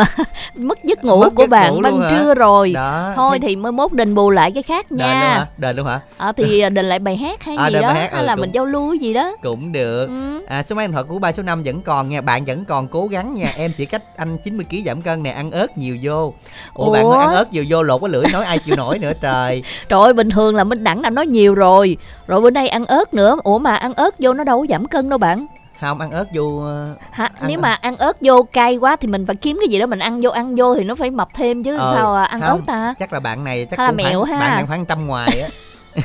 mất 0.59 0.79
giấc 0.85 1.05
ngủ 1.05 1.21
Mất 1.21 1.35
của 1.35 1.43
giấc 1.43 1.51
bạn 1.51 1.75
ngủ 1.75 1.81
ban 1.83 2.01
hả? 2.03 2.11
trưa 2.11 2.35
rồi 2.35 2.73
Đó, 2.73 3.13
thôi 3.17 3.39
thì 3.43 3.57
mới 3.57 3.73
mốt 3.73 3.93
đền 3.93 4.15
bù 4.15 4.31
lại 4.31 4.51
cái 4.51 4.63
khác 4.63 4.93
nha 4.93 5.32
hả? 5.39 5.47
Đền 5.57 5.77
luôn 5.77 5.87
hả? 5.87 6.01
À, 6.17 6.33
thì 6.33 6.61
à, 6.61 6.69
định 6.69 6.87
lại 6.89 6.99
bài 6.99 7.17
hát 7.17 7.43
hay 7.45 7.57
À, 7.57 7.67
gì 7.69 7.73
đền 7.75 7.83
đó 7.83 7.89
hát, 7.93 8.13
hay 8.13 8.21
ừ, 8.21 8.27
là 8.27 8.35
cũng- 8.35 8.41
mình 8.41 8.51
giao 8.53 8.65
lưu 8.65 8.95
gì 8.95 9.15
đó. 9.15 9.33
Cũng 9.43 9.73
được. 9.73 10.07
Ừ. 10.07 10.45
à, 10.49 10.63
số 10.63 10.77
máy 10.77 10.87
điện 10.87 10.93
thoại 10.93 11.05
của 11.09 11.19
ba 11.19 11.33
số 11.33 11.43
năm 11.43 11.63
vẫn 11.63 11.83
còn 11.83 12.09
nha 12.09 12.21
bạn 12.21 12.45
vẫn 12.45 12.65
còn 12.65 12.89
cố 12.89 13.07
gắng 13.07 13.35
nha. 13.35 13.53
Em 13.57 13.73
chỉ 13.77 13.87
cách 13.87 14.03
anh 14.17 14.39
90 14.45 14.67
kg 14.71 14.77
giảm 14.87 15.03
cân 15.03 15.23
nè 15.23 15.31
ăn 15.31 15.51
ớt 15.51 15.79
nhiều 15.79 15.97
vô. 16.03 16.33
Ủa, 16.75 16.93
bạn 16.93 17.03
Ủa? 17.05 17.15
nói 17.15 17.25
ăn 17.25 17.35
ớt 17.35 17.53
nhiều 17.53 17.65
vô 17.69 17.83
lột 17.83 18.01
cái 18.01 18.11
lưỡi 18.11 18.25
nói 18.33 18.45
ai 18.45 18.59
chịu 18.59 18.77
nổi 18.77 18.99
nữa 18.99 19.13
trời. 19.21 19.63
Trời 19.89 20.01
ơi 20.01 20.13
bình 20.13 20.31
thường 20.31 20.55
là 20.57 20.65
minh 20.65 20.85
đẳng 20.85 21.03
đã 21.03 21.11
nói 21.11 21.27
nhiều 21.27 21.55
rồi. 21.55 21.97
Rồi 22.27 22.41
bữa 22.41 22.51
nay 22.51 22.69
ăn 22.69 22.85
ớt 22.87 23.15
nữa. 23.15 23.37
Ủa 23.45 23.59
mà 23.59 23.77
ăn 23.77 23.95
ớt 23.95 24.15
vô 24.19 24.33
nó 24.33 24.45
đâu 24.45 24.61
có 24.61 24.67
giảm 24.71 24.87
cân 24.87 25.09
đâu 25.09 25.19
bạn 25.19 25.47
không 25.89 26.01
ăn 26.01 26.11
ớt 26.11 26.25
vô 26.35 26.61
ờ, 26.65 26.95
Hả? 27.11 27.25
Ăn 27.25 27.49
nếu 27.49 27.59
ớt. 27.59 27.63
mà 27.63 27.73
ăn 27.81 27.97
ớt 27.97 28.17
vô 28.21 28.43
cay 28.53 28.77
quá 28.77 28.97
thì 28.97 29.09
mình 29.09 29.27
phải 29.27 29.37
kiếm 29.37 29.59
cái 29.61 29.69
gì 29.69 29.79
đó 29.79 29.87
mình 29.87 29.99
ăn 29.99 30.21
vô 30.23 30.31
ăn 30.31 30.55
vô 30.57 30.75
thì 30.75 30.85
nó 30.85 30.95
phải 30.95 31.11
mập 31.11 31.29
thêm 31.35 31.63
chứ 31.63 31.77
ờ, 31.77 31.95
sao 31.97 32.15
à, 32.15 32.25
ăn 32.25 32.41
không, 32.41 32.51
ớt 32.51 32.63
ta? 32.67 32.95
chắc 32.99 33.13
là 33.13 33.21
bạn 33.21 33.45
này 33.45 33.67
chắc 33.71 33.79
là 33.81 33.87
cũng 33.87 33.97
mẹo 33.97 34.25
khoảng, 34.25 34.33
ha? 34.33 34.41
bạn 34.41 34.57
đang 34.57 34.67
khoảng 34.67 34.85
trăm 34.87 35.07
ngoài 35.07 35.41
á. 35.41 35.49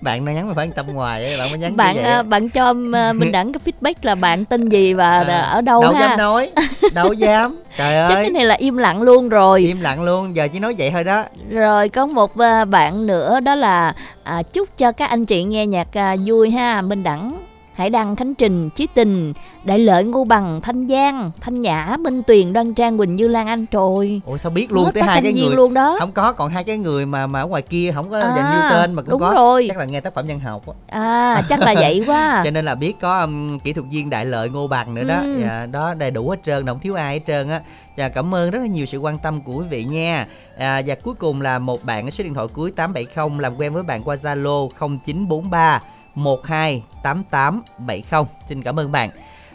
Bạn, 0.00 0.24
đang 0.24 0.34
nhắn 0.34 0.48
mà 0.48 0.54
khoảng 0.54 0.72
trăm 0.72 0.94
ngoài 0.94 1.32
á 1.32 1.38
bạn 1.38 1.50
mới 1.50 1.58
nhắn 1.58 1.76
bạn 1.76 1.94
như 1.96 2.02
vậy 2.02 2.10
à, 2.10 2.16
á. 2.16 2.22
bạn 2.22 2.48
cho 2.48 2.68
à, 2.92 3.12
minh 3.12 3.32
đẳng 3.32 3.52
cái 3.52 3.60
feedback 3.64 3.94
là 4.02 4.14
bạn 4.14 4.44
tên 4.44 4.68
gì 4.68 4.94
và 4.94 5.10
À, 5.28 5.42
ở 5.42 5.60
đâu, 5.60 5.82
đâu 5.82 5.92
ha? 5.92 6.00
dám 6.00 6.18
nói 6.18 6.50
đâu 6.94 7.12
dám. 7.12 7.56
Trời 7.76 7.96
chắc 8.08 8.14
cái 8.14 8.24
ơi 8.24 8.30
này 8.30 8.44
là 8.44 8.54
im 8.54 8.76
lặng 8.76 9.02
luôn 9.02 9.28
rồi. 9.28 9.60
Im 9.60 9.80
lặng 9.80 10.02
luôn 10.04 10.36
giờ 10.36 10.48
chỉ 10.52 10.58
nói 10.58 10.74
vậy 10.78 10.90
thôi 10.90 11.04
đó. 11.04 11.24
Rồi 11.50 11.88
có 11.88 12.06
một 12.06 12.38
à, 12.38 12.64
bạn 12.64 13.06
nữa 13.06 13.40
đó 13.40 13.54
là 13.54 13.92
à, 14.24 14.42
chúc 14.52 14.68
cho 14.78 14.92
các 14.92 15.10
anh 15.10 15.26
chị 15.26 15.44
nghe 15.44 15.66
nhạc 15.66 15.88
à, 15.98 16.16
vui 16.26 16.50
ha, 16.50 16.82
Minh 16.82 17.02
Đẳng, 17.02 17.36
Hải 17.78 17.90
Đăng, 17.90 18.16
Khánh 18.16 18.34
Trình, 18.34 18.70
Chí 18.70 18.86
Tình, 18.94 19.32
Đại 19.64 19.78
Lợi, 19.78 20.04
Ngô 20.04 20.24
Bằng, 20.24 20.60
Thanh 20.60 20.88
Giang, 20.88 21.30
Thanh 21.40 21.60
Nhã, 21.60 21.96
Minh 22.00 22.22
Tuyền, 22.26 22.52
Đoan 22.52 22.74
Trang, 22.74 22.98
Quỳnh 22.98 23.16
Như 23.16 23.28
Lan 23.28 23.46
Anh 23.46 23.66
trời. 23.66 24.20
ủa 24.26 24.36
sao 24.36 24.50
biết 24.50 24.72
luôn 24.72 24.90
tới 24.94 25.02
hai 25.02 25.22
cái 25.22 25.32
người 25.32 25.56
luôn 25.56 25.74
đó. 25.74 25.96
không 26.00 26.12
có 26.12 26.32
còn 26.32 26.50
hai 26.50 26.64
cái 26.64 26.78
người 26.78 27.06
mà 27.06 27.26
mà 27.26 27.40
ở 27.40 27.46
ngoài 27.46 27.62
kia 27.62 27.90
không 27.94 28.10
có 28.10 28.20
À, 28.20 28.32
dành 28.36 28.54
như 28.54 28.60
tên 28.70 28.92
mà 28.94 29.02
cũng 29.02 29.10
đúng 29.10 29.20
có 29.20 29.32
rồi. 29.36 29.64
chắc 29.68 29.76
là 29.76 29.84
nghe 29.84 30.00
tác 30.00 30.14
phẩm 30.14 30.24
văn 30.28 30.38
học 30.40 30.62
á 30.66 30.74
À 31.00 31.42
chắc 31.48 31.60
là 31.60 31.74
vậy 31.74 32.02
quá. 32.06 32.40
cho 32.44 32.50
nên 32.50 32.64
là 32.64 32.74
biết 32.74 32.92
có 33.00 33.20
um, 33.20 33.58
kỹ 33.58 33.72
thuật 33.72 33.86
viên 33.90 34.10
đại 34.10 34.24
lợi 34.24 34.50
ngô 34.50 34.66
bằng 34.66 34.94
nữa 34.94 35.04
đó 35.04 35.18
Ừ. 35.22 35.38
dạ, 35.42 35.66
đó 35.72 35.94
đầy 35.94 36.10
đủ 36.10 36.28
hết 36.30 36.36
trơn 36.44 36.66
không 36.66 36.78
thiếu 36.80 36.94
ai 36.94 37.14
hết 37.14 37.20
trơn 37.26 37.48
á 37.50 37.60
và 37.96 38.08
cảm 38.08 38.34
ơn 38.34 38.50
rất 38.50 38.58
là 38.58 38.66
nhiều 38.66 38.86
sự 38.86 38.98
quan 38.98 39.18
tâm 39.18 39.40
của 39.40 39.52
quý 39.52 39.64
vị 39.70 39.84
nha 39.84 40.26
à, 40.58 40.82
và 40.86 40.94
cuối 40.94 41.14
cùng 41.14 41.40
là 41.40 41.58
một 41.58 41.84
bạn 41.84 42.10
số 42.10 42.24
điện 42.24 42.34
thoại 42.34 42.46
cuối 42.54 42.70
870 42.70 43.42
làm 43.42 43.56
quen 43.58 43.72
với 43.74 43.82
bạn 43.82 44.02
qua 44.02 44.16
zalo 44.16 44.68
0943 44.78 45.82
128870 46.18 48.02
xin 48.48 48.62
cảm 48.62 48.78
ơn 48.78 48.92
bạn. 48.92 49.10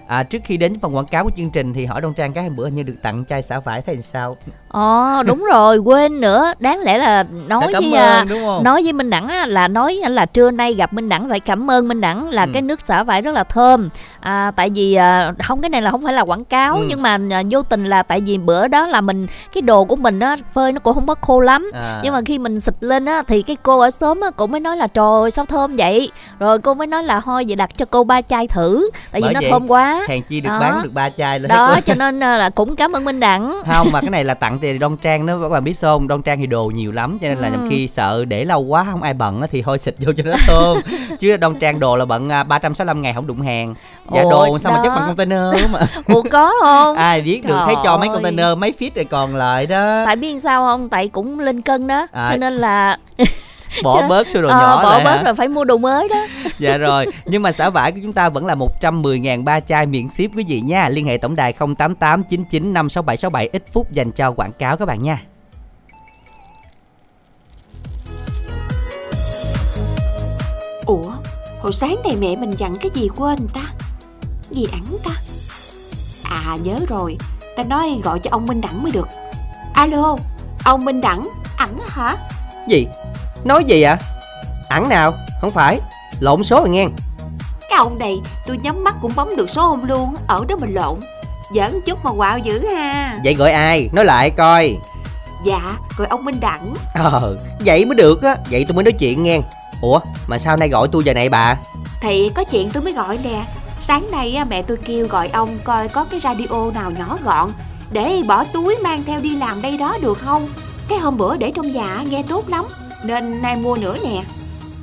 À, 0.08 0.24
trước 0.24 0.40
khi 0.44 0.58
đến 0.58 0.80
phần 0.82 0.96
quảng 0.96 1.06
cáo 1.06 1.24
của 1.24 1.32
chương 1.36 1.50
trình 1.50 1.74
thì 1.74 1.86
hỏi 1.86 2.02
Đông 2.02 2.14
Trang 2.14 2.34
cái 2.34 2.44
hôm 2.44 2.56
bữa 2.56 2.64
hình 2.66 2.76
như 2.76 2.84
được 2.84 2.96
tặng 3.04 3.24
chai 3.30 3.42
xả 3.42 3.60
vải 3.60 3.82
thấy 3.82 3.98
sao? 4.02 4.38
Ồ 4.70 5.24
đúng 5.26 5.46
rồi, 5.52 5.78
quên 5.78 6.22
nữa, 6.22 6.54
đáng 6.60 6.80
lẽ 6.80 6.98
là 6.98 7.26
nói 7.48 7.70
cảm 7.74 7.84
với 7.92 8.00
à, 8.00 8.18
ơn, 8.20 8.28
đúng 8.28 8.40
không? 8.46 8.64
nói 8.64 8.84
với 8.84 8.94
Minh 8.94 9.10
Đẳng 9.10 9.28
á, 9.28 9.46
là 9.46 9.68
nói 9.68 10.00
là 10.10 10.26
trưa 10.26 10.52
nay 10.52 10.74
gặp 10.74 10.94
Minh 10.94 11.10
Đẳng 11.10 11.30
phải 11.30 11.40
cảm 11.40 11.72
ơn 11.72 11.88
Minh 11.88 12.02
Đẳng 12.02 12.30
là 12.30 12.44
Ừ. 12.44 12.50
cái 12.54 12.62
nước 12.62 12.80
xả 12.86 13.04
vải 13.04 13.22
rất 13.22 13.32
là 13.36 13.44
thơm. 13.44 13.90
À, 14.20 14.52
tại 14.56 14.70
vì 14.76 14.94
à, 14.94 15.34
không 15.44 15.62
cái 15.62 15.70
này 15.70 15.82
là 15.82 15.92
không 15.92 16.04
phải 16.04 16.14
là 16.14 16.22
quảng 16.22 16.46
cáo 16.46 16.76
Ừ. 16.76 16.86
nhưng 16.90 17.02
mà 17.02 17.18
à, 17.32 17.42
vô 17.50 17.62
tình 17.62 17.86
là 17.86 18.04
tại 18.04 18.22
vì 18.26 18.38
bữa 18.38 18.68
đó 18.68 18.86
là 18.88 19.02
mình 19.02 19.28
cái 19.54 19.62
đồ 19.62 19.86
của 19.86 19.96
mình 19.96 20.20
á 20.20 20.38
phơi 20.54 20.72
nó 20.72 20.80
cũng 20.80 20.94
không 20.94 21.08
có 21.08 21.16
khô 21.22 21.40
lắm. 21.40 21.72
À. 21.74 22.00
Nhưng 22.04 22.14
mà 22.14 22.20
khi 22.26 22.38
mình 22.40 22.60
xịt 22.60 22.74
lên 22.80 23.06
á 23.06 23.24
thì 23.28 23.42
cái 23.42 23.56
cô 23.64 23.80
ở 23.80 23.92
xóm 23.92 24.22
á 24.22 24.32
cũng 24.32 24.52
mới 24.52 24.60
nói 24.60 24.78
là 24.78 24.88
trời 24.88 25.22
ơi, 25.22 25.32
sao 25.32 25.46
thơm 25.46 25.76
vậy. 25.76 26.12
Rồi 26.40 26.60
cô 26.60 26.74
mới 26.74 26.88
nói 26.88 27.04
là 27.04 27.22
thôi 27.26 27.46
vậy 27.48 27.56
đặt 27.56 27.70
cho 27.78 27.86
cô 27.86 28.04
ba 28.04 28.22
chai 28.22 28.48
thử 28.48 28.90
tại 29.12 29.22
vì 29.22 29.26
Bởi 29.28 29.34
nó 29.34 29.40
vậy, 29.42 29.50
thơm 29.52 29.68
quá. 29.72 29.93
Hèn 30.08 30.22
chi 30.22 30.42
được 30.42 30.50
Đó. 30.50 30.60
bán 30.60 30.84
được 30.84 30.94
ba 30.94 31.10
chai 31.10 31.40
lên 31.40 31.50
Đó 31.50 31.80
cho 31.86 31.94
nên 31.96 32.20
à, 32.24 32.38
là 32.38 32.50
cũng 32.50 32.76
cảm 32.76 32.92
ơn 32.92 33.06
Minh 33.06 33.20
Đẳng. 33.20 33.62
không 33.68 33.92
mà 33.92 34.02
cái 34.02 34.10
này 34.10 34.24
là 34.24 34.34
tặng 34.34 34.60
thì 34.62 34.78
Đông 34.78 34.98
Trang 34.98 35.26
đó 35.26 35.38
các 35.42 35.50
bạn 35.50 35.64
biết 35.64 35.74
không 35.82 36.08
Đông 36.08 36.22
Trang 36.22 36.38
thì 36.40 36.46
đồ 36.46 36.66
nhiều 36.76 36.92
lắm 36.92 37.18
cho 37.22 37.28
nên 37.28 37.38
là 37.38 37.48
Ừ. 37.48 37.52
nhầm 37.52 37.68
khi 37.70 37.88
sợ 37.88 38.26
để 38.26 38.46
lâu 38.46 38.62
quá 38.62 38.86
không 38.92 39.04
ai 39.04 39.14
bận 39.14 39.42
thì 39.52 39.62
thôi 39.62 39.80
xịt 39.80 39.96
vô 40.00 40.12
cho 40.18 40.24
nó 40.24 40.36
thơm 40.48 40.78
chứ 41.20 41.38
Đông 41.38 41.56
Trang 41.60 41.80
đồ 41.80 41.96
là 41.96 42.06
bận 42.06 42.30
à, 42.30 42.44
365 42.44 43.02
ngày 43.02 43.14
không 43.14 43.28
đụng 43.28 43.42
hàng 43.42 43.76
dạ 44.14 44.22
Ồ, 44.22 44.32
đồ 44.32 44.58
sao 44.58 44.72
mà 44.72 44.80
chất 44.84 44.90
đó. 44.90 44.96
bằng 44.96 45.08
container 45.08 45.72
mà 45.72 45.80
Ủa 46.08 46.22
có 46.32 46.54
không? 46.62 46.96
ai 46.96 47.22
biết 47.22 47.42
được 47.46 47.58
thấy 47.66 47.76
Trời 47.76 47.84
cho 47.84 47.98
mấy 47.98 48.08
container 48.14 48.58
mấy 48.58 48.74
feet 48.80 48.90
rồi 48.96 49.06
còn 49.06 49.36
lại 49.36 49.66
đó 49.66 50.04
tại 50.06 50.16
biết 50.16 50.40
sao 50.44 50.66
không 50.66 50.90
tại 50.90 51.08
cũng 51.08 51.40
lên 51.40 51.62
cân 51.62 51.88
đó 51.88 52.08
À. 52.12 52.28
cho 52.32 52.38
nên 52.38 52.54
là 52.54 52.98
bỏ 53.84 54.02
Chứ- 54.02 54.08
bớt 54.10 54.28
số 54.34 54.42
đồ 54.42 54.48
Ờ, 54.50 54.60
nhỏ 54.60 54.84
bỏ 54.84 54.90
lại 54.92 55.04
bớt 55.04 55.16
hả? 55.18 55.24
rồi 55.24 55.34
phải 55.34 55.48
mua 55.48 55.64
đồ 55.64 55.78
mới 55.78 56.08
đó. 56.08 56.16
Dạ 56.60 56.78
rồi 56.78 57.06
nhưng 57.26 57.42
mà 57.42 57.52
xả 57.52 57.70
vải 57.70 57.92
của 57.92 58.00
chúng 58.04 58.14
ta 58.14 58.30
vẫn 58.30 58.46
là 58.46 58.56
110.000 58.56 59.44
ba 59.44 59.60
chai 59.60 59.86
miễn 59.86 60.10
ship 60.10 60.36
quý 60.38 60.44
vị 60.48 60.62
nha. 60.62 60.90
Liên 60.90 61.06
hệ 61.06 61.18
tổng 61.18 61.36
đài 61.36 61.54
088 61.54 62.24
99 62.24 62.74
56767 62.74 63.50
ít 63.54 63.64
phút 63.74 63.92
dành 63.92 64.12
cho 64.12 64.32
quảng 64.32 64.52
cáo 64.60 64.78
các 64.78 64.86
bạn 64.86 65.04
nha. 65.04 65.18
Ủa 70.86 71.12
Hồi 71.62 71.74
sáng 71.74 71.96
này 72.04 72.16
mẹ 72.16 72.36
mình 72.36 72.52
dặn 72.58 72.74
cái 72.82 72.92
gì 72.94 73.08
quên 73.16 73.48
ta? 73.54 73.62
Gì 74.50 74.68
ẵn 74.72 74.84
ta? 75.04 75.12
À 76.24 76.58
nhớ 76.64 76.80
rồi 76.88 77.18
Ta 77.58 77.64
nói 77.64 78.02
gọi 78.04 78.20
cho 78.20 78.30
ông 78.32 78.46
Minh 78.46 78.62
Đẳng 78.62 78.84
mới 78.84 78.92
được. 78.92 79.08
Alo 79.74 80.18
Ông 80.66 80.86
Minh 80.86 81.02
Đẳng 81.02 81.22
ẵn 81.58 81.70
á 81.80 81.88
hả? 81.88 82.16
Gì? 82.70 82.88
Nói 83.46 83.64
gì 83.64 83.82
ạ? 83.82 83.98
Ẵn 84.70 84.90
nào? 84.90 85.14
Không 85.42 85.52
phải. 85.52 85.80
Lộn 86.20 86.44
số 86.44 86.60
rồi 86.60 86.70
nghe. 86.70 86.86
Cái 87.70 87.78
ông 87.78 88.00
này 88.00 88.22
tôi 88.46 88.58
nhắm 88.58 88.84
mắt 88.84 88.96
cũng 89.02 89.12
bấm 89.16 89.36
được 89.36 89.50
số 89.50 89.62
ông 89.72 89.84
luôn 89.84 90.16
Ở 90.28 90.46
đó 90.48 90.56
mình 90.62 90.74
lộn. 90.74 91.00
Giỡn 91.56 91.82
chút 91.86 92.00
mà 92.04 92.12
quạo 92.12 92.38
dữ 92.38 92.66
ha. 92.68 93.16
Vậy 93.24 93.34
gọi 93.34 93.52
ai? 93.52 93.90
Nói 93.94 94.06
lại 94.06 94.30
coi. 94.30 94.78
Dạ 95.46 95.78
Gọi 95.98 96.08
ông 96.08 96.26
Minh 96.26 96.40
Đẳng. 96.40 96.74
Ờ 96.94 97.38
Vậy 97.60 97.86
mới 97.86 97.96
được 97.96 98.24
á. 98.24 98.36
Vậy 98.52 98.66
tôi 98.68 98.76
mới 98.76 98.84
nói 98.84 98.92
chuyện 98.92 99.24
nghe. 99.24 99.40
Ủa 99.82 100.00
mà 100.28 100.38
sao 100.38 100.58
nay 100.58 100.70
gọi 100.70 100.88
tôi 100.92 101.04
giờ 101.04 101.14
này 101.14 101.30
bà? 101.30 101.56
Thì 102.02 102.32
có 102.36 102.44
chuyện 102.44 102.70
tôi 102.74 102.84
mới 102.84 102.94
gọi 102.94 103.20
nè. 103.24 103.46
Sáng 103.82 104.12
nay 104.12 104.36
á, 104.36 104.46
mẹ 104.46 104.62
tôi 104.62 104.78
kêu 104.86 105.08
gọi 105.08 105.28
ông 105.28 105.58
coi 105.64 105.88
có 105.88 106.04
cái 106.04 106.20
radio 106.24 106.72
nào 106.74 106.92
nhỏ 106.92 107.18
gọn 107.24 107.52
Để 107.92 108.22
bỏ 108.28 108.44
túi 108.44 108.76
mang 108.84 109.04
theo 109.04 109.20
đi 109.20 109.36
làm 109.36 109.62
đây 109.62 109.78
đó 109.78 109.98
được 110.02 110.18
không? 110.18 110.48
Cái 110.88 111.00
hôm 111.00 111.18
bữa 111.18 111.38
để 111.38 111.52
trong 111.56 111.72
nhà 111.72 112.04
nghe 112.10 112.24
tốt 112.30 112.50
lắm 112.50 112.66
Nên 113.04 113.42
nay 113.42 113.56
mua 113.56 113.76
nữa 113.76 113.98
nè. 114.04 114.24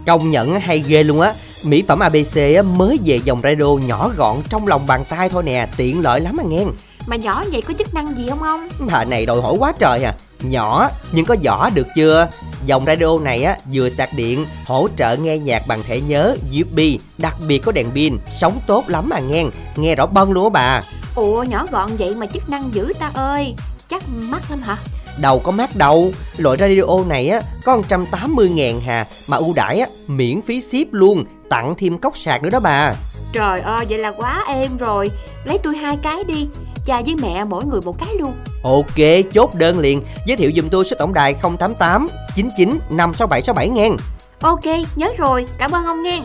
Công 0.07 0.31
nhận 0.31 0.61
hay 0.61 0.85
ghê 0.87 1.03
luôn 1.03 1.21
á. 1.21 1.33
Mỹ 1.65 1.85
phẩm 1.89 1.99
ABC 1.99 2.65
mới 2.65 2.99
về 3.05 3.21
dòng 3.25 3.41
radio 3.43 3.67
nhỏ 3.87 4.11
gọn 4.17 4.37
trong 4.49 4.67
lòng 4.67 4.87
bàn 4.87 5.05
tay 5.09 5.29
thôi 5.29 5.43
nè 5.43 5.69
Tiện 5.77 6.01
lợi 6.01 6.21
lắm 6.21 6.41
à 6.41 6.45
nghe. 6.49 6.65
Mà 7.07 7.17
nhỏ 7.17 7.45
vậy 7.53 7.63
có 7.63 7.75
chức 7.79 7.95
năng 7.95 8.17
gì 8.17 8.27
không 8.29 8.43
ông? 8.43 8.69
Bà 8.79 9.05
này 9.05 9.27
đòi 9.27 9.41
hỏi 9.41 9.55
quá 9.59 9.73
trời 9.79 10.05
à. 10.05 10.15
Nhỏ 10.41 10.89
nhưng 11.13 11.25
có 11.25 11.37
vỏ 11.45 11.71
được 11.71 11.87
chưa? 11.97 12.29
Dòng 12.67 12.85
radio 12.85 13.19
này 13.19 13.43
á 13.43 13.57
vừa 13.73 13.89
sạc 13.89 14.15
điện 14.15 14.47
Hỗ 14.67 14.89
trợ 14.97 15.17
nghe 15.17 15.39
nhạc 15.39 15.63
bằng 15.69 15.83
thẻ 15.83 16.01
nhớ 16.01 16.37
USB 16.61 16.81
Đặc 17.19 17.37
biệt 17.49 17.59
có 17.59 17.73
đèn 17.73 17.91
pin 17.91 18.17
Sống 18.31 18.61
tốt 18.67 18.85
lắm 18.89 19.09
mà 19.09 19.19
nghe. 19.19 19.45
Nghe 19.77 19.95
rõ 19.95 20.07
bân 20.07 20.31
luôn 20.31 20.45
á 20.45 20.51
bà. 20.51 20.83
Ủa 21.15 21.43
nhỏ 21.43 21.67
gọn 21.71 21.97
vậy 21.97 22.15
mà 22.15 22.27
chức 22.27 22.51
năng 22.51 22.75
dữ 22.75 22.93
ta 22.99 23.11
ơi. 23.15 23.55
Chắc 23.89 24.03
mắc 24.09 24.43
lắm 24.51 24.63
hả 24.63 24.77
Đầu 25.19 25.39
có 25.39 25.53
mát 25.53 25.77
đâu 25.77 26.13
Loại 26.37 26.57
radio 26.57 27.05
này 27.09 27.29
á 27.29 27.41
có 27.65 27.77
180 27.77 28.49
ngàn 28.49 28.81
hà 28.81 29.07
Mà 29.29 29.37
ưu 29.37 29.53
đãi 29.55 29.81
á 29.81 29.87
miễn 30.07 30.43
phí 30.43 30.61
ship 30.61 30.93
luôn 30.93 31.25
Tặng 31.51 31.75
thêm 31.79 31.99
cốc 31.99 32.19
sạc 32.19 32.43
nữa 32.43 32.51
đó 32.51 32.61
bà. 32.61 32.95
Trời 33.33 33.61
ơi 33.61 33.87
vậy 33.89 33.99
là 33.99 34.13
quá 34.13 34.45
êm 34.49 34.77
rồi. 34.77 35.11
Lấy 35.45 35.59
tôi 35.59 35.77
hai 35.77 35.97
cái 36.03 36.25
đi 36.25 36.49
Cha 36.87 37.03
với 37.07 37.15
mẹ 37.15 37.45
mỗi 37.45 37.65
người 37.65 37.81
một 37.85 37.97
cái 37.99 38.15
luôn. 38.19 38.33
Ok 38.63 39.25
chốt 39.33 39.55
đơn 39.55 39.79
liền. 39.79 40.03
Giới 40.27 40.37
thiệu 40.37 40.51
dùm 40.57 40.69
tôi 40.69 40.85
số 40.85 40.97
tổng 40.99 41.15
đài 41.15 41.35
088 41.35 42.09
99 42.35 42.79
56767 42.91 43.69
nghen 43.69 43.97
Ok 44.41 44.65
nhớ 44.97 45.09
rồi. 45.19 45.47
Cảm 45.59 45.71
ơn 45.71 45.85
ông 45.85 46.03
nghe 46.03 46.21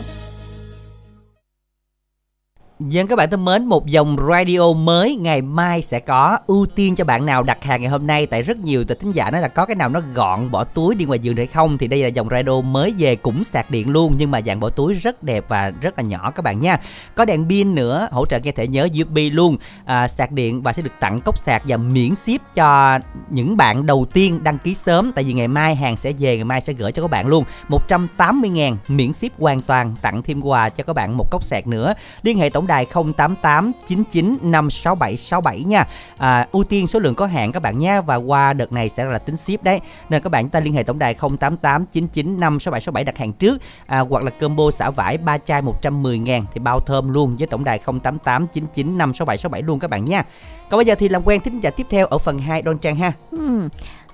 Dân 2.80 3.06
các 3.06 3.16
bạn 3.16 3.30
thân 3.30 3.44
mến, 3.44 3.64
một 3.64 3.86
dòng 3.86 4.16
radio 4.28 4.72
mới 4.72 5.16
ngày 5.16 5.42
mai 5.42 5.82
sẽ 5.82 6.00
có 6.00 6.38
ưu 6.46 6.66
tiên 6.66 6.94
cho 6.94 7.04
bạn 7.04 7.26
nào 7.26 7.42
đặt 7.42 7.64
hàng 7.64 7.80
ngày 7.80 7.90
hôm 7.90 8.06
nay 8.06 8.26
tại 8.26 8.42
rất 8.42 8.58
nhiều 8.58 8.84
tịch 8.84 9.00
thính 9.00 9.12
giả 9.12 9.30
nói 9.30 9.40
là 9.40 9.48
có 9.48 9.66
cái 9.66 9.76
nào 9.76 9.88
nó 9.88 10.00
gọn 10.14 10.50
bỏ 10.50 10.64
túi 10.64 10.94
đi 10.94 11.04
ngoài 11.04 11.18
giường 11.18 11.36
hay 11.36 11.46
không 11.46 11.78
thì 11.78 11.86
đây 11.86 12.02
là 12.02 12.08
dòng 12.08 12.28
radio 12.28 12.60
mới 12.60 12.94
về 12.98 13.16
cũng 13.16 13.44
sạc 13.44 13.70
điện 13.70 13.90
luôn 13.90 14.14
nhưng 14.18 14.30
mà 14.30 14.40
dạng 14.46 14.60
bỏ 14.60 14.68
túi 14.68 14.94
rất 14.94 15.22
đẹp 15.22 15.44
và 15.48 15.72
rất 15.80 15.98
là 15.98 16.02
nhỏ 16.02 16.30
các 16.30 16.42
bạn 16.42 16.60
nha. 16.60 16.80
Có 17.14 17.24
đèn 17.24 17.48
pin 17.48 17.74
nữa, 17.74 18.08
hỗ 18.10 18.26
trợ 18.26 18.38
nghe 18.38 18.52
thẻ 18.52 18.66
nhớ 18.66 18.88
USB 19.00 19.18
luôn, 19.32 19.56
à, 19.84 20.08
sạc 20.08 20.32
điện 20.32 20.62
và 20.62 20.72
sẽ 20.72 20.82
được 20.82 20.92
tặng 21.00 21.20
cốc 21.20 21.38
sạc 21.38 21.62
và 21.66 21.76
miễn 21.76 22.14
ship 22.14 22.54
cho 22.54 22.98
những 23.30 23.56
bạn 23.56 23.86
đầu 23.86 24.06
tiên 24.12 24.44
đăng 24.44 24.58
ký 24.58 24.74
sớm 24.74 25.12
tại 25.14 25.24
vì 25.24 25.32
ngày 25.32 25.48
mai 25.48 25.74
hàng 25.74 25.96
sẽ 25.96 26.12
về, 26.18 26.36
ngày 26.36 26.44
mai 26.44 26.60
sẽ 26.60 26.72
gửi 26.72 26.92
cho 26.92 27.02
các 27.02 27.10
bạn 27.10 27.26
luôn. 27.26 27.44
180 27.68 28.50
ngàn 28.50 28.76
miễn 28.88 29.12
ship 29.12 29.40
hoàn 29.40 29.60
toàn 29.60 29.94
tặng 30.02 30.22
thêm 30.22 30.40
quà 30.40 30.68
cho 30.68 30.84
các 30.84 30.92
bạn 30.92 31.16
một 31.16 31.30
cốc 31.30 31.44
sạc 31.44 31.66
nữa. 31.66 31.94
Liên 32.22 32.38
hệ 32.38 32.50
tổng 32.50 32.65
đài 32.66 32.86
088 33.16 33.72
99 33.86 34.38
567 34.42 35.16
67 35.16 35.64
nha. 35.64 35.84
À, 36.18 36.46
ưu 36.52 36.64
tiên 36.64 36.86
số 36.86 36.98
lượng 36.98 37.14
có 37.14 37.26
hạn 37.26 37.52
các 37.52 37.62
bạn 37.62 37.78
nha 37.78 38.00
và 38.00 38.16
qua 38.16 38.52
đợt 38.52 38.72
này 38.72 38.88
sẽ 38.88 39.04
là 39.04 39.18
tính 39.18 39.36
ship 39.36 39.62
đấy. 39.62 39.80
Nên 40.08 40.22
các 40.22 40.30
bạn 40.30 40.44
chúng 40.44 40.50
ta 40.50 40.60
liên 40.60 40.74
hệ 40.74 40.82
tổng 40.82 40.98
đài 40.98 41.14
088 41.14 41.86
99 41.92 42.40
567 42.40 42.80
67 42.80 43.04
đặt 43.04 43.18
hàng 43.18 43.32
trước 43.32 43.58
à, 43.86 43.98
hoặc 43.98 44.24
là 44.24 44.30
combo 44.30 44.70
xả 44.70 44.90
vải 44.90 45.18
3 45.18 45.38
chai 45.38 45.62
110 45.62 46.18
ngàn 46.18 46.44
thì 46.54 46.60
bao 46.60 46.80
thơm 46.80 47.12
luôn 47.12 47.36
với 47.38 47.46
tổng 47.46 47.64
đài 47.64 47.78
088 47.78 48.46
99 48.46 48.98
567 48.98 49.38
67 49.38 49.62
luôn 49.62 49.78
các 49.78 49.90
bạn 49.90 50.04
nha. 50.04 50.24
Còn 50.70 50.78
bây 50.78 50.84
giờ 50.84 50.94
thì 50.94 51.08
làm 51.08 51.22
quen 51.24 51.40
thính 51.40 51.60
giả 51.60 51.70
tiếp 51.70 51.86
theo 51.90 52.06
ở 52.06 52.18
phần 52.18 52.38
2 52.38 52.62
Don 52.64 52.78
Trang 52.78 52.96
ha. 52.96 53.12
Hmm. 53.30 53.68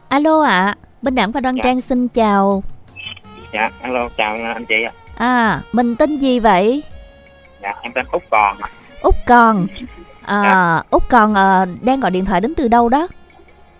alo 0.08 0.42
ạ 0.42 0.76
Bên 1.02 1.14
Đẳng 1.14 1.32
và 1.32 1.40
Đoan 1.40 1.56
Dạ. 1.56 1.62
Trang 1.64 1.80
xin 1.80 2.08
chào 2.08 2.62
Dạ, 3.52 3.70
alo, 3.82 4.08
chào 4.16 4.34
anh 4.54 4.66
chị 4.66 4.74
ạ. 4.82 4.92
À, 5.16 5.62
mình 5.72 5.96
tên 5.96 6.16
gì 6.16 6.40
vậy? 6.40 6.82
Dạ, 7.62 7.72
em 7.82 7.92
tên 7.92 8.06
Út 8.12 8.22
Còn. 8.30 8.56
Út 9.02 9.14
Còn. 9.26 9.66
À, 10.26 10.82
Út 10.90 11.02
Còn 11.10 11.34
à, 11.34 11.66
đang 11.80 12.00
gọi 12.00 12.10
điện 12.10 12.24
thoại 12.24 12.40
đến 12.40 12.54
từ 12.56 12.68
đâu 12.68 12.88
đó? 12.88 13.08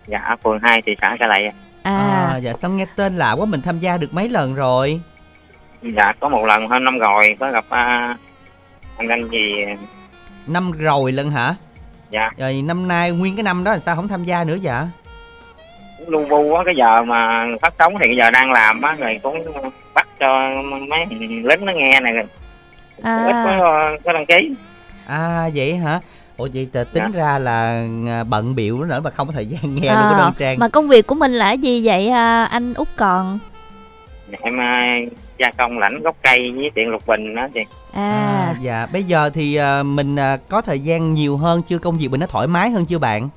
Dạ, 0.06 0.36
phường 0.44 0.58
2 0.62 0.82
thị 0.82 0.96
xã 1.00 1.16
Cà 1.18 1.26
Lậy. 1.26 1.46
ạ. 1.46 1.52
À, 1.82 2.28
À, 2.32 2.36
dạ 2.36 2.52
sao 2.52 2.70
nghe 2.70 2.86
tên 2.96 3.16
lạ 3.16 3.32
quá 3.32 3.46
mình 3.46 3.60
tham 3.62 3.78
gia 3.78 3.96
được 3.96 4.14
mấy 4.14 4.28
lần 4.28 4.54
rồi 4.54 5.00
Dạ, 5.82 6.12
có 6.20 6.28
một 6.28 6.44
lần 6.46 6.68
hơn 6.68 6.84
năm 6.84 6.98
rồi 6.98 7.36
có 7.40 7.50
gặp 7.50 7.64
à, 7.68 8.16
anh 8.96 9.08
anh 9.08 9.28
gì 9.28 9.64
Năm 10.46 10.72
rồi 10.72 11.12
lần 11.12 11.30
hả 11.30 11.54
dạ 12.10 12.28
Rồi 12.36 12.62
năm 12.66 12.88
nay 12.88 13.10
nguyên 13.12 13.36
cái 13.36 13.42
năm 13.42 13.64
đó 13.64 13.72
là 13.72 13.78
sao 13.78 13.96
không 13.96 14.08
tham 14.08 14.24
gia 14.24 14.44
nữa 14.44 14.56
dạ 14.60 14.86
lu 16.06 16.26
bu 16.28 16.54
á 16.54 16.62
cái 16.66 16.74
giờ 16.76 17.02
mà 17.02 17.46
phát 17.62 17.74
sóng 17.78 17.94
thì 18.00 18.06
cái 18.06 18.16
giờ 18.16 18.30
đang 18.30 18.52
làm 18.52 18.82
á 18.82 18.96
rồi 18.98 19.20
cũng 19.22 19.42
bắt 19.94 20.08
cho 20.20 20.50
mấy 20.90 21.06
lính 21.44 21.64
nó 21.64 21.72
nghe 21.72 22.00
này 22.00 22.14
À. 23.02 23.24
ít 23.26 23.32
có 23.58 23.96
có 24.04 24.12
đăng 24.12 24.26
ký 24.26 24.54
À 25.06 25.48
vậy 25.54 25.76
hả? 25.76 26.00
Ủa 26.36 26.48
vậy 26.54 26.68
t- 26.72 26.84
tính 26.84 27.02
Dạ. 27.14 27.20
ra 27.20 27.38
là 27.38 27.86
à, 28.08 28.24
bận 28.28 28.54
biểu 28.54 28.84
nữa 28.84 29.00
mà 29.04 29.10
không 29.10 29.26
có 29.26 29.32
thời 29.32 29.46
gian 29.46 29.60
nghe 29.74 29.88
luôn 29.94 30.02
có 30.10 30.18
đơn 30.18 30.32
trang. 30.38 30.56
À, 30.56 30.60
mà 30.60 30.68
công 30.68 30.88
việc 30.88 31.06
của 31.06 31.14
mình 31.14 31.32
là 31.32 31.52
gì 31.52 31.86
vậy 31.86 32.08
à, 32.08 32.44
anh 32.44 32.74
Út 32.74 32.88
Còn? 32.96 33.38
em 34.42 34.60
à, 34.60 34.96
gia 35.38 35.50
công 35.58 35.78
lãnh 35.78 36.00
gốc 36.02 36.16
cây 36.22 36.38
với 36.56 36.70
điện 36.74 36.88
lục 36.88 37.02
bình 37.06 37.34
đó 37.34 37.48
chị. 37.54 37.60
À, 37.94 38.54
Dạ. 38.60 38.86
Bây 38.92 39.02
giờ 39.04 39.30
thì 39.34 39.56
à, 39.56 39.82
mình 39.82 40.16
à, 40.16 40.36
có 40.48 40.62
thời 40.62 40.80
gian 40.80 41.14
nhiều 41.14 41.36
hơn 41.36 41.62
chưa 41.62 41.78
công 41.78 41.98
việc 41.98 42.08
mình 42.10 42.20
nó 42.20 42.26
thoải 42.26 42.46
mái 42.46 42.70
hơn 42.70 42.86
chưa 42.86 42.98
bạn? 42.98 43.28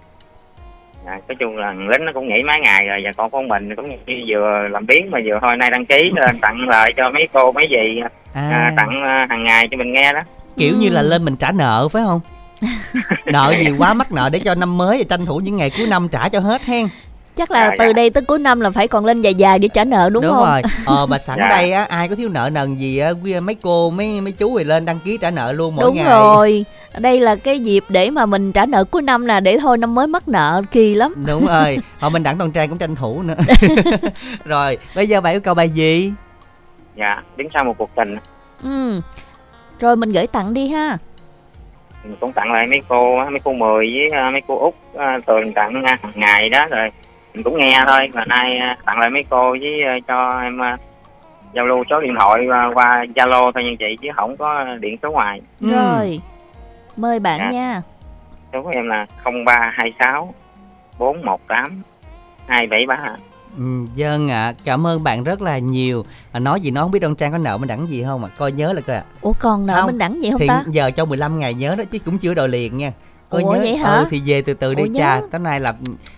Dạ, 1.05 1.11
nói 1.27 1.35
chung 1.39 1.57
là 1.57 1.73
lính 1.73 2.05
nó 2.05 2.11
cũng 2.13 2.27
nghỉ 2.27 2.43
mấy 2.47 2.59
ngày 2.61 2.85
rồi 2.87 3.01
và 3.05 3.11
con 3.17 3.31
con 3.31 3.47
mình 3.47 3.75
cũng 3.75 3.85
như 3.89 4.21
vừa 4.27 4.67
làm 4.71 4.85
biến 4.85 5.11
mà 5.11 5.19
vừa 5.25 5.39
thôi 5.41 5.57
nay 5.57 5.69
đăng 5.69 5.85
ký 5.85 6.11
lên 6.15 6.39
tặng 6.41 6.57
lời 6.69 6.93
cho 6.97 7.09
mấy 7.09 7.27
cô 7.33 7.51
mấy 7.51 7.67
dì 7.69 8.01
À. 8.35 8.49
à, 8.49 8.73
tặng 8.77 8.97
à, 9.03 9.27
hàng 9.29 9.43
ngày 9.43 9.67
cho 9.71 9.77
mình 9.77 9.93
nghe 9.93 10.13
đó 10.13 10.19
Kiểu 10.57 10.75
như 10.77 10.89
là 10.89 11.01
Ừ. 11.01 11.07
lên 11.07 11.25
mình 11.25 11.35
trả 11.35 11.51
nợ 11.51 11.87
phải 11.87 12.03
không 12.05 12.21
Nợ 13.25 13.53
gì 13.59 13.67
quá 13.77 13.93
mắc 13.93 14.11
nợ 14.11 14.29
để 14.29 14.39
cho 14.39 14.55
năm 14.55 14.77
mới 14.77 14.97
thì 14.97 15.03
tranh 15.03 15.25
thủ 15.25 15.37
những 15.37 15.55
ngày 15.55 15.69
cuối 15.77 15.87
năm 15.87 16.09
trả 16.09 16.29
cho 16.29 16.39
hết 16.39 16.61
hen 16.65 16.87
chắc 17.37 17.51
là 17.51 17.65
Dạ, 17.69 17.75
từ 17.79 17.85
dạ. 17.87 17.93
đây 17.93 18.09
tới 18.09 18.23
cuối 18.23 18.39
năm 18.39 18.59
là 18.59 18.69
phải 18.71 18.87
còn 18.87 19.05
lên 19.05 19.21
dài 19.21 19.35
dài 19.35 19.59
để 19.59 19.67
trả 19.67 19.83
nợ 19.83 20.09
đúng, 20.09 20.23
không? 20.23 20.37
rồi 20.45 20.61
ờ 20.85 21.05
mà 21.05 21.17
sẵn 21.17 21.37
Dạ. 21.39 21.49
đây 21.49 21.71
á 21.71 21.85
ai 21.89 22.07
có 22.09 22.15
thiếu 22.15 22.29
nợ 22.29 22.49
nần 22.53 22.75
gì 22.75 22.97
á 22.97 23.11
mấy 23.43 23.55
cô 23.55 23.89
mấy 23.89 24.21
mấy 24.21 24.31
chú 24.31 24.57
thì 24.57 24.63
lên 24.63 24.85
đăng 24.85 24.99
ký 24.99 25.17
trả 25.21 25.31
nợ 25.31 25.51
luôn 25.51 25.75
mỗi 25.75 25.85
đúng 25.85 25.95
ngày 25.95 26.05
rồi. 26.05 26.65
Đây 26.97 27.19
là 27.19 27.35
cái 27.35 27.59
dịp 27.59 27.83
để 27.89 28.09
mà 28.09 28.25
mình 28.25 28.51
trả 28.51 28.65
nợ 28.65 28.83
cuối 28.83 29.01
năm 29.01 29.27
nè 29.27 29.39
để 29.39 29.57
thôi 29.61 29.77
năm 29.77 29.95
mới 29.95 30.07
mắc 30.07 30.27
nợ 30.27 30.61
kỳ 30.71 30.95
lắm. 30.95 31.13
đúng 31.27 31.45
rồi 31.45 31.77
họ 31.99 32.09
mình 32.09 32.23
đặng 32.23 32.37
toàn 32.37 32.51
trang 32.51 32.69
cũng 32.69 32.77
tranh 32.77 32.95
thủ 32.95 33.21
nữa 33.21 33.35
rồi 34.45 34.77
bây 34.95 35.07
giờ 35.07 35.21
bạn 35.21 35.33
yêu 35.35 35.41
cầu 35.41 35.53
bài 35.53 35.69
gì 35.69 36.11
dạ 36.95 37.23
đứng 37.37 37.49
sau 37.49 37.63
một 37.63 37.75
cuộc 37.77 37.95
tình 37.95 38.17
Ừ. 38.63 39.01
Rồi 39.79 39.95
mình 39.95 40.11
gửi 40.11 40.27
tặng 40.27 40.53
đi 40.53 40.67
ha. 40.69 40.97
mình 42.03 42.15
cũng 42.19 42.31
tặng 42.31 42.51
lại 42.51 42.67
mấy 42.67 42.81
cô 42.87 43.17
mấy 43.29 43.39
cô 43.43 43.53
mười 43.53 43.89
với 43.95 44.19
à, 44.21 44.29
mấy 44.31 44.41
cô 44.47 44.59
út 44.59 44.73
à, 44.97 45.19
tường 45.25 45.53
tặng 45.53 45.83
à, 45.83 45.97
hàng 46.03 46.13
ngày 46.15 46.49
đó 46.49 46.65
rồi 46.71 46.89
mình 47.33 47.43
cũng 47.43 47.57
nghe 47.57 47.79
thôi 47.87 48.09
và 48.13 48.25
nay 48.25 48.57
à, 48.57 48.77
tặng 48.85 48.99
lại 48.99 49.09
mấy 49.09 49.23
cô 49.29 49.51
với 49.51 49.81
à, 49.83 49.93
cho 50.07 50.41
em 50.41 50.61
à, 50.61 50.77
giao 51.53 51.65
lưu 51.65 51.83
số 51.89 52.01
điện 52.01 52.13
thoại 52.17 52.41
qua- 52.73 53.05
zalo 53.15 53.51
thôi 53.51 53.63
nha 53.63 53.71
chị 53.79 53.97
chứ 54.01 54.09
không 54.15 54.37
có 54.37 54.65
điện 54.79 54.97
số 55.03 55.11
ngoài 55.11 55.41
Ừ. 55.61 55.67
Rồi. 55.71 56.21
Mời 56.97 57.19
bạn 57.19 57.39
Dạ. 57.39 57.49
nha. 57.51 57.81
số 58.53 58.61
của 58.63 58.69
em 58.69 58.87
là 58.89 59.05
0326 59.23 60.33
418 60.99 61.81
273 62.47 62.95
Ừ, 62.95 63.15
dân 63.95 64.29
ạ 64.29 64.53
cảm 64.63 64.87
ơn 64.87 65.03
bạn 65.03 65.23
rất 65.23 65.41
là 65.41 65.57
nhiều 65.57 66.05
à, 66.31 66.39
nói 66.39 66.61
gì 66.61 66.71
nó 66.71 66.81
không 66.81 66.91
biết 66.91 66.99
đông 66.99 67.15
trang 67.15 67.31
có 67.31 67.37
nợ 67.37 67.57
mình 67.57 67.67
đẳng 67.67 67.89
gì 67.89 68.03
không 68.03 68.21
mà 68.21 68.27
coi 68.27 68.51
nhớ 68.51 68.73
là 68.73 68.81
coi 68.81 68.95
ạ 68.95 69.03
Ủa 69.21 69.31
còn 69.39 69.65
nợ 69.65 69.75
Không, 69.75 69.87
mình 69.87 69.97
đẳng 69.97 70.19
vậy 70.21 70.31
không 70.31 70.39
thì 70.39 70.47
ta? 70.47 70.63
giờ 70.71 70.91
cho 70.91 71.05
15 71.05 71.39
ngày 71.39 71.53
nhớ 71.53 71.75
đó 71.75 71.83
chứ 71.91 71.99
cũng 71.99 72.17
chưa 72.17 72.33
đòi 72.33 72.49
liền 72.49 72.77
nha 72.77 72.91
coi 73.29 73.41
Ủa, 73.43 73.51
nhớ 73.53 73.59
vậy 73.59 73.77
hả? 73.77 73.97
ừ, 73.97 74.05
thì 74.09 74.21
về 74.25 74.41
từ 74.41 74.53
từ 74.53 74.73
đi 74.73 74.83
Ủa, 74.83 74.89
cha 74.95 75.19
nhớ. 75.19 75.27
tối 75.31 75.39
nay 75.39 75.59
là 75.59 75.73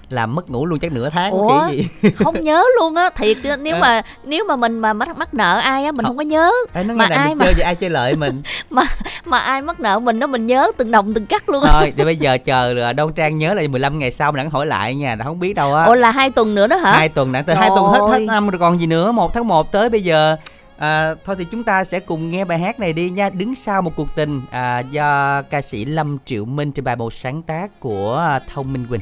làm 0.09 0.35
mất 0.35 0.49
ngủ 0.49 0.65
luôn 0.65 0.79
chắc 0.79 0.91
nửa 0.91 1.09
tháng 1.09 1.31
Ủa? 1.31 1.67
gì? 1.71 1.87
không 2.15 2.43
nhớ 2.43 2.63
luôn 2.79 2.95
á. 2.95 3.09
Thiệt 3.15 3.37
chứ, 3.43 3.55
nếu 3.61 3.73
Ờ. 3.73 3.79
mà 3.79 4.01
nếu 4.23 4.45
mà 4.47 4.55
mình 4.55 4.79
mà 4.79 4.93
mắc 4.93 5.17
mắc 5.17 5.33
nợ 5.33 5.57
ai 5.59 5.85
á 5.85 5.91
mình 5.91 6.05
không 6.05 6.17
có 6.17 6.23
nhớ. 6.23 6.51
Ê, 6.73 6.83
nó 6.83 6.93
mà 6.93 7.03
nghe 7.09 7.15
là 7.15 7.21
ai 7.23 7.35
mà 7.35 7.45
chơi 7.45 7.53
vậy 7.53 7.63
ai 7.63 7.75
chơi 7.75 7.89
lợi 7.89 8.15
mình? 8.15 8.41
Mà 8.69 8.83
mà 9.25 9.39
ai 9.39 9.61
mắc 9.61 9.79
nợ 9.79 9.99
mình 9.99 10.19
đó 10.19 10.27
mình 10.27 10.47
nhớ 10.47 10.71
từng 10.77 10.91
đồng 10.91 11.13
từng 11.13 11.25
cắt 11.25 11.49
luôn 11.49 11.63
á. 11.63 11.71
thôi 11.73 11.93
thì 11.97 12.03
bây 12.05 12.15
giờ 12.15 12.37
chờ 12.37 12.73
là 12.73 12.93
đông 12.93 13.13
trang 13.13 13.37
nhớ 13.37 13.53
là 13.53 13.61
15 13.69 13.97
ngày 13.99 14.11
sau 14.11 14.31
mình 14.31 14.37
đặng 14.37 14.49
hỏi 14.49 14.65
lại 14.65 14.95
nha 14.95 15.15
đã 15.15 15.25
không 15.25 15.39
biết 15.39 15.53
đâu 15.53 15.75
á. 15.75 15.83
Ủa 15.83 15.95
là 15.95 16.11
hai 16.11 16.29
tuần 16.31 16.55
nữa 16.55 16.67
đó 16.67 16.77
hả? 16.77 16.91
Hai 16.91 17.09
tuần 17.09 17.31
đã 17.31 17.41
tới 17.41 17.55
hai 17.55 17.69
tuần 17.69 17.85
hết 17.85 17.99
hết 17.99 18.07
Rồi. 18.09 18.19
năm 18.19 18.49
rồi 18.49 18.59
còn 18.59 18.79
gì 18.79 18.85
nữa 18.85 19.11
một 19.11 19.33
tháng 19.33 19.47
1 19.47 19.71
tới 19.71 19.89
bây 19.89 20.03
giờ. 20.03 20.35
À, 20.77 21.15
thôi 21.25 21.35
thì 21.39 21.45
chúng 21.51 21.63
ta 21.63 21.83
sẽ 21.83 21.99
cùng 21.99 22.29
nghe 22.29 22.45
bài 22.45 22.59
hát 22.59 22.79
này 22.79 22.93
đi 22.93 23.09
nha. 23.09 23.29
Đứng 23.29 23.55
sau 23.55 23.81
một 23.81 23.91
cuộc 23.95 24.07
tình 24.15 24.41
à, 24.51 24.79
do 24.79 25.41
ca 25.41 25.61
sĩ 25.61 25.85
Lâm 25.85 26.17
Triệu 26.25 26.45
Minh 26.45 26.71
trên 26.71 26.85
bài 26.85 26.95
một 26.95 27.13
sáng 27.13 27.41
tác 27.41 27.79
của 27.79 28.17
à, 28.27 28.39
Thông 28.53 28.73
Minh 28.73 28.85
Quỳnh 28.89 29.01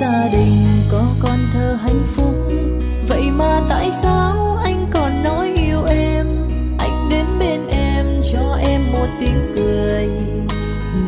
gia 0.00 0.28
đình 0.32 0.52
có 0.92 1.04
con 1.20 1.38
thơ 1.52 1.78
hạnh 1.82 2.04
phúc. 2.06 2.34
Vậy 3.08 3.30
mà 3.38 3.60
tại 3.68 3.90
sao 3.90 4.58
anh 4.64 4.86
còn 4.90 5.24
nói 5.24 5.52
yêu 5.56 5.84
em? 5.84 6.26
Anh 6.78 7.08
đến 7.10 7.26
bên 7.38 7.60
em 7.68 8.06
cho 8.32 8.58
em 8.68 8.80
một 8.92 9.06
tiếng 9.20 9.52
cười. 9.54 10.08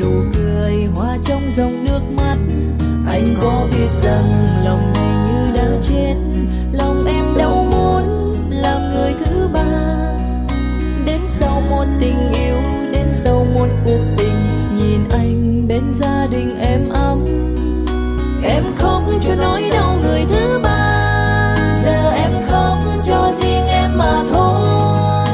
Nụ 0.01 0.13
cười 0.35 0.85
hoa 0.95 1.19
trong 1.23 1.41
dòng 1.51 1.85
nước 1.85 2.01
mắt. 2.17 2.37
Anh 3.09 3.35
có 3.41 3.67
biết 3.73 3.91
rằng 3.91 4.25
lòng 4.65 4.93
này 4.95 5.33
như 5.33 5.57
đã 5.57 5.69
chết. 5.83 6.15
Lòng 6.73 7.05
em 7.07 7.25
đâu 7.39 7.67
muốn 7.71 8.35
làm 8.51 8.95
người 8.95 9.15
thứ 9.25 9.49
ba. 9.53 9.97
Đến 11.05 11.21
sau 11.27 11.63
một 11.71 11.85
tình 12.01 12.33
yêu, 12.33 12.57
đến 12.93 13.07
sau 13.13 13.47
một 13.55 13.69
cuộc 13.85 14.05
tình, 14.17 14.37
nhìn 14.77 15.01
anh 15.11 15.65
bên 15.69 15.83
gia 15.93 16.27
đình 16.27 16.59
em 16.61 16.89
ấm 16.89 17.56
em 18.43 18.63
khóc 18.79 19.03
cho 19.25 19.35
nỗi 19.35 19.71
đau 19.73 19.97
người 20.03 20.25
thứ 20.31 20.61
ba. 20.63 21.55
Giờ 21.85 22.11
em 22.11 22.31
khóc 22.51 22.79
cho 23.05 23.33
riêng 23.41 23.67
em 23.69 23.91
mà 23.99 24.23
thôi. 24.33 25.29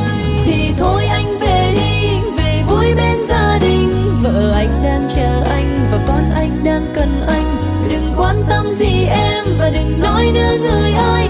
Thì 0.44 0.74
thôi 0.78 1.04
anh 1.06 1.38
về 1.38 1.74
đi, 1.74 2.18
về 2.36 2.62
vui 2.68 2.94
bên 2.94 3.26
gia 3.26 3.58
đình. 3.58 4.18
Vợ 4.22 4.52
anh 4.54 4.82
đang 4.84 5.08
chờ 5.08 5.42
anh 5.50 5.88
và 5.92 5.98
con 6.08 6.30
anh 6.34 6.64
đang 6.64 6.86
cần 6.94 7.24
anh. 7.28 7.56
Đừng 7.90 8.12
quan 8.16 8.44
tâm 8.48 8.70
gì 8.70 9.04
em 9.04 9.44
và 9.58 9.70
đừng 9.70 10.00
nói 10.00 10.30
nữa 10.34 10.56
người 10.60 10.92
ơi 10.92 11.28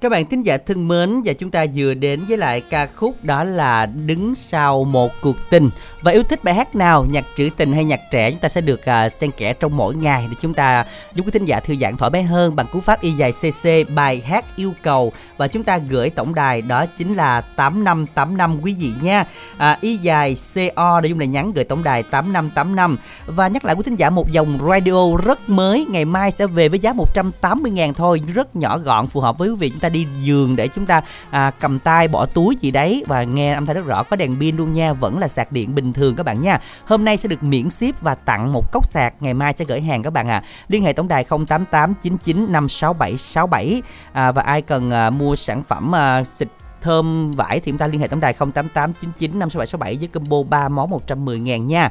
Các 0.00 0.08
bạn 0.08 0.26
thính 0.26 0.42
giả 0.42 0.58
thân 0.66 0.88
mến 0.88 1.22
và 1.24 1.32
chúng 1.32 1.50
ta 1.50 1.66
vừa 1.74 1.94
đến 1.94 2.20
với 2.28 2.38
lại 2.38 2.60
ca 2.60 2.86
khúc 2.86 3.24
đó 3.24 3.44
là 3.44 3.86
Đứng 3.86 4.34
sau 4.34 4.84
một 4.84 5.12
cuộc 5.20 5.36
tình. 5.50 5.70
Và 6.02 6.12
yêu 6.12 6.22
thích 6.22 6.44
bài 6.44 6.54
hát 6.54 6.74
nào, 6.74 7.04
nhạc 7.10 7.24
trữ 7.36 7.48
tình 7.56 7.72
hay 7.72 7.84
nhạc 7.84 8.00
trẻ 8.10 8.30
chúng 8.30 8.40
ta 8.40 8.48
sẽ 8.48 8.60
được 8.60 8.80
uh, 8.80 9.12
xen 9.12 9.30
kẽ 9.30 9.52
trong 9.52 9.76
mỗi 9.76 9.94
ngày 9.94 10.26
để 10.30 10.36
chúng 10.40 10.54
ta 10.54 10.84
giúp 11.14 11.26
quý 11.26 11.30
thính 11.30 11.44
giả 11.44 11.60
thư 11.60 11.76
giãn 11.80 11.96
thoải 11.96 12.10
mái 12.10 12.22
hơn 12.22 12.56
bằng 12.56 12.66
cú 12.72 12.80
pháp 12.80 13.00
y 13.00 13.10
dài 13.10 13.32
CC 13.32 13.94
bài 13.94 14.22
hát 14.26 14.44
yêu 14.56 14.72
cầu. 14.82 15.12
Và 15.36 15.48
chúng 15.48 15.64
ta 15.64 15.78
gửi 15.78 16.10
tổng 16.10 16.34
đài 16.34 16.62
đó 16.62 16.86
chính 16.86 17.14
là 17.14 17.40
8585 17.40 18.60
quý 18.62 18.74
vị 18.78 18.92
nha. 19.02 19.24
À, 19.56 19.78
y 19.80 19.96
dài 19.96 20.36
CO 20.54 21.00
để 21.00 21.08
dùng 21.08 21.18
để 21.18 21.26
nhắn 21.26 21.52
gửi 21.52 21.64
tổng 21.64 21.82
đài 21.82 22.02
8585 22.02 22.98
và 23.26 23.48
nhắc 23.48 23.64
lại 23.64 23.74
quý 23.74 23.82
thính 23.82 23.96
giả 23.96 24.10
một 24.10 24.30
dòng 24.32 24.58
radio 24.68 25.16
rất 25.24 25.48
mới 25.48 25.86
ngày 25.90 26.04
mai 26.04 26.32
sẽ 26.32 26.46
về 26.46 26.68
với 26.68 26.78
giá 26.78 26.92
180 26.92 27.72
000 27.76 27.94
thôi, 27.94 28.20
rất 28.34 28.56
nhỏ 28.56 28.78
gọn 28.78 29.06
phù 29.06 29.20
hợp 29.20 29.38
với 29.38 29.48
quý 29.48 29.56
vị 29.58 29.70
chúng 29.70 29.80
ta 29.80 29.89
đi 29.92 30.06
giường 30.22 30.56
để 30.56 30.68
chúng 30.68 30.86
ta 30.86 31.00
à, 31.30 31.50
cầm 31.60 31.78
tay 31.78 32.08
bỏ 32.08 32.26
túi 32.26 32.56
gì 32.60 32.70
đấy 32.70 33.04
và 33.06 33.22
nghe 33.22 33.54
âm 33.54 33.66
thanh 33.66 33.76
rất 33.76 33.86
rõ 33.86 34.02
có 34.02 34.16
đèn 34.16 34.36
pin 34.40 34.56
luôn 34.56 34.72
nha, 34.72 34.92
vẫn 34.92 35.18
là 35.18 35.28
sạc 35.28 35.52
điện 35.52 35.74
bình 35.74 35.92
thường 35.92 36.16
các 36.16 36.22
bạn 36.26 36.40
nha. 36.40 36.58
Hôm 36.86 37.04
nay 37.04 37.16
sẽ 37.16 37.28
được 37.28 37.42
miễn 37.42 37.70
ship 37.70 38.00
và 38.00 38.14
tặng 38.14 38.52
một 38.52 38.72
cốc 38.72 38.92
sạc, 38.92 39.14
ngày 39.20 39.34
mai 39.34 39.52
sẽ 39.56 39.64
gửi 39.64 39.80
hàng 39.80 40.02
các 40.02 40.10
bạn 40.12 40.28
à. 40.28 40.42
Liên 40.68 40.82
hệ 40.82 40.92
tổng 40.92 41.08
đài 41.08 41.24
088 41.24 41.94
99 42.02 42.52
567 42.52 43.16
67 43.18 43.82
à, 44.12 44.32
và 44.32 44.42
ai 44.42 44.62
cần 44.62 44.90
à, 44.90 45.10
mua 45.10 45.36
sản 45.36 45.62
phẩm 45.62 45.94
à, 45.94 46.24
xịt 46.24 46.48
thơm 46.82 47.26
vải 47.30 47.60
thì 47.60 47.72
chúng 47.72 47.78
ta 47.78 47.86
liên 47.86 48.00
hệ 48.00 48.08
tổng 48.08 48.20
đài 48.20 48.32
088 48.32 48.92
99 49.00 49.38
56767 49.38 49.96
với 49.96 50.08
combo 50.08 50.42
3 50.50 50.68
món 50.68 50.90
110 50.90 51.38
ngàn 51.38 51.66
nha. 51.66 51.90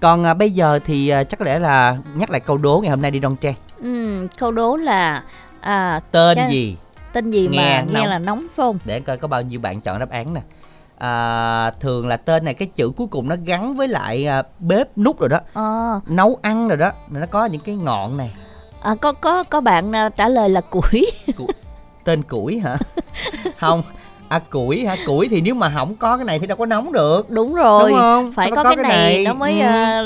Còn 0.00 0.24
à, 0.24 0.34
bây 0.34 0.50
giờ 0.50 0.78
thì 0.86 1.08
à, 1.08 1.24
chắc 1.24 1.40
lẽ 1.40 1.58
là 1.58 1.96
nhắc 2.14 2.30
lại 2.30 2.40
câu 2.40 2.56
đố 2.56 2.80
ngày 2.82 2.90
hôm 2.90 3.02
nay 3.02 3.10
đi 3.10 3.18
Đoan 3.18 3.36
Trang. 3.36 3.54
Ừ, 3.78 4.26
câu 4.38 4.50
đố 4.52 4.76
là 4.76 5.22
à, 5.60 6.00
Tên 6.10 6.36
cái- 6.36 6.50
gì? 6.50 6.76
Tên 7.12 7.30
gì 7.30 7.48
Nghe 7.52 7.58
mà 7.58 7.82
nghe 7.88 7.92
nóng. 7.94 8.06
là 8.06 8.18
nóng 8.18 8.38
phải 8.38 8.48
không? 8.56 8.78
Để 8.84 9.00
coi 9.00 9.16
có 9.16 9.28
bao 9.28 9.42
nhiêu 9.42 9.60
bạn 9.60 9.80
chọn 9.80 9.98
đáp 9.98 10.10
án 10.10 10.34
nè. 10.34 10.40
À, 10.98 11.70
thường 11.80 12.08
là 12.08 12.16
tên 12.16 12.44
này 12.44 12.54
cái 12.54 12.68
chữ 12.74 12.90
cuối 12.96 13.06
cùng 13.10 13.28
nó 13.28 13.36
gắn 13.44 13.74
với 13.74 13.88
lại 13.88 14.26
à, 14.26 14.42
bếp 14.58 14.98
nút 14.98 15.20
rồi 15.20 15.28
đó. 15.28 15.38
Ờ, 15.52 16.00
Nấu 16.06 16.38
ăn 16.42 16.68
rồi 16.68 16.76
đó. 16.76 16.90
Nó 17.10 17.26
có 17.30 17.46
những 17.46 17.60
cái 17.60 17.76
ngọn 17.76 18.16
này. 18.16 18.34
à, 18.82 18.94
có 19.00 19.12
có 19.12 19.44
có 19.44 19.60
bạn 19.60 19.92
à, 19.96 20.08
trả 20.08 20.28
lời 20.28 20.48
là 20.48 20.60
củi. 20.60 21.06
Tên 22.04 22.22
củi 22.22 22.58
hả? 22.58 22.76
Không. 23.58 23.82
À 24.28 24.38
củi 24.50 24.86
hả? 24.86 24.96
Củi 25.06 25.28
thì 25.28 25.40
nếu 25.40 25.54
mà 25.54 25.70
không 25.74 25.96
có 25.96 26.16
cái 26.16 26.24
này 26.24 26.38
thì 26.38 26.46
đâu 26.46 26.56
có 26.58 26.66
nóng 26.66 26.92
được. 26.92 27.30
Đúng 27.30 27.54
rồi. 27.54 27.90
Đúng 27.90 27.98
không? 27.98 28.32
Phải 28.32 28.50
có, 28.50 28.56
có 28.56 28.62
cái, 28.62 28.76
cái 28.76 28.82
này, 28.82 29.14
này. 29.14 29.24
nó 29.24 29.34
mới 29.34 29.52
Ừ. 29.60 29.66
à, 29.66 30.02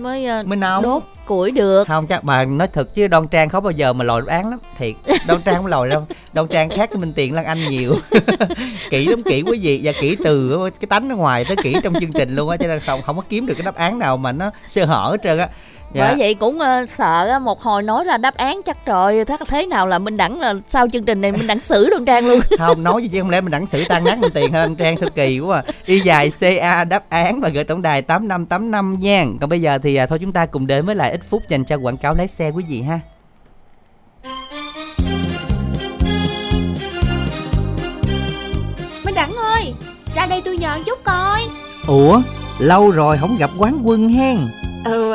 mới 0.00 0.26
à, 0.26 0.42
Mới 0.46 0.56
nóng. 0.56 0.82
đốt 0.82 1.02
củi 1.26 1.50
được. 1.50 1.84
không 1.88 2.06
chắc 2.06 2.24
mà 2.24 2.44
nói 2.44 2.68
thật 2.72 2.94
chứ 2.94 3.06
đoan 3.08 3.28
trang 3.28 3.48
không 3.48 3.64
bao 3.64 3.70
giờ 3.70 3.92
mà 3.92 4.04
lòi 4.04 4.20
đáp 4.20 4.26
án 4.32 4.50
lắm 4.50 4.58
thiệt 4.78 4.94
đoan 5.26 5.40
trang 5.42 5.56
không 5.56 5.66
lòi 5.66 5.88
đâu 5.90 6.06
đoan 6.32 6.48
trang 6.48 6.68
khác 6.68 6.90
cái 6.90 6.98
minh 6.98 7.12
tiền 7.12 7.34
lan 7.34 7.44
anh 7.44 7.58
nhiều 7.70 7.94
kỹ 8.90 9.06
lắm 9.06 9.22
kỹ 9.22 9.42
quý 9.46 9.58
vị 9.62 9.80
và 9.84 9.92
kỹ 10.00 10.16
từ 10.24 10.58
cái 10.80 10.86
tánh 10.88 11.08
ở 11.10 11.16
ngoài 11.16 11.44
tới 11.44 11.56
kỹ 11.62 11.76
trong 11.82 11.94
chương 12.00 12.12
trình 12.12 12.34
luôn 12.36 12.48
á 12.50 12.56
cho 12.56 12.66
nên 12.66 12.80
không 12.80 13.02
không 13.02 13.16
có 13.16 13.22
kiếm 13.28 13.46
được 13.46 13.54
cái 13.54 13.64
đáp 13.64 13.74
án 13.74 13.98
nào 13.98 14.16
mà 14.16 14.32
nó 14.32 14.50
sơ 14.66 14.84
hở 14.84 15.08
hết 15.10 15.22
trơn 15.22 15.38
á 15.38 15.48
Dạ. 15.92 16.04
Bởi 16.06 16.16
vậy 16.18 16.34
cũng 16.34 16.60
ờ, 16.60 16.86
sợ 16.86 17.26
á, 17.28 17.38
một 17.38 17.62
hồi 17.62 17.82
nói 17.82 18.04
ra 18.04 18.16
đáp 18.16 18.34
án 18.34 18.60
chắc 18.62 18.84
trời 18.86 19.24
thế 19.24 19.36
thế 19.48 19.66
nào 19.66 19.86
là 19.86 19.98
Minh 19.98 20.16
Đẳng 20.16 20.40
là 20.40 20.54
sau 20.68 20.88
chương 20.88 21.04
trình 21.04 21.20
này 21.20 21.32
Minh 21.32 21.46
Đẳng 21.46 21.60
xử 21.60 21.90
Đoan 21.90 22.04
Trang 22.04 22.26
luôn. 22.26 22.40
không 22.58 22.82
nói 22.82 23.02
gì 23.02 23.08
chứ 23.08 23.20
không 23.20 23.30
lẽ 23.30 23.40
mình 23.40 23.50
đẳng 23.50 23.66
xử 23.66 23.84
tan 23.88 24.04
nát 24.04 24.18
minh 24.18 24.30
tiền 24.34 24.52
hơn 24.52 24.76
trang 24.76 24.96
sao 24.98 25.08
kỳ 25.14 25.40
quá 25.40 25.62
à. 25.66 25.72
y 25.84 26.00
dài 26.00 26.30
ca 26.60 26.84
đáp 26.84 27.02
án 27.08 27.40
và 27.40 27.48
gửi 27.48 27.64
tổng 27.64 27.82
đài 27.82 28.02
tám 28.02 28.28
năm 28.28 28.46
tám 28.46 28.70
năm 28.70 28.96
nha 29.00 29.26
còn 29.40 29.50
bây 29.50 29.60
giờ 29.60 29.78
thì 29.82 29.96
à, 29.96 30.06
thôi 30.06 30.18
chúng 30.18 30.32
ta 30.32 30.46
cùng 30.46 30.66
đến 30.66 30.86
với 30.86 30.94
lại 30.94 31.10
ít 31.10 31.20
phút 31.30 31.42
dành 31.48 31.64
cho 31.64 31.76
quảng 31.76 31.96
cáo 31.96 32.14
lái 32.14 32.28
xe 32.28 32.50
quý 32.50 32.64
vị 32.68 32.82
ha 32.82 33.00
Minh 39.04 39.14
Đẳng 39.14 39.36
ơi 39.36 39.72
Ra 40.14 40.26
đây 40.26 40.42
tôi 40.44 40.56
nhờ 40.56 40.78
chút 40.86 40.98
coi 41.04 41.40
ủa 41.86 42.20
lâu 42.58 42.90
rồi 42.90 43.16
không 43.16 43.36
gặp 43.38 43.50
quán 43.58 43.80
quân 43.84 44.08
hen 44.08 44.38
Ừ 44.84 45.14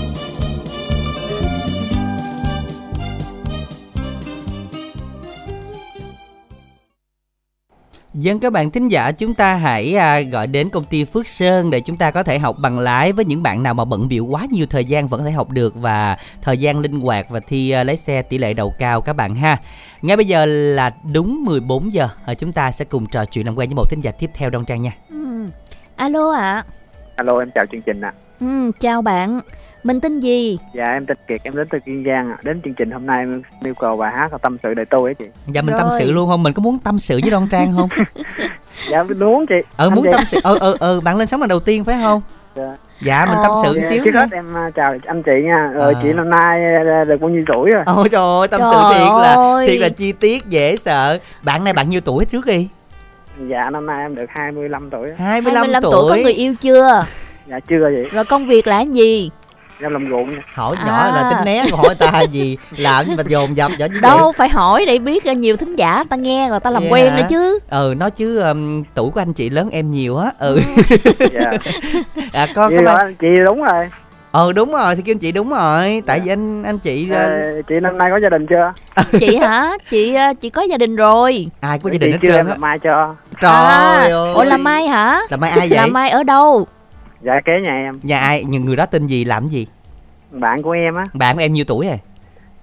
Dân 8.13 8.39
các 8.39 8.53
bạn 8.53 8.71
thính 8.71 8.87
giả 8.87 9.11
chúng 9.11 9.35
ta 9.35 9.55
hãy 9.55 9.95
à, 9.95 10.21
gọi 10.21 10.47
đến 10.47 10.69
công 10.69 10.85
ty 10.85 11.03
Phước 11.03 11.27
Sơn 11.27 11.69
để 11.69 11.79
chúng 11.79 11.97
ta 11.97 12.11
có 12.11 12.23
thể 12.23 12.39
học 12.39 12.55
bằng 12.59 12.79
lái 12.79 13.11
với 13.11 13.25
những 13.25 13.43
bạn 13.43 13.63
nào 13.63 13.73
mà 13.73 13.85
bận 13.85 14.07
bịu 14.07 14.25
quá 14.25 14.47
nhiều 14.51 14.65
thời 14.69 14.85
gian 14.85 15.07
vẫn 15.07 15.19
có 15.19 15.25
thể 15.25 15.31
học 15.31 15.49
được 15.49 15.75
và 15.75 16.17
thời 16.41 16.57
gian 16.57 16.79
linh 16.79 16.99
hoạt 16.99 17.29
và 17.29 17.39
thi 17.39 17.71
à, 17.71 17.83
lái 17.83 17.97
xe 17.97 18.21
tỷ 18.21 18.37
lệ 18.37 18.53
đầu 18.53 18.73
cao 18.79 19.01
các 19.01 19.13
bạn 19.13 19.35
ha. 19.35 19.57
Ngay 20.01 20.17
bây 20.17 20.25
giờ 20.25 20.45
là 20.45 20.91
đúng 21.13 21.43
14 21.43 21.93
giờ 21.93 22.09
à, 22.25 22.33
chúng 22.33 22.53
ta 22.53 22.71
sẽ 22.71 22.85
cùng 22.85 23.05
trò 23.05 23.25
chuyện 23.25 23.45
làm 23.45 23.55
quen 23.55 23.69
với 23.69 23.75
một 23.75 23.89
thính 23.89 23.99
giả 24.03 24.11
tiếp 24.11 24.29
theo 24.33 24.49
Đông 24.49 24.65
Trang 24.65 24.81
nha. 24.81 24.91
Ừ. 25.09 25.47
Alo 25.95 26.31
ạ. 26.31 26.63
Alo 27.15 27.39
em 27.39 27.51
chào 27.55 27.65
chương 27.65 27.81
trình 27.81 28.01
ạ. 28.01 28.13
Ừ, 28.39 28.71
chào 28.79 29.01
bạn. 29.01 29.39
Mình 29.83 29.99
tên 30.01 30.19
gì? 30.19 30.57
Dạ 30.73 30.85
em 30.85 31.05
tên 31.05 31.17
Kiệt, 31.27 31.41
em 31.43 31.55
đến 31.55 31.67
từ 31.69 31.79
Kiên 31.79 32.03
Giang 32.05 32.29
ạ. 32.31 32.37
Đến 32.43 32.61
chương 32.65 32.73
trình 32.73 32.91
hôm 32.91 33.05
nay 33.05 33.19
em 33.19 33.41
yêu 33.65 33.73
cầu 33.79 33.97
bài 33.97 34.11
hát 34.15 34.31
là 34.31 34.37
tâm 34.37 34.57
sự 34.63 34.73
đời 34.73 34.85
tôi 34.85 35.01
ấy 35.09 35.13
chị. 35.15 35.25
Dạ 35.47 35.61
mình 35.61 35.71
Rồi. 35.75 35.79
tâm 35.79 35.89
sự 35.99 36.11
luôn 36.11 36.29
không? 36.29 36.43
Mình 36.43 36.53
có 36.53 36.61
muốn 36.61 36.79
tâm 36.79 36.99
sự 36.99 37.19
với 37.23 37.31
Đông 37.31 37.47
Trang 37.51 37.73
không? 37.77 37.89
Dạ 38.91 39.03
đúng 39.17 39.45
chị. 39.49 39.55
Ờ 39.77 39.89
muốn 39.89 40.03
chị. 40.05 40.09
tâm 40.11 40.25
sự. 40.25 40.39
Ờ 40.43 40.57
ờ 40.59 40.75
ờ 40.79 41.01
bạn 41.01 41.17
lên 41.17 41.27
sóng 41.27 41.39
lần 41.39 41.49
đầu 41.49 41.59
tiên 41.59 41.83
phải 41.83 41.97
không? 42.01 42.21
Dạ. 42.55 42.77
Dạ 43.01 43.25
mình 43.25 43.37
tâm 43.43 43.51
sự 43.63 43.73
Dạ, 43.73 43.81
một 43.81 43.87
xíu 43.89 44.03
Trước 44.05 44.11
nha. 44.13 44.19
hết 44.21 44.27
em 44.31 44.45
uh, 44.67 44.75
chào 44.75 44.95
anh 45.05 45.23
chị 45.23 45.31
nha. 45.43 45.69
Rồi 45.73 45.93
Ờ. 45.93 45.99
chị 46.03 46.13
năm 46.13 46.29
nay 46.29 46.61
uh, 47.01 47.07
được 47.07 47.21
bao 47.21 47.29
nhiêu 47.29 47.41
tuổi 47.47 47.69
rồi? 47.71 47.83
Ôi 47.85 48.09
trời 48.09 48.21
ơi, 48.39 48.47
tâm 48.47 48.61
sự 48.63 48.77
Trời 48.91 48.99
thiệt 48.99 49.09
là 49.21 49.33
ơi. 49.35 49.67
thiệt 49.67 49.79
là 49.79 49.89
chi 49.89 50.11
tiết 50.11 50.45
dễ 50.45 50.75
sợ. 50.75 51.17
Bạn 51.43 51.63
này 51.63 51.73
bạn 51.73 51.89
nhiêu 51.89 52.01
tuổi 52.01 52.25
trước 52.25 52.45
đi? 52.45 52.67
Dạ 53.47 53.69
năm 53.69 53.85
nay 53.85 54.01
em 54.01 54.15
được 54.15 54.25
25 54.29 54.89
tuổi. 54.89 55.09
25, 55.17 55.55
25 55.55 55.83
tuổi. 55.83 55.91
tuổi 55.91 56.09
có 56.17 56.23
người 56.23 56.33
yêu 56.33 56.53
chưa? 56.61 57.05
Dạ 57.47 57.59
chưa 57.59 57.79
vậy. 57.81 58.05
Rồi 58.11 58.25
công 58.25 58.47
việc 58.47 58.67
là 58.67 58.81
gì? 58.81 59.29
Em 59.81 59.91
làm 59.93 60.09
ruộng 60.09 60.29
nha. 60.29 60.37
Hỏi 60.53 60.75
À. 60.79 60.85
nhỏ 60.87 61.11
là 61.15 61.29
tính 61.29 61.45
né 61.45 61.65
hỏi 61.71 61.95
ta 61.99 62.21
gì 62.21 62.57
làm 62.77 63.05
như 63.07 63.15
mà 63.17 63.23
dồn 63.27 63.55
dập 63.57 63.71
vậy 63.79 63.89
chứ 63.93 63.99
Đâu 64.01 64.31
phải 64.31 64.49
hỏi 64.49 64.85
để 64.87 64.97
biết 64.97 65.23
cho 65.23 65.31
nhiều 65.31 65.57
thính 65.57 65.75
giả 65.75 66.03
ta 66.09 66.15
nghe 66.15 66.49
rồi 66.49 66.59
ta 66.59 66.69
làm 66.69 66.83
Dạ 66.83 66.89
quen 66.91 67.15
nữa 67.15 67.21
chứ. 67.29 67.59
ừ 67.69 67.93
nói 67.97 68.11
chứ 68.11 68.39
um, 68.39 68.83
tuổi 68.95 69.09
của 69.09 69.21
anh 69.21 69.33
chị 69.33 69.49
lớn 69.49 69.69
em 69.71 69.91
nhiều 69.91 70.17
á 70.17 70.31
ừ 70.39 70.59
Dạ. 71.33 71.51
à 72.33 72.47
có 72.55 72.69
có 72.69 72.81
ba 72.85 72.91
anh 72.95 73.15
chị 73.15 73.27
đúng 73.45 73.63
rồi. 73.63 73.89
ờ 74.31 74.53
đúng 74.53 74.71
rồi 74.71 74.95
thì 74.95 75.01
kêu 75.05 75.13
anh 75.13 75.19
chị 75.19 75.31
đúng 75.31 75.49
rồi 75.49 76.03
tại 76.05 76.19
vì 76.19 76.31
anh 76.31 76.63
anh 76.63 76.79
chị 76.79 77.09
Ờ, 77.11 77.29
chị 77.67 77.75
năm 77.81 77.97
nay 77.97 78.09
có 78.13 78.19
gia 78.23 78.29
đình 78.29 78.45
chưa? 78.49 78.73
Chị 79.19 79.37
hả? 79.37 79.71
Chị 79.89 80.15
ờ, 80.15 80.33
chị 80.41 80.49
có 80.49 80.61
gia 80.61 80.77
đình 80.77 80.95
rồi. 80.95 81.47
ai 81.61 81.79
có 81.79 81.89
gia 81.89 81.97
đình 81.97 82.11
chị 82.11 82.11
hết 82.11 82.17
chưa 82.21 82.27
trơn 82.27 82.37
em 82.37 82.45
á 82.45 82.49
làm 82.51 82.61
mai 82.61 82.79
cho. 82.79 83.15
trời 83.41 83.51
à, 83.51 84.07
ơi 84.11 84.33
Ủa 84.33 84.43
làm 84.43 84.63
mai 84.63 84.87
hả? 84.87 85.19
làm 85.29 85.39
mai 85.39 85.51
ai 85.51 85.59
vậy 85.69 85.77
Làm 85.77 85.93
mai 85.93 86.09
ở 86.09 86.23
đâu? 86.23 86.67
Dạ 87.23 87.33
kế 87.45 87.53
nhà 87.63 87.71
em. 87.71 87.99
nhà 88.03 88.17
ai 88.17 88.43
những 88.43 88.65
người 88.65 88.75
đó 88.75 88.85
tên 88.85 89.07
gì 89.07 89.25
làm 89.25 89.47
gì 89.47 89.67
Bạn 90.31 90.61
của 90.61 90.71
em 90.71 90.95
á. 90.95 91.03
bạn 91.13 91.35
của 91.35 91.41
em 91.41 91.53
nhiêu 91.53 91.65
tuổi 91.67 91.87
rồi 91.87 91.99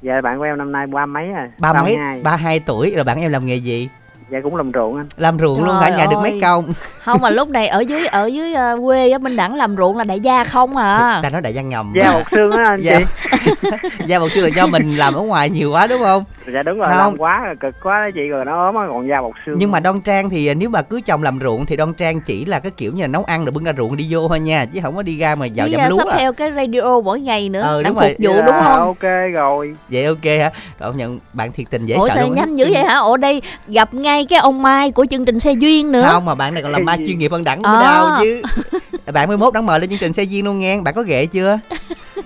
Dạ 0.03 0.21
bạn 0.23 0.39
của 0.39 0.45
em 0.45 0.59
năm 0.59 0.73
nay 0.73 0.87
ba 0.87 1.07
mấy 1.07 1.27
rồi. 1.27 1.47
ba 1.61 1.73
mấy 1.73 1.83
32. 1.83 2.21
ba 2.23 2.37
hai 2.37 2.61
tuổi 2.61 2.93
rồi 2.95 3.05
bạn 3.05 3.21
em 3.21 3.31
làm 3.33 3.47
nghề 3.47 3.57
gì 3.57 3.89
Dạ 4.31 4.39
cũng 4.43 4.57
làm 4.57 4.71
ruộng 4.75 4.97
anh. 4.97 5.07
làm 5.17 5.39
ruộng 5.39 5.65
luôn 5.65 5.75
hả 5.77 5.89
Trời 5.91 5.99
nhà 5.99 6.07
được 6.11 6.17
mấy 6.23 6.39
công 6.43 6.73
Không 7.03 7.21
mà 7.21 7.31
lúc 7.31 7.49
này 7.49 7.69
ở 7.69 7.81
dưới 7.81 8.07
ở 8.07 8.27
dưới 8.27 8.55
ờ, 8.55 8.79
quê 8.85 9.11
á 9.11 9.19
Minh 9.19 9.37
Đẳng 9.37 9.55
làm 9.55 9.77
ruộng 9.77 9.97
là 9.97 10.05
đại 10.05 10.21
gia 10.21 10.45
không 10.45 10.77
à. 10.77 11.21
ta 11.23 11.31
nói 11.31 11.41
đại 11.41 11.55
gia 11.55 11.63
ngầm 11.63 11.93
Da 12.05 12.13
bột 12.15 12.23
xương 12.31 12.51
á 12.51 12.65
anh 12.69 12.81
Dạ. 12.83 12.99
chị. 12.99 13.51
gia 14.07 14.19
một 14.19 14.29
chưa 14.35 14.43
là 14.43 14.49
do 14.49 14.67
mình 14.67 14.97
làm 14.97 15.15
ở 15.15 15.21
ngoài 15.23 15.51
nhiều 15.51 15.73
quá 15.73 15.87
đúng 15.87 16.03
không 16.03 16.25
Dạ 16.53 16.63
đúng 16.63 16.79
rồi, 16.79 16.89
Không. 16.89 16.97
làm 16.99 17.17
quá 17.19 17.41
rồi, 17.47 17.55
cực 17.61 17.75
quá 17.83 18.03
đó 18.05 18.11
chị 18.15 18.29
rồi 18.29 18.45
nó 18.45 18.67
ốm 18.67 18.75
á 18.75 18.83
còn 18.89 19.09
da 19.09 19.21
bột 19.23 19.33
xương. 19.47 19.59
nhưng 19.59 19.71
mà 19.71 19.81
đoan 19.81 20.01
trang 20.01 20.31
thì 20.31 20.47
à, 20.47 20.55
nếu 20.55 20.69
mà 20.69 20.83
cưới 20.83 21.01
chồng 21.03 21.23
làm 21.23 21.39
ruộng 21.43 21.67
thì 21.67 21.77
đoan 21.77 21.95
trang 21.95 22.21
chỉ 22.21 22.45
là 22.45 22.59
cái 22.61 22.71
kiểu 22.77 22.93
như 22.93 23.03
là 23.03 23.07
nấu 23.09 23.25
ăn 23.25 23.45
rồi 23.45 23.53
bưng 23.53 23.65
ra 23.65 23.73
ruộng 23.77 23.97
đi 23.97 24.07
vô 24.11 24.29
thôi 24.29 24.41
nha 24.41 24.65
chứ 24.65 24.81
không 24.83 24.97
có 24.97 25.03
đi 25.03 25.19
ra 25.19 25.35
mà 25.35 25.47
vào 25.55 25.67
Chứ 25.69 25.73
dầm 25.73 25.81
ờ, 25.81 25.89
lúa 25.89 25.99
sắp 25.99 26.09
à. 26.09 26.15
theo 26.19 26.33
cái 26.33 26.53
radio 26.57 27.01
mỗi 27.01 27.21
ngày 27.21 27.49
nữa 27.49 27.61
Ờ, 27.61 27.83
đang 27.83 27.93
đúng 27.93 28.01
rồi. 28.03 28.09
phục 28.09 28.17
vụ 28.27 28.35
Dạ, 28.37 28.43
đúng 28.47 28.55
không? 28.65 28.81
Ok 28.81 29.03
rồi. 29.33 29.73
vậy 29.89 30.05
ok 30.05 30.25
hả 30.25 30.51
rồi 30.79 30.93
nhận 30.95 31.19
bạn 31.33 31.53
thiệt 31.53 31.67
tình 31.71 31.87
dễ 31.87 31.97
Ủa 31.97 32.09
sợ 32.09 32.15
sao 32.15 32.29
nhanh 32.29 32.57
dữ 32.57 32.69
vậy 32.73 32.85
hả? 32.85 32.95
Ở 32.95 33.17
đây 33.17 33.43
gặp 33.69 33.95
ngay 33.95 34.25
cái 34.25 34.39
ông 34.39 34.63
Mai 34.63 34.91
của 34.91 35.07
chương 35.11 35.25
trình 35.25 35.39
xe 35.39 35.53
duyên 35.53 35.93
nữa. 35.93 36.09
không 36.11 36.25
mà 36.25 36.35
bạn 36.35 36.55
này 36.55 36.63
còn 36.63 36.73
làm 36.73 36.85
mai 36.85 36.97
chuyên 37.07 37.19
nghiệp 37.19 37.33
hơn 37.33 37.45
đẳng 37.45 37.63
À. 37.63 37.79
đau 37.83 38.19
chứ 38.21 38.43
bạn 39.13 39.29
mới 39.29 39.37
mốt 39.37 39.55
đẳng 39.55 39.67
mời 39.67 39.81
lên 39.81 39.91
chương 39.91 39.99
trình 39.99 40.13
xe 40.13 40.23
duyên 40.23 40.45
luôn 40.45 40.59
nghe 40.59 40.81
bạn 40.81 40.95
có 40.95 41.03
ghệ 41.03 41.27
chưa 41.27 41.59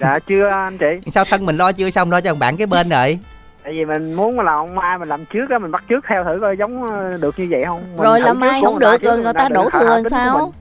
Dạ 0.01 0.19
chưa 0.29 0.49
anh 0.49 0.79
chị. 0.79 1.11
sao 1.11 1.25
thân 1.25 1.47
mình 1.47 1.57
lo 1.57 1.73
chưa 1.73 1.91
xong 1.91 2.11
lo 2.13 2.21
cho 2.21 2.35
bạn 2.35 2.57
cái 2.57 2.67
bên 2.67 2.89
rồi 2.89 3.19
Tại 3.65 3.73
vì 3.73 3.85
mình 3.85 4.15
muốn 4.15 4.41
làm 4.41 4.59
ông 4.59 4.75
Mai 4.75 4.99
mình 4.99 5.09
làm 5.09 5.25
trước 5.25 5.51
á, 5.51 5.59
mình 5.59 5.71
bắt 5.71 5.85
trước 5.89 6.05
theo 6.09 6.25
thử 6.25 6.39
coi 6.41 6.57
giống 6.57 6.87
ờ, 6.87 7.17
được 7.17 7.39
như 7.39 7.47
vậy 7.51 7.63
không. 7.67 7.81
Mình 7.97 8.03
Rồi 8.05 8.21
làm 8.21 8.35
trước 8.37 8.41
mai 8.41 8.61
không 8.65 8.79
được 8.79 9.03
rồi 9.03 9.19
người 9.19 9.33
ta 9.35 9.49
đổ 9.49 9.71
thừa 9.71 10.01
của 10.03 10.09
sao? 10.11 10.53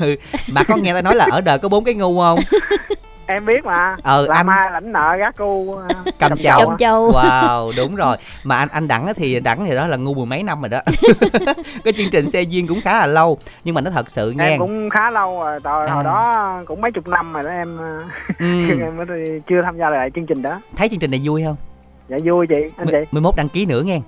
ừ 0.00 0.16
bà 0.54 0.62
có 0.64 0.76
nghe 0.76 0.94
ta 0.94 1.02
nói 1.02 1.14
là 1.14 1.26
ở 1.30 1.40
đời 1.40 1.58
có 1.58 1.68
bốn 1.68 1.84
cái 1.84 1.94
ngu 1.94 2.20
không 2.20 2.38
Em 3.26 3.46
biết 3.46 3.64
mà. 3.64 3.96
Ờ, 4.02 4.26
làm 4.26 4.36
anh- 4.36 4.46
mai 4.46 4.70
lãnh 4.72 4.92
nợ 4.92 5.16
gác 5.18 5.36
cu 5.36 5.74
ờ, 5.74 5.88
cầm 6.18 6.36
chầu 6.36 6.58
chầu 6.58 6.68
á. 6.70 6.76
Châu. 6.78 7.12
wow 7.12 7.72
đúng 7.76 7.94
rồi 7.94 8.16
mà 8.44 8.56
anh 8.56 8.68
anh 8.72 8.88
đẳng 8.88 9.06
á 9.06 9.12
thì 9.16 9.40
đẳng 9.40 9.66
thì 9.66 9.74
đó 9.74 9.86
là 9.86 9.96
ngu 9.96 10.14
mười 10.14 10.26
mấy 10.26 10.42
năm 10.42 10.60
rồi 10.62 10.68
đó 10.68 10.80
cái 11.84 11.92
chương 11.96 12.10
trình 12.12 12.30
xe 12.30 12.42
duyên 12.42 12.66
cũng 12.68 12.80
khá 12.80 12.92
là 12.92 13.06
lâu 13.06 13.38
nhưng 13.64 13.74
mà 13.74 13.80
nó 13.80 13.90
thật 13.90 14.10
sự 14.10 14.30
nghe 14.36 14.48
Em 14.48 14.58
cũng 14.58 14.90
khá 14.90 15.10
lâu 15.10 15.40
rồi, 15.44 15.60
hồi, 15.64 15.86
À. 15.86 15.94
hồi 15.94 16.04
đó 16.04 16.60
cũng 16.66 16.80
mấy 16.80 16.90
chục 16.92 17.08
năm 17.08 17.32
rồi 17.32 17.42
đó 17.44 17.50
em 17.50 17.78
ờ, 17.78 17.98
ừ. 18.38 18.46
em 18.80 19.06
chưa 19.48 19.62
tham 19.64 19.78
gia 19.78 19.90
lại 19.90 20.10
chương 20.14 20.26
trình 20.26 20.42
đó. 20.42 20.60
thấy 20.76 20.88
chương 20.88 20.98
trình 20.98 21.10
này 21.10 21.20
vui 21.24 21.44
không 21.46 21.56
Dạ 22.10 22.18
vui 22.24 22.46
chị, 22.46 22.70
anh 22.76 22.88
chị. 22.90 22.98
mới 23.10 23.20
mốt 23.22 23.36
đăng 23.36 23.48
ký 23.48 23.66
nữa 23.66 23.82
nghe 23.86 24.00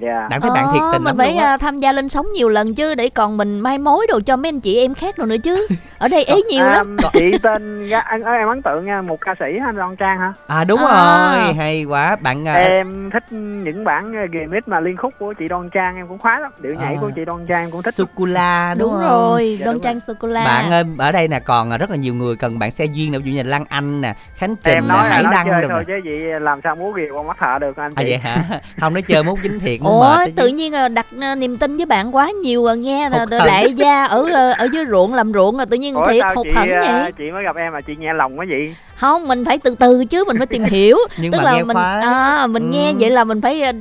Dạ. 0.00 0.26
đặng 0.30 0.40
thấy 0.40 0.50
bạn 0.54 0.66
thiệt 0.72 0.82
tình 0.92 1.02
mình 1.02 1.06
lắm 1.06 1.16
phải 1.18 1.36
ờ, 1.36 1.56
tham 1.56 1.78
gia 1.78 1.92
lên 1.92 2.08
sóng 2.08 2.26
nhiều 2.34 2.48
lần 2.48 2.74
chứ 2.74 2.94
để 2.94 3.08
còn 3.08 3.36
mình 3.36 3.60
mai 3.60 3.78
mối 3.78 4.06
đồ 4.08 4.20
cho 4.26 4.36
mấy 4.36 4.48
anh 4.48 4.60
chị 4.60 4.76
em 4.80 4.94
khác 4.94 5.16
rồi 5.16 5.26
nữa 5.26 5.36
chứ. 5.42 5.66
Ở 5.98 6.08
đây 6.08 6.24
ế 6.24 6.34
nhiều 6.50 6.64
À, 6.64 6.72
lắm. 6.72 6.96
chị 7.12 7.38
tên 7.42 7.78
Ga- 7.86 8.02
anh 8.04 8.22
em 8.22 8.48
ấn 8.48 8.62
tượng 8.62 8.86
nha 8.86 9.02
một 9.02 9.20
ca 9.20 9.34
sĩ 9.38 9.44
hả, 9.60 9.66
anh 9.68 9.76
Loan 9.76 9.96
Trang 9.96 10.18
hả 10.18 10.32
à 10.48 10.64
đúng 10.64 10.80
À. 10.86 11.36
rồi 11.44 11.54
hay 11.54 11.84
quá 11.84 12.16
bạn 12.22 12.48
à, 12.48 12.54
em 12.54 13.10
thích 13.12 13.24
những 13.32 13.84
bản 13.84 14.12
remix 14.32 14.62
mà 14.66 14.80
liên 14.80 14.96
khúc 14.96 15.14
của 15.18 15.32
chị 15.38 15.48
Đoan 15.48 15.70
Trang 15.70 15.96
em 15.96 16.08
cũng 16.08 16.18
khoái 16.18 16.40
lắm 16.40 16.52
điệu 16.60 16.74
nhảy 16.74 16.94
À. 16.94 16.98
của 17.00 17.10
chị 17.16 17.24
Đoan 17.24 17.46
Trang 17.46 17.60
em 17.64 17.70
cũng 17.72 17.82
thích 17.82 17.94
sô 17.94 18.04
cô 18.14 18.24
la 18.24 18.74
đúng, 18.78 18.90
Đúng 18.92 19.00
rồi, 19.00 19.56
Dạ, 19.60 19.64
Don 19.66 19.74
đúng 19.74 19.82
Trang 19.82 20.00
sô 20.00 20.12
cô 20.20 20.28
la. 20.28 20.44
bạn 20.44 20.70
ơi, 20.70 20.84
ở 20.98 21.12
đây 21.12 21.28
nè 21.28 21.40
còn 21.40 21.76
rất 21.78 21.90
là 21.90 21.96
nhiều 21.96 22.14
người 22.14 22.36
cần 22.36 22.58
bạn 22.58 22.70
xe 22.70 22.84
duyên 22.84 23.12
nè 23.12 23.18
ví 23.18 23.30
dụ 23.30 23.36
như 23.36 23.42
là 23.42 23.48
Lan 23.50 23.64
Anh 23.68 24.00
nè 24.00 24.14
Khánh 24.34 24.56
Trình 24.56 24.74
em 24.74 24.82
nè 24.88 24.94
nói 24.94 25.02
là 25.08 25.14
Hải 25.14 25.22
nói 25.22 25.32
Đăng 25.32 25.46
chơi 25.46 25.60
rồi 25.62 25.70
thôi 25.72 25.84
chứ 25.86 25.92
chị 26.04 26.10
làm 26.40 26.60
sao 26.64 26.74
múa 26.76 26.90
ghiền 26.92 27.06
con 27.16 27.26
mắt 27.26 27.36
thợ 27.40 27.58
được 27.58 27.76
anh 27.76 27.92
à 27.96 28.02
vậy 28.06 28.18
hả 28.18 28.44
không 28.80 28.94
nói 28.94 29.02
chơi 29.02 29.22
mốt 29.22 29.38
chính 29.42 29.58
thiệt 29.60 29.80
muốn 29.82 29.85
Ủa, 29.86 30.16
tự 30.36 30.46
nhiên 30.48 30.72
là 30.72 30.88
đặt 30.88 31.06
ờ, 31.20 31.34
niềm 31.34 31.56
tin 31.56 31.76
với 31.76 31.86
bạn 31.86 32.14
quá 32.16 32.30
nhiều 32.42 32.64
rồi 32.64 32.78
nghe 32.78 33.08
là 33.08 33.26
đại 33.30 33.72
gia 33.74 34.04
ở 34.04 34.26
ờ, 34.32 34.52
ở 34.58 34.68
dưới 34.72 34.84
ruộng 34.90 35.14
làm 35.14 35.32
ruộng 35.32 35.58
là 35.58 35.64
tự 35.64 35.76
nhiên 35.76 35.94
Ủa 35.94 36.08
thiệt 36.08 36.24
hụt 36.34 36.46
hẫng 36.54 36.68
à, 36.70 37.00
vậy. 37.02 37.12
chị 37.18 37.24
mới 37.32 37.44
gặp 37.44 37.56
em 37.56 37.72
mà 37.72 37.80
chị 37.80 37.92
nghe 37.98 38.12
lòng 38.12 38.38
quá 38.38 38.46
vậy 38.50 38.74
Không, 38.96 39.28
mình 39.28 39.44
phải 39.44 39.58
từ 39.58 39.74
từ 39.78 40.04
chứ, 40.04 40.24
mình 40.26 40.36
phải 40.38 40.46
tìm 40.46 40.62
hiểu. 40.70 40.98
Nhưng 41.18 41.32
Tức 41.32 41.38
mà 41.38 41.44
là 41.44 41.52
nghe 41.56 41.62
mình 41.62 41.74
khoái. 41.76 42.02
à, 42.02 42.46
mình 42.46 42.62
Ừ. 42.62 42.68
nghe 42.78 42.92
vậy 43.00 43.10
là 43.10 43.24
mình 43.24 43.40
phải 43.40 43.62
ờ, 43.62 43.72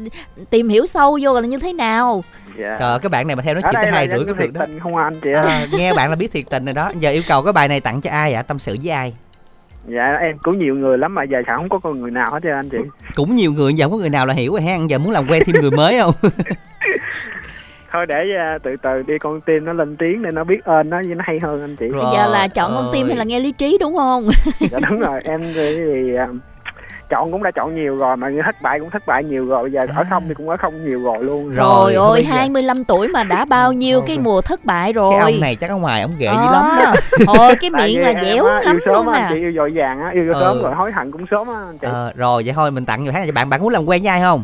tìm 0.49 0.69
hiểu 0.69 0.85
sâu 0.85 1.17
vô 1.21 1.33
là 1.41 1.47
như 1.47 1.57
thế 1.59 1.73
nào. 1.73 2.23
dạ 2.59 2.75
trời 2.79 2.99
cái 2.99 3.09
bạn 3.09 3.27
này 3.27 3.35
mà 3.35 3.41
theo 3.43 3.53
chuyện 3.55 3.63
đây 3.63 3.73
tới 3.83 3.91
hai 3.91 4.07
rưỡi 4.11 4.25
được 4.25 4.33
thiệt 4.39 4.53
đó 4.53 4.59
tình 4.65 4.79
không 4.83 4.95
à 4.95 5.03
anh 5.03 5.19
chị 5.23 5.29
à, 5.35 5.65
nghe 5.71 5.93
bạn 5.93 6.09
là 6.09 6.15
biết 6.15 6.31
thiệt 6.31 6.43
tình 6.49 6.65
rồi 6.65 6.73
đó 6.73 6.91
giờ 6.99 7.09
yêu 7.09 7.21
cầu 7.27 7.41
cái 7.43 7.53
bài 7.53 7.67
này 7.67 7.79
tặng 7.81 8.01
cho 8.01 8.09
ai 8.11 8.33
ạ 8.33 8.41
tâm 8.41 8.59
sự 8.59 8.77
với 8.83 8.91
ai 8.93 9.13
dạ 9.87 10.05
em 10.21 10.37
cũng 10.37 10.59
nhiều 10.59 10.75
người 10.75 10.97
lắm 10.97 11.15
mà 11.15 11.23
giờ 11.23 11.41
sao 11.47 11.55
không 11.55 11.69
có 11.69 11.79
con 11.79 12.01
người 12.01 12.11
nào 12.11 12.31
hết 12.31 12.39
trơn 12.43 12.51
anh 12.51 12.69
chị. 12.69 12.77
Cũng 13.15 13.35
nhiều 13.35 13.51
người 13.51 13.73
giờ 13.73 13.85
không 13.85 13.91
có 13.91 13.97
người 13.97 14.09
nào 14.09 14.25
là 14.25 14.33
hiểu 14.33 14.51
rồi 14.51 14.61
ha 14.61 14.77
giờ 14.89 14.97
muốn 14.97 15.11
làm 15.11 15.25
quen 15.29 15.43
thêm 15.45 15.55
người 15.61 15.71
mới 15.71 15.99
không? 15.99 16.13
Thôi 17.91 18.05
để 18.05 18.23
à, 18.37 18.57
từ 18.63 18.75
từ 18.81 19.01
đi 19.07 19.13
con 19.19 19.41
tim 19.41 19.65
nó 19.65 19.73
lên 19.73 19.95
tiếng 19.95 20.23
để 20.23 20.29
nó 20.33 20.43
biết 20.43 20.63
ơn 20.63 20.89
nó 20.89 21.01
nó 21.01 21.23
hay 21.27 21.39
hơn 21.39 21.61
anh 21.61 21.75
chị. 21.75 21.87
Rồi. 21.87 22.03
Bây 22.03 22.13
giờ 22.13 22.27
là 22.31 22.47
chọn 22.47 22.71
con 22.75 22.89
tim 22.93 23.07
hay 23.07 23.15
là 23.15 23.23
nghe 23.23 23.39
lý 23.39 23.51
trí 23.51 23.77
đúng 23.81 23.95
không? 23.95 24.29
dạ 24.71 24.79
đúng 24.89 24.99
rồi. 24.99 25.21
Em 25.23 25.41
thì, 25.55 25.75
thì 25.75 26.15
à, 26.17 26.27
chọn 27.09 27.31
cũng 27.31 27.43
đã 27.43 27.51
chọn 27.51 27.75
nhiều 27.75 27.97
rồi 27.97 28.17
mà 28.17 28.29
thất 28.45 28.61
bại 28.61 28.79
cũng 28.79 28.89
thất 28.89 29.07
bại 29.07 29.23
nhiều 29.23 29.45
rồi. 29.45 29.71
Giờ 29.71 29.81
ở 29.95 30.03
không 30.09 30.23
thì 30.27 30.33
cũng 30.33 30.49
ở 30.49 30.57
không 30.57 30.85
nhiều 30.85 31.03
rồi 31.03 31.23
luôn. 31.23 31.49
Rồi, 31.49 31.55
Rồi 31.55 31.93
thôi 31.95 32.09
ơi, 32.09 32.13
bây 32.13 32.23
giờ- 32.23 32.29
25 32.31 32.83
tuổi 32.83 33.07
mà 33.07 33.23
đã 33.23 33.45
bao 33.45 33.73
nhiêu 33.73 34.01
cái 34.07 34.17
mùa 34.19 34.41
thất 34.41 34.65
bại 34.65 34.93
rồi. 34.93 35.13
cái 35.19 35.31
ông 35.31 35.39
này 35.41 35.55
chắc 35.55 35.69
ở 35.69 35.75
ngoài 35.75 36.01
ông 36.01 36.11
ghệ 36.17 36.27
dữ 36.27 36.47
Ờ. 36.47 36.51
lắm 36.53 36.75
đó. 36.77 36.93
Ôi 37.39 37.55
cái 37.61 37.69
miệng 37.69 38.01
là 38.01 38.13
dẻo 38.21 38.45
á, 38.45 38.59
lắm 38.63 38.75
yêu 38.75 38.79
sớm 38.85 38.93
luôn 38.95 39.07
á, 39.13 39.19
anh 39.19 39.29
chị 39.33 39.39
nè. 39.39 39.41
yêu 39.41 39.51
dội 39.55 39.69
vàng 39.73 39.99
á 40.05 40.11
yêu 40.13 40.33
Ờ. 40.33 40.39
sớm 40.41 40.61
rồi 40.63 40.75
hối 40.75 40.91
hận 40.91 41.11
cũng 41.11 41.25
sớm 41.31 41.47
á 41.47 41.53
anh 41.69 41.77
chị. 41.77 41.87
Ờ, 41.91 42.11
rồi 42.15 42.43
vậy 42.45 42.53
thôi 42.55 42.71
mình 42.71 42.85
tặng 42.85 43.03
nhiều 43.03 43.11
tháng 43.13 43.25
cho 43.25 43.31
bạn. 43.31 43.49
Bạn 43.49 43.61
muốn 43.61 43.69
làm 43.69 43.85
quen 43.85 44.01
với 44.01 44.09
ai 44.11 44.21
không? 44.21 44.43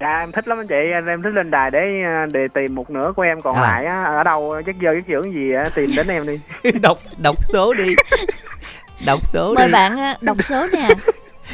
Dạ 0.00 0.18
em 0.20 0.32
thích 0.32 0.48
lắm 0.48 0.60
anh 0.60 0.66
chị. 0.66 0.90
Em, 0.92 1.06
em 1.06 1.22
thích 1.22 1.30
lên 1.34 1.50
đài 1.50 1.70
để 1.70 1.78
à, 2.04 2.26
để 2.32 2.40
tìm 2.54 2.74
một 2.74 2.90
nửa 2.90 3.12
của 3.16 3.22
em 3.22 3.40
còn 3.40 3.54
À. 3.54 3.62
lại 3.62 3.84
á, 3.86 4.04
ở 4.04 4.22
đâu 4.24 4.54
chất 4.66 4.76
dơ 4.82 4.94
chất 4.94 5.04
dưỡng 5.08 5.32
gì 5.34 5.52
á, 5.52 5.68
tìm 5.74 5.90
đến 5.96 6.06
em 6.08 6.26
đi. 6.26 6.40
Đọc 6.82 6.98
đọc 7.22 7.36
số 7.52 7.74
đi. 7.74 7.94
Đọc 9.06 9.18
số 9.22 9.54
mời 9.56 9.66
đi. 9.66 9.72
bạn 9.72 9.96
ờ, 9.98 10.14
đọc 10.20 10.36
số 10.42 10.66
nè 10.72 10.88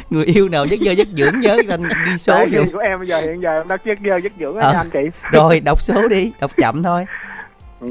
người 0.09 0.25
yêu 0.25 0.49
nào 0.49 0.65
giấc 0.65 0.79
dơ 0.85 0.91
giấc 0.91 1.07
dưỡng 1.07 1.39
nhớ 1.39 1.57
anh 1.69 1.83
ghi 2.05 2.17
số 2.17 2.45
diện 2.51 2.71
của 2.73 2.79
em 2.79 2.99
bây 2.99 3.07
giờ 3.07 3.21
hiện 3.21 3.41
giờ 3.41 3.49
em 3.57 3.67
đã 3.67 3.77
giấc 3.85 3.97
dơ 4.05 4.17
giấc 4.17 4.31
dưỡng 4.39 4.55
Ờ. 4.55 4.71
nha 4.73 4.77
anh 4.79 4.89
chị. 4.89 4.99
rồi 5.31 5.59
đọc 5.59 5.81
số 5.81 6.07
đi 6.07 6.31
đọc 6.41 6.51
chậm 6.57 6.83
thôi. 6.83 7.05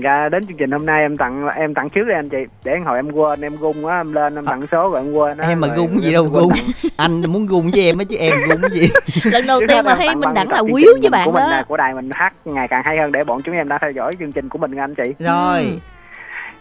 Dạ, 0.05 0.29
đến 0.29 0.47
chương 0.47 0.57
trình 0.57 0.71
hôm 0.71 0.87
nay 0.87 1.01
em 1.01 1.17
tặng 1.17 1.49
em 1.57 1.75
tặng 1.75 1.89
trước 1.89 2.03
đi 2.09 2.15
anh 2.15 2.29
chị. 2.29 2.37
Để 2.65 2.79
hồi 2.79 2.99
em 2.99 3.11
quên 3.13 3.41
em 3.41 3.57
gung 3.57 3.87
á 3.87 3.97
em 3.97 4.13
lên 4.13 4.35
em 4.35 4.45
tặng 4.45 4.61
số 4.73 4.91
rồi 4.91 5.01
em 5.01 5.13
quên 5.13 5.39
á 5.39 5.49
em 5.49 5.61
mà 5.61 5.69
gung 5.77 6.03
gì 6.03 6.13
đâu 6.13 6.25
gung 6.25 6.53
anh 6.97 7.21
muốn 7.33 7.47
gung 7.47 7.71
với 7.71 7.83
em 7.87 7.99
á 7.99 8.05
chứ 8.05 8.17
em 8.17 8.35
gung 8.49 8.61
gì? 8.73 8.89
Lần 9.31 9.47
đầu 9.47 9.61
tiên 9.69 9.85
mà 9.85 9.95
thấy 9.95 10.09
bằng 10.21 10.35
đẳng 10.35 10.49
là 10.49 10.57
tập 10.57 10.63
chương 10.67 10.75
quý 10.75 10.85
trình 10.87 11.01
với 11.01 11.11
bạn 11.11 11.27
của 11.27 11.33
mình 11.33 11.43
đó 11.43 11.51
nè, 11.57 11.63
của 11.69 11.77
đài 11.77 11.95
mình 11.95 12.09
hát 12.13 12.33
ngày 12.45 12.69
càng 12.69 12.83
hay 12.85 12.97
hơn 12.99 13.13
để 13.13 13.25
bọn 13.25 13.43
chúng 13.45 13.55
em 13.55 13.69
đã 13.69 13.79
theo 13.83 13.91
dõi 13.91 14.13
chương 14.19 14.33
trình 14.33 14.49
của 14.49 14.59
mình 14.59 14.75
nha 14.77 14.83
anh 14.85 14.95
chị. 14.95 15.15
Rồi 15.19 15.79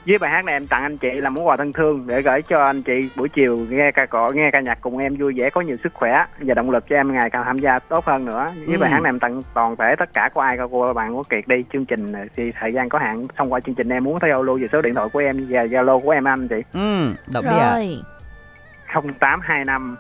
với 0.08 0.18
bài 0.18 0.32
hát 0.32 0.46
này 0.46 0.56
em 0.56 0.66
tặng 0.66 0.84
anh 0.84 0.98
chị 0.98 1.12
là 1.14 1.30
món 1.30 1.48
quà 1.48 1.58
thân 1.58 1.74
thương 1.74 2.08
để 2.08 2.22
gửi 2.22 2.42
cho 2.42 2.64
anh 2.66 2.82
chị 2.84 3.10
buổi 3.16 3.30
chiều 3.30 3.58
nghe 3.70 3.92
ca 3.92 4.06
cọ 4.06 4.30
nghe 4.30 4.50
ca 4.52 4.60
nhạc 4.60 4.78
cùng 4.82 4.98
em 4.98 5.16
vui 5.16 5.34
vẻ 5.38 5.50
có 5.50 5.62
nhiều 5.62 5.76
sức 5.84 5.94
khỏe 5.94 6.26
và 6.40 6.54
động 6.54 6.72
lực 6.72 6.84
cho 6.90 6.96
em 6.96 7.14
ngày 7.14 7.30
càng 7.30 7.44
tham 7.46 7.58
gia 7.60 7.80
tốt 7.80 8.06
hơn 8.06 8.26
nữa. 8.26 8.50
Với 8.68 8.76
Ừ. 8.76 8.80
bài 8.82 8.90
hát 8.90 9.02
này 9.02 9.10
em 9.10 9.20
tặng 9.20 9.42
toàn 9.54 9.76
thể 9.76 9.96
tất 10.00 10.14
cả 10.14 10.30
có 10.34 10.42
ai 10.42 10.58
có 10.58 10.68
cô 10.72 10.94
bạn 10.94 11.14
của 11.14 11.24
kiệt 11.24 11.48
đi. 11.48 11.56
Chương 11.74 11.86
trình 11.86 12.14
thì 12.36 12.52
thời 12.60 12.74
gian 12.74 12.90
có 12.90 13.00
hạn 13.00 13.24
thông 13.36 13.54
qua 13.54 13.60
chương 13.60 13.76
trình 13.76 13.90
em 13.90 14.04
muốn 14.04 14.18
giao 14.22 14.44
lưu 14.44 14.58
về 14.62 14.68
số 14.72 14.82
điện 14.82 14.94
thoại 14.96 15.08
của 15.14 15.20
em 15.20 15.36
và 15.50 15.64
zalo 15.66 16.00
của 16.00 16.12
em 16.12 16.28
anh 16.28 16.48
chị. 16.48 16.62
Ừ 16.74 17.14
đọc 17.34 17.44
đi 17.44 17.58
ạ. 17.60 17.72
Rồi. 17.76 18.02
0825 19.20 19.96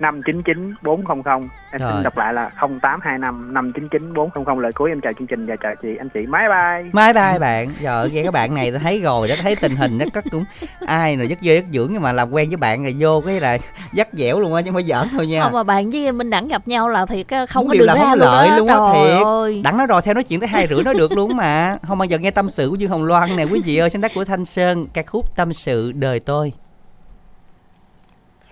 599 0.00 0.74
400 0.82 1.22
em 1.70 1.80
Rồi. 1.80 1.92
xin 1.92 2.02
đọc 2.02 2.18
lại 2.18 2.34
là 2.34 2.50
0825 2.80 3.54
599 3.54 4.14
400 4.14 4.58
lời 4.58 4.72
cuối 4.72 4.90
em 4.90 5.00
chào 5.00 5.12
chương 5.12 5.26
trình 5.26 5.44
và 5.44 5.56
chào 5.56 5.74
chị 5.82 5.88
anh 5.98 6.08
chị. 6.08 6.20
Bye 6.20 6.48
bye. 6.48 6.82
Bye 6.92 7.12
bye 7.12 7.38
bạn. 7.38 7.68
Giờ 7.80 8.08
nghe 8.12 8.22
các 8.22 8.32
bạn 8.32 8.54
này 8.54 8.70
tôi 8.70 8.80
thấy 8.80 9.00
rồi 9.00 9.28
đó 9.28 9.34
Thấy 9.42 9.56
tình 9.56 9.76
hình 9.76 9.98
nó 9.98 10.04
có 10.14 10.22
cũng 10.30 10.44
Ai 10.86 11.16
rồi 11.16 11.28
giấc 11.28 11.38
dơ 11.42 11.54
giấc 11.54 11.64
dưỡng 11.72 11.92
Nhưng 11.92 12.02
mà 12.02 12.12
làm 12.12 12.30
quen 12.30 12.48
với 12.48 12.56
bạn 12.56 12.82
rồi 12.82 12.94
vô 12.98 13.22
cái 13.26 13.40
là 13.40 13.58
Dắt 13.92 14.08
dẻo 14.12 14.40
luôn 14.40 14.54
á 14.54 14.62
chứ 14.62 14.66
không 14.66 14.74
phải 14.74 14.82
giỡn 14.82 15.08
thôi 15.10 15.26
nha. 15.26 15.42
Không 15.42 15.52
mà 15.52 15.62
bạn 15.62 15.90
với 15.90 16.12
minh 16.12 16.30
đẳng 16.30 16.48
gặp 16.48 16.68
nhau 16.68 16.88
là 16.88 17.06
thiệt 17.06 17.26
không 17.48 17.64
Muốn 17.64 17.68
có 17.68 17.74
điều 17.74 17.86
ra 17.86 17.94
không 17.94 18.10
luôn 18.10 18.18
lợi 18.20 18.48
đó 18.48 18.56
luôn 18.56 18.68
á 18.68 18.76
thiệt. 18.94 19.22
ơi. 19.26 19.60
Đặng 19.64 19.76
nói 19.76 19.86
rồi 19.86 20.02
theo 20.02 20.14
nói 20.14 20.22
chuyện 20.24 20.40
tới 20.40 20.48
hai 20.48 20.66
rưỡi 20.66 20.82
nói 20.82 20.94
được 20.94 21.12
luôn 21.12 21.36
mà. 21.36 21.76
Không 21.88 21.98
bao 21.98 22.06
giờ 22.06 22.18
nghe 22.18 22.30
tâm 22.30 22.48
sự 22.48 22.68
của 22.70 22.76
Dương 22.76 22.90
Hồng 22.90 23.04
Loan 23.04 23.36
nè 23.36 23.44
Quý 23.44 23.62
vị 23.64 23.76
ơi. 23.76 23.90
Sáng 23.90 24.02
tác 24.02 24.12
của 24.14 24.24
Thanh 24.24 24.44
Sơn 24.44 24.86
Ca 24.94 25.02
khúc 25.02 25.36
Tâm 25.36 25.52
sự 25.52 25.92
đời 25.92 26.20
tôi. 26.20 26.52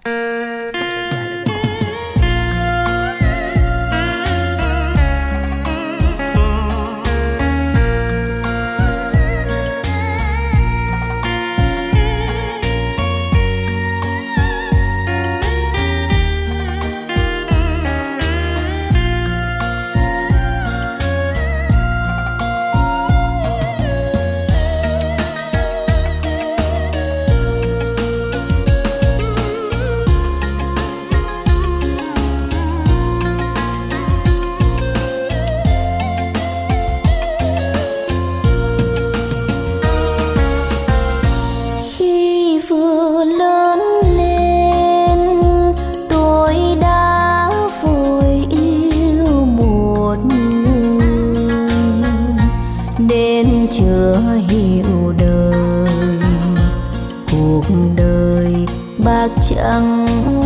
khi 0.05 0.11
bạc 59.05 59.28
trắng. 59.48 60.41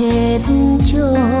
Hết 0.00 0.40
cho 0.92 1.39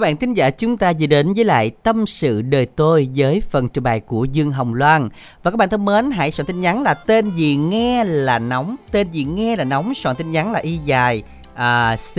Các 0.00 0.02
bạn 0.02 0.16
thính 0.16 0.34
giả 0.34 0.50
chúng 0.50 0.76
ta 0.76 0.92
vừa 1.00 1.06
đến 1.06 1.34
với 1.34 1.44
lại 1.44 1.70
tâm 1.82 2.06
sự 2.06 2.42
đời 2.42 2.66
tôi 2.66 3.08
với 3.16 3.42
phần 3.50 3.68
trình 3.68 3.84
bày 3.84 4.00
của 4.00 4.24
Dương 4.24 4.52
Hồng 4.52 4.74
Loan. 4.74 5.08
Và 5.42 5.50
các 5.50 5.56
bạn 5.56 5.68
thân 5.68 5.84
mến, 5.84 6.10
hãy 6.10 6.30
soạn 6.30 6.46
tin 6.46 6.60
nhắn 6.60 6.82
là 6.82 6.94
tên 6.94 7.30
gì 7.30 7.56
nghe 7.56 8.04
là 8.04 8.38
nóng, 8.38 8.76
tên 8.92 9.10
gì 9.10 9.24
nghe 9.24 9.56
là 9.56 9.64
nóng, 9.64 9.94
soạn 9.94 10.16
tin 10.16 10.32
nhắn 10.32 10.52
là 10.52 10.58
y 10.58 10.76
dài 10.76 11.22
à, 11.54 11.96
C 12.14 12.18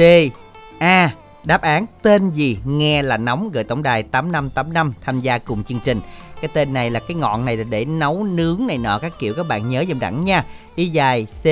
A 0.80 1.12
đáp 1.44 1.62
án 1.62 1.86
tên 2.02 2.30
gì 2.30 2.58
nghe 2.66 3.02
là 3.02 3.18
nóng 3.18 3.50
gửi 3.52 3.64
tổng 3.64 3.84
đài 3.84 4.04
8585 4.04 4.94
tham 5.02 5.20
gia 5.20 5.38
cùng 5.38 5.64
chương 5.64 5.80
trình. 5.84 6.02
Cái 6.42 6.50
tên 6.54 6.74
này 6.74 6.90
là 6.90 7.00
cái 7.00 7.16
ngọn 7.16 7.46
này 7.46 7.58
là 7.58 7.64
để 7.70 7.86
nấu 7.86 8.24
nướng 8.24 8.68
này 8.68 8.78
nọ 8.78 9.00
các 9.00 9.12
kiểu 9.20 9.34
các 9.34 9.48
bạn 9.48 9.70
nhớ 9.70 9.86
dùm 9.88 10.00
đẳng 10.00 10.26
nha. 10.26 10.46
Y 10.76 10.86
dài 10.86 11.28
C 11.44 11.46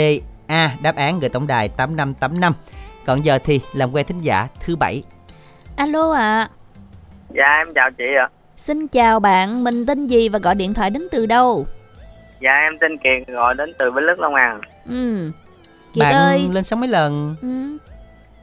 A 0.48 0.76
đáp 0.82 0.96
án 0.96 1.20
gửi 1.20 1.30
tổng 1.30 1.48
đài 1.48 1.70
8585. 1.70 2.54
Còn 3.06 3.26
giờ 3.26 3.40
thì 3.44 3.60
làm 3.74 3.92
quen 3.92 4.06
thính 4.06 4.22
giả 4.22 4.48
thứ 4.60 4.76
bảy 4.76 5.04
Alo 5.80 6.12
ạ. 6.12 6.48
Dạ 7.36 7.46
em 7.58 7.68
chào 7.76 7.92
chị 7.92 8.04
ạ. 8.20 8.28
Xin 8.58 8.88
chào 8.88 9.20
bạn, 9.20 9.64
mình 9.64 9.86
tên 9.86 10.08
gì 10.08 10.30
và 10.30 10.40
gọi 10.40 10.56
điện 10.56 10.74
thoại 10.74 10.90
đến 10.90 11.08
từ 11.12 11.26
đâu? 11.26 11.66
Dạ 12.40 12.52
em 12.54 12.78
tên 12.82 12.98
Kiệt 12.98 13.28
gọi 13.28 13.56
đến 13.56 13.74
từ 13.80 13.92
Bến 13.92 14.04
Lức 14.04 14.20
Long 14.20 14.36
An. 14.36 14.62
Ừ. 14.90 15.32
Kiệt 15.94 16.00
Bạn 16.02 16.14
ơi. 16.14 16.50
lên 16.52 16.64
sóng 16.64 16.80
mấy 16.80 16.90
lần? 16.90 17.36
Ừ. 17.42 17.78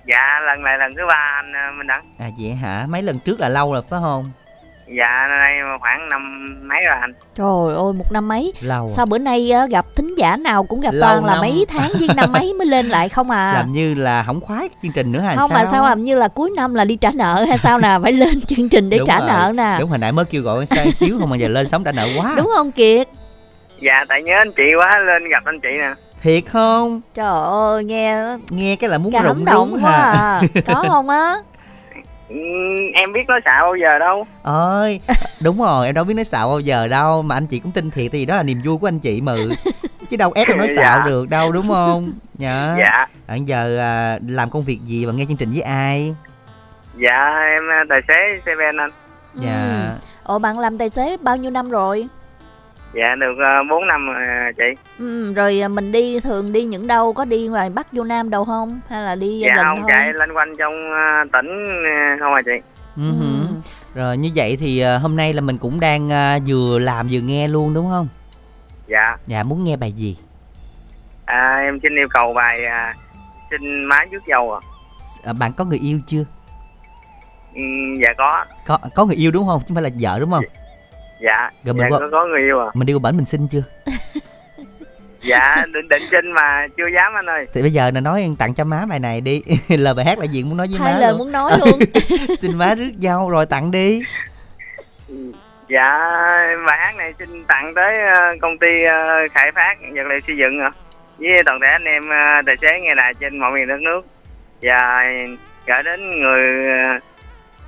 Dạ 0.06 0.40
lần 0.46 0.62
này 0.62 0.78
lần 0.78 0.90
thứ 0.96 1.02
ba 1.08 1.30
anh 1.42 1.52
ờ, 1.52 1.72
Minh 1.78 1.86
Đẳng. 1.86 2.04
À 2.18 2.26
vậy 2.40 2.50
hả? 2.54 2.86
Mấy 2.88 3.02
lần 3.02 3.18
trước 3.18 3.40
là 3.40 3.48
lâu 3.48 3.72
rồi 3.72 3.82
phải 3.82 4.00
không? 4.02 4.30
Dạ 4.88 5.26
nay 5.38 5.52
khoảng 5.80 6.08
năm 6.08 6.46
mấy 6.68 6.78
rồi 6.86 6.96
anh. 7.00 7.12
Trời 7.36 7.74
ơi, 7.76 7.92
một 7.92 8.12
năm 8.12 8.28
mấy. 8.28 8.52
Lâu. 8.60 8.88
Sao 8.88 9.06
bữa 9.06 9.18
nay 9.18 9.50
á, 9.50 9.66
gặp 9.66 9.86
thính 9.96 10.14
giả 10.18 10.36
nào 10.36 10.64
cũng 10.64 10.80
gặp 10.80 10.90
Lâu 10.94 11.08
toàn 11.10 11.24
là 11.24 11.32
năm. 11.32 11.40
mấy 11.40 11.66
tháng 11.68 11.90
với 11.98 12.08
năm 12.16 12.32
mấy 12.32 12.54
mới 12.54 12.66
lên 12.66 12.88
lại 12.88 13.08
không 13.08 13.30
à? 13.30 13.52
Làm 13.54 13.68
như 13.70 13.94
là 13.94 14.22
không 14.22 14.40
khoái 14.40 14.68
chương 14.82 14.92
trình 14.92 15.12
nữa 15.12 15.20
hay 15.20 15.36
không 15.36 15.48
sao? 15.48 15.58
mà 15.58 15.66
sao 15.66 15.84
làm 15.84 16.04
như 16.04 16.16
là 16.16 16.28
cuối 16.28 16.50
năm 16.56 16.74
là 16.74 16.84
đi 16.84 16.96
trả 16.96 17.10
nợ 17.14 17.44
hay 17.48 17.58
sao 17.58 17.78
nè 17.78 17.98
phải 18.02 18.12
lên 18.12 18.40
chương 18.40 18.68
trình 18.68 18.90
để 18.90 18.98
Đúng 18.98 19.06
trả 19.06 19.18
rồi. 19.18 19.28
nợ 19.28 19.52
nè 19.56 19.76
Đúng 19.80 19.88
hồi 19.88 19.98
nãy 19.98 20.12
mới 20.12 20.24
kêu 20.24 20.42
gọi 20.42 20.66
sang 20.66 20.92
xíu 20.92 21.16
không 21.20 21.30
mà 21.30 21.36
giờ 21.36 21.48
lên 21.48 21.68
sóng 21.68 21.84
đã 21.84 21.92
nợ 21.92 22.08
quá. 22.16 22.34
đúng 22.36 22.50
không 22.56 22.72
kiệt 22.72 23.08
Dạ 23.82 24.04
tại 24.08 24.22
nhớ 24.22 24.34
anh 24.38 24.52
chị 24.56 24.74
quá 24.78 24.98
lên 24.98 25.28
gặp 25.28 25.42
anh 25.44 25.60
chị 25.60 25.68
nè. 25.78 25.94
Thiệt 26.22 26.44
không? 26.46 27.00
trời 27.14 27.42
ơi 27.44 27.84
nghe 27.84 28.22
Nghe 28.50 28.76
cái 28.76 28.90
là 28.90 28.98
muốn 28.98 29.12
cảm 29.12 29.24
rụng 29.24 29.44
động 29.44 29.68
rúng 29.70 29.84
quá 29.84 29.90
hả? 29.90 30.12
à 30.12 30.42
có 30.66 30.84
không 30.88 31.08
á 31.08 31.34
Ừ, 32.28 32.36
em 32.94 33.12
biết 33.12 33.28
nói 33.28 33.40
xạo 33.44 33.65
bao 33.65 33.77
giờ 33.77 33.98
đâu. 33.98 34.27
ơi 34.43 35.01
đúng 35.43 35.59
rồi 35.61 35.86
em 35.86 35.94
đâu 35.94 36.05
biết 36.05 36.15
nói 36.15 36.24
xạo 36.24 36.48
bao 36.48 36.61
giờ 36.61 36.89
đâu 36.89 37.23
mà 37.23 37.35
anh 37.35 37.47
chị 37.47 37.59
cũng 37.59 37.73
tin 37.73 37.90
thiệt 37.90 38.12
vì 38.12 38.27
đó 38.27 38.36
là 38.36 38.43
niềm 38.43 38.61
vui 38.65 38.78
của 38.78 38.89
anh 38.89 38.98
chị 38.98 39.20
mà 39.20 39.32
chứ 40.11 40.16
đâu 40.16 40.32
ép 40.35 40.48
em 40.48 40.59
nói 40.59 40.69
xạo 40.77 40.98
Dạ. 40.98 41.03
được 41.07 41.28
đâu 41.28 41.53
đúng 41.53 41.69
không 41.69 42.12
nhá 42.39 42.77
Dạ. 42.78 43.07
à, 43.27 43.35
giờ 43.35 43.78
à, 43.78 44.19
làm 44.28 44.51
công 44.51 44.62
việc 44.62 44.78
gì 44.85 45.05
và 45.07 45.12
nghe 45.12 45.24
chương 45.28 45.36
trình 45.36 45.51
với 45.51 45.62
ai 45.62 46.15
Dạ 46.94 47.39
em 47.51 47.61
ờ, 47.69 47.85
tài 47.89 48.01
xế 48.09 48.40
xe 48.47 48.53
ben 48.59 48.77
anh. 48.77 48.90
dạ 49.35 49.89
ồ 50.24 50.39
bạn 50.39 50.59
làm 50.59 50.78
tài 50.78 50.89
xế 50.90 51.16
bao 51.16 51.36
nhiêu 51.36 51.51
năm 51.51 51.70
rồi 51.70 52.09
Dạ 52.97 53.14
được 53.20 53.32
uh, 53.62 53.70
4 53.70 53.86
năm 53.86 54.06
rồi 54.06 54.24
à, 54.27 54.51
chị. 54.56 54.64
ừ, 54.98 55.32
rồi 55.35 55.60
à, 55.60 55.68
mình 55.68 55.93
đi 55.93 56.20
thường 56.20 56.52
đi 56.52 56.64
những 56.64 56.86
đâu 56.86 57.12
có 57.12 57.24
đi 57.24 57.48
ngoài 57.48 57.70
bắc 57.70 57.86
vô 57.93 58.05
nam 58.05 58.31
đâu 58.31 58.44
không 58.44 58.81
hay 58.89 59.02
là 59.02 59.14
đi 59.14 59.39
Dạ 59.40 59.52
gần 59.56 59.64
không 59.64 59.78
thôi 59.81 59.86
chạy 59.89 60.12
loanh 60.12 60.36
quanh 60.36 60.56
trong 60.59 60.73
ờ, 60.90 61.24
tỉnh 61.32 61.64
ờ, 61.85 62.16
không 62.20 62.32
à 62.35 62.40
chị. 62.44 62.52
Ừ 62.97 63.02
hử. 63.20 63.47
rồi 63.94 64.16
như 64.16 64.31
vậy 64.35 64.56
thì 64.60 64.81
à, 64.81 64.98
hôm 64.98 65.16
nay 65.16 65.32
là 65.32 65.40
mình 65.40 65.59
cũng 65.59 65.81
đang 65.81 66.12
à, 66.12 66.39
vừa 66.47 66.78
làm 66.78 67.09
vừa 67.10 67.20
nghe 67.20 67.48
luôn 67.48 67.74
đúng 67.74 67.89
không 67.89 68.09
Dạ. 68.89 69.16
dạ 69.27 69.43
muốn 69.43 69.64
nghe 69.64 69.77
bài 69.77 69.93
gì 69.93 70.16
À, 71.24 71.62
em 71.64 71.78
xin 71.82 71.94
yêu 71.98 72.09
cầu 72.10 72.32
bài 72.35 72.64
à, 72.64 72.94
xin 73.51 73.85
má 73.85 74.05
trước 74.10 74.23
dầu 74.27 74.55
à. 74.55 74.60
à, 75.24 75.32
bạn 75.32 75.52
có 75.56 75.64
người 75.64 75.78
yêu 75.78 76.01
chưa 76.06 76.24
Ừ, 77.55 77.62
dạ 78.02 78.09
có. 78.18 78.44
có 78.66 78.78
có 78.94 79.05
người 79.06 79.16
yêu 79.16 79.31
đúng 79.31 79.47
không 79.47 79.60
chứ 79.60 79.64
không 79.68 79.74
phải 79.74 79.85
là 79.90 79.90
vợ 80.01 80.18
đúng 80.20 80.31
không 80.31 80.44
Dạ. 80.55 80.60
Rồi 81.64 81.74
mình 81.74 81.76
dạ 81.78 81.86
có- 81.90 81.98
có, 81.98 82.09
có 82.10 82.26
người 82.26 82.40
yêu 82.40 82.60
à. 82.60 82.66
mình 82.74 82.86
đi 82.86 82.93
qua 82.94 82.98
bển 83.02 83.16
mình 83.16 83.26
xin 83.26 83.48
chưa 83.48 83.62
Dạ 85.22 85.64
định 85.72 85.88
định 85.88 86.02
xin 86.10 86.32
mà 86.32 86.66
chưa 86.76 86.86
dám 86.94 87.12
anh 87.16 87.26
ơi. 87.26 87.47
thì 87.52 87.62
bây 87.62 87.70
giờ 87.70 87.90
là 87.94 88.01
nói 88.01 88.30
tặng 88.38 88.55
cho 88.55 88.64
má 88.64 88.82
bài 88.88 88.98
này 88.98 89.20
đi 89.20 89.43
lời 89.68 89.94
bài 89.94 90.05
hát 90.05 90.18
là 90.18 90.24
gì 90.24 90.44
muốn 90.44 90.56
nói 90.56 90.66
với 90.70 90.78
hai 90.80 90.93
má 90.94 90.98
lời 91.01 91.10
luôn. 91.10 91.18
muốn 91.18 91.32
nói 91.32 91.52
luôn 91.60 91.78
xin 92.43 92.59
má 92.59 92.74
rước 92.74 92.90
dâu 93.01 93.30
rồi 93.30 93.47
tặng 93.47 93.70
đi 93.70 94.02
Dạ 95.68 95.98
bài 96.66 96.78
hát 96.78 96.97
này 96.97 97.12
xin 97.18 97.28
tặng 97.48 97.72
tới 97.74 97.94
ờ, 98.14 98.20
công 98.43 98.59
ty 98.59 98.84
ờ, 98.84 98.94
khai 99.32 99.52
phát 99.55 99.74
vật 99.80 100.06
liệu 100.09 100.18
xây 100.26 100.36
dựng 100.36 100.60
ạ. 100.60 100.70
Với 101.18 101.28
toàn 101.47 101.59
thể 101.62 101.68
anh 101.72 101.84
em 101.84 102.09
ờ, 102.10 102.43
tài 102.47 102.55
xế 102.62 102.80
nghe 102.80 102.94
đài 102.94 103.14
trên 103.20 103.38
mọi 103.38 103.51
miền 103.52 103.68
đất 103.68 103.80
nước. 103.80 104.01
Và 104.62 105.05
gửi 105.66 105.82
đến 105.84 106.20
người 106.20 106.44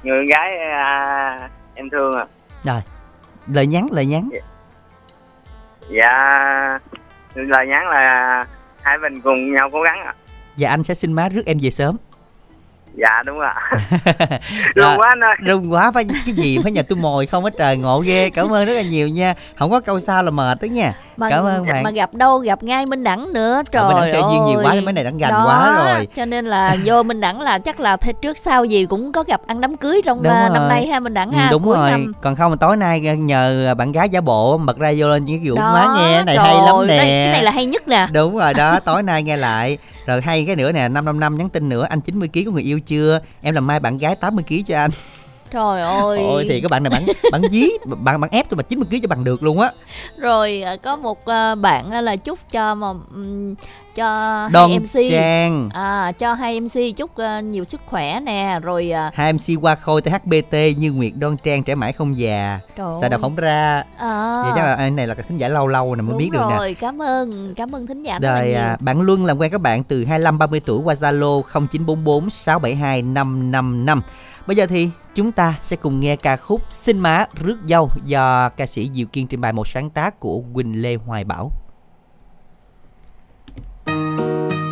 người 0.02 0.26
gái 0.26 0.56
à, 0.58 1.38
em 1.74 1.90
thương 1.90 2.12
ạ. 2.16 2.24
rồi 2.64 2.80
lời 3.52 3.66
nhắn 3.66 3.86
lời 3.90 4.06
nhắn 4.06 4.30
Dạ 5.90 6.78
lời 7.34 7.66
nhắn 7.66 7.88
là 7.88 8.46
hai 8.82 8.98
mình 8.98 9.20
cùng 9.20 9.52
nhau 9.52 9.70
cố 9.72 9.82
gắng 9.82 10.00
ạ. 10.04 10.14
và 10.58 10.70
anh 10.70 10.84
sẽ 10.84 10.94
xin 10.94 11.12
má 11.12 11.28
rước 11.28 11.46
em 11.46 11.58
về 11.62 11.70
sớm 11.70 11.96
Dạ 13.00 13.22
đúng 13.26 13.40
ạ. 13.40 13.54
Rồi, 14.74 14.90
Run 14.90 14.98
quá 15.00 15.08
anh 15.08 15.20
ơi. 15.24 15.34
run 15.46 15.72
quá 15.72 15.90
phải 15.94 16.04
cái 16.04 16.34
gì 16.34 16.58
phải 16.62 16.72
nhờ 16.72 16.82
tôi 16.88 16.98
mồi 16.98 17.26
không 17.26 17.44
hết 17.44 17.52
trời 17.58 17.76
ngộ 17.76 18.00
ghê 18.00 18.30
cảm 18.30 18.52
ơn 18.52 18.66
rất 18.66 18.72
là 18.74 18.82
nhiều 18.82 19.08
nha 19.08 19.34
không 19.56 19.70
có 19.70 19.80
câu 19.80 20.00
sau 20.00 20.22
là 20.22 20.30
mệt 20.30 20.58
đó 20.62 20.66
nha 20.66 20.92
mà, 21.16 21.30
cảm 21.30 21.44
ơn 21.44 21.66
bạn 21.66 21.82
mà 21.82 21.90
gặp 21.90 22.14
đâu 22.14 22.38
gặp 22.38 22.62
ngay 22.62 22.86
Minh 22.86 23.04
Đẳng 23.04 23.32
nữa 23.32 23.62
trời 23.72 23.82
Ờ, 23.82 23.88
Minh 23.88 23.96
Đẳng 23.96 24.04
ơi 24.04 24.12
xe 24.12 24.18
duyên 24.20 24.44
nhiều 24.44 24.60
quá, 24.64 24.74
mấy 24.84 24.92
này 24.92 25.04
Đẳng 25.04 25.18
gành 25.18 25.30
Đó, 25.30 25.44
quá 25.46 25.84
rồi. 25.94 26.06
cho 26.16 26.24
nên 26.24 26.44
là 26.46 26.76
vô 26.84 27.02
Minh 27.02 27.20
Đẳng 27.20 27.40
là 27.40 27.58
chắc 27.58 27.80
là 27.80 27.96
thế 27.96 28.12
trước 28.22 28.38
sau 28.38 28.64
gì 28.64 28.86
cũng 28.86 29.12
có 29.12 29.24
gặp 29.26 29.40
ăn 29.46 29.60
đám 29.60 29.76
cưới 29.76 30.00
trong 30.04 30.22
Đúng 30.22 30.32
à, 30.32 30.48
năm 30.52 30.62
rồi. 30.62 30.68
nay 30.68 30.86
ha 30.86 31.00
Minh 31.00 31.14
Đẳng 31.14 31.30
Ừ, 31.30 31.36
ha 31.38 31.48
đúng 31.50 31.64
cuối 31.64 31.76
rồi 31.76 31.90
năm. 31.90 32.12
còn 32.22 32.36
không 32.36 32.58
tối 32.58 32.76
nay 32.76 33.00
nhờ 33.00 33.74
bạn 33.78 33.92
gái 33.92 34.08
giả 34.08 34.20
bộ 34.20 34.58
bật 34.58 34.78
ra 34.78 34.92
vô 34.96 35.08
lên 35.08 35.24
những 35.24 35.40
cái 35.40 35.50
vụ 35.50 35.56
má 35.56 35.86
nghe 35.96 36.24
này 36.24 36.36
hay 36.38 36.54
lắm 36.66 36.86
nè 36.86 36.96
cái 36.98 37.32
này 37.32 37.42
là 37.42 37.50
hay 37.50 37.66
nhất 37.66 37.88
nè 37.88 38.06
đúng 38.12 38.38
rồi 38.38 38.54
đó 38.54 38.80
tối 38.84 39.02
nay 39.02 39.22
nghe 39.22 39.36
lại 39.36 39.78
rồi 40.08 40.20
hay 40.22 40.44
cái 40.46 40.56
nữa 40.56 40.72
nè, 40.72 40.88
năm 40.88 41.04
năm 41.04 41.20
năm 41.20 41.36
nhắn 41.36 41.48
tin 41.48 41.68
nữa, 41.68 41.86
anh 41.90 42.00
90 42.00 42.28
kg 42.32 42.44
có 42.44 42.50
người 42.52 42.62
yêu 42.62 42.80
chưa? 42.80 43.20
Em 43.42 43.54
làm 43.54 43.66
mai 43.66 43.80
bạn 43.80 43.98
gái 43.98 44.16
80 44.16 44.44
kg 44.48 44.62
cho 44.66 44.78
anh? 44.78 44.90
Trời 45.50 45.82
ơi. 45.82 46.18
Ôi 46.22 46.46
thì 46.48 46.60
các 46.60 46.70
bạn 46.70 46.82
này 46.82 46.90
bạn 46.90 47.06
bạn 47.32 47.42
dí 47.50 47.68
bạn 48.04 48.20
bạn 48.20 48.30
ép 48.30 48.50
tôi 48.50 48.56
mà 48.56 48.62
90 48.62 48.88
kg 48.90 49.00
cho 49.02 49.08
bằng 49.08 49.24
được 49.24 49.42
luôn 49.42 49.60
á. 49.60 49.70
Rồi 50.18 50.62
à, 50.62 50.76
có 50.76 50.96
một 50.96 51.24
à, 51.26 51.54
bạn 51.54 51.90
à, 51.90 52.00
là 52.00 52.16
chúc 52.16 52.38
cho 52.50 52.74
mà 52.74 52.88
cho 53.94 54.48
Đoan 54.52 54.70
hai 54.70 54.78
MC 54.78 55.10
Trang. 55.10 55.68
à 55.72 56.12
cho 56.18 56.34
hai 56.34 56.60
MC 56.60 56.96
chúc 56.96 57.10
nhiều 57.42 57.64
sức 57.64 57.80
khỏe 57.86 58.20
nè 58.20 58.58
rồi 58.62 58.92
hai 59.14 59.32
mc 59.32 59.62
qua 59.62 59.74
khôi 59.74 60.02
thbt 60.02 60.52
như 60.78 60.92
nguyệt 60.92 61.12
đoan 61.18 61.36
trang 61.36 61.62
trẻ 61.62 61.74
mãi 61.74 61.92
không 61.92 62.18
già. 62.18 62.60
Sao 62.76 63.08
đâu 63.10 63.20
không 63.20 63.36
ra? 63.36 63.84
À, 63.98 64.42
vậy 64.42 64.52
chắc 64.56 64.64
là 64.64 64.74
anh 64.74 64.96
này 64.96 65.06
là 65.06 65.14
thính 65.14 65.38
giả 65.38 65.48
lâu 65.48 65.66
lâu 65.66 65.94
nè 65.94 66.02
mới 66.02 66.10
đúng 66.10 66.18
biết 66.18 66.30
được 66.32 66.40
nè. 66.50 66.56
rồi 66.56 66.76
cảm 66.80 67.02
ơn 67.02 67.54
cảm 67.54 67.74
ơn 67.74 67.86
thính 67.86 68.02
giả 68.02 68.18
Rồi 68.22 68.52
à, 68.52 68.76
bạn 68.80 69.00
Luân 69.00 69.24
làm 69.24 69.38
quen 69.38 69.50
các 69.50 69.60
bạn 69.60 69.84
từ 69.84 70.04
25 70.04 70.38
30 70.38 70.60
tuổi 70.60 70.80
qua 70.84 70.94
Zalo 70.94 71.42
0944 71.42 72.30
672 72.30 73.02
555. 73.02 74.02
Bây 74.48 74.56
giờ 74.56 74.66
thì 74.66 74.90
chúng 75.14 75.32
ta 75.32 75.58
sẽ 75.62 75.76
cùng 75.76 76.00
nghe 76.00 76.16
ca 76.16 76.36
khúc 76.36 76.60
Xin 76.70 76.98
má 76.98 77.24
rước 77.42 77.58
dâu 77.68 77.90
do 78.04 78.48
ca 78.48 78.66
sĩ 78.66 78.90
Diệu 78.94 79.06
Kiên 79.06 79.26
trình 79.26 79.40
bày 79.40 79.52
một 79.52 79.68
sáng 79.68 79.90
tác 79.90 80.20
của 80.20 80.42
Quỳnh 80.54 80.82
Lê 80.82 80.94
Hoài 80.94 81.24
Bảo. 81.24 81.50
Thank 83.86 84.20
you 84.20 84.67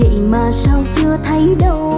vậy 0.00 0.18
mà 0.28 0.50
sao 0.52 0.82
chưa 0.96 1.16
thấy 1.24 1.54
đâu? 1.60 1.89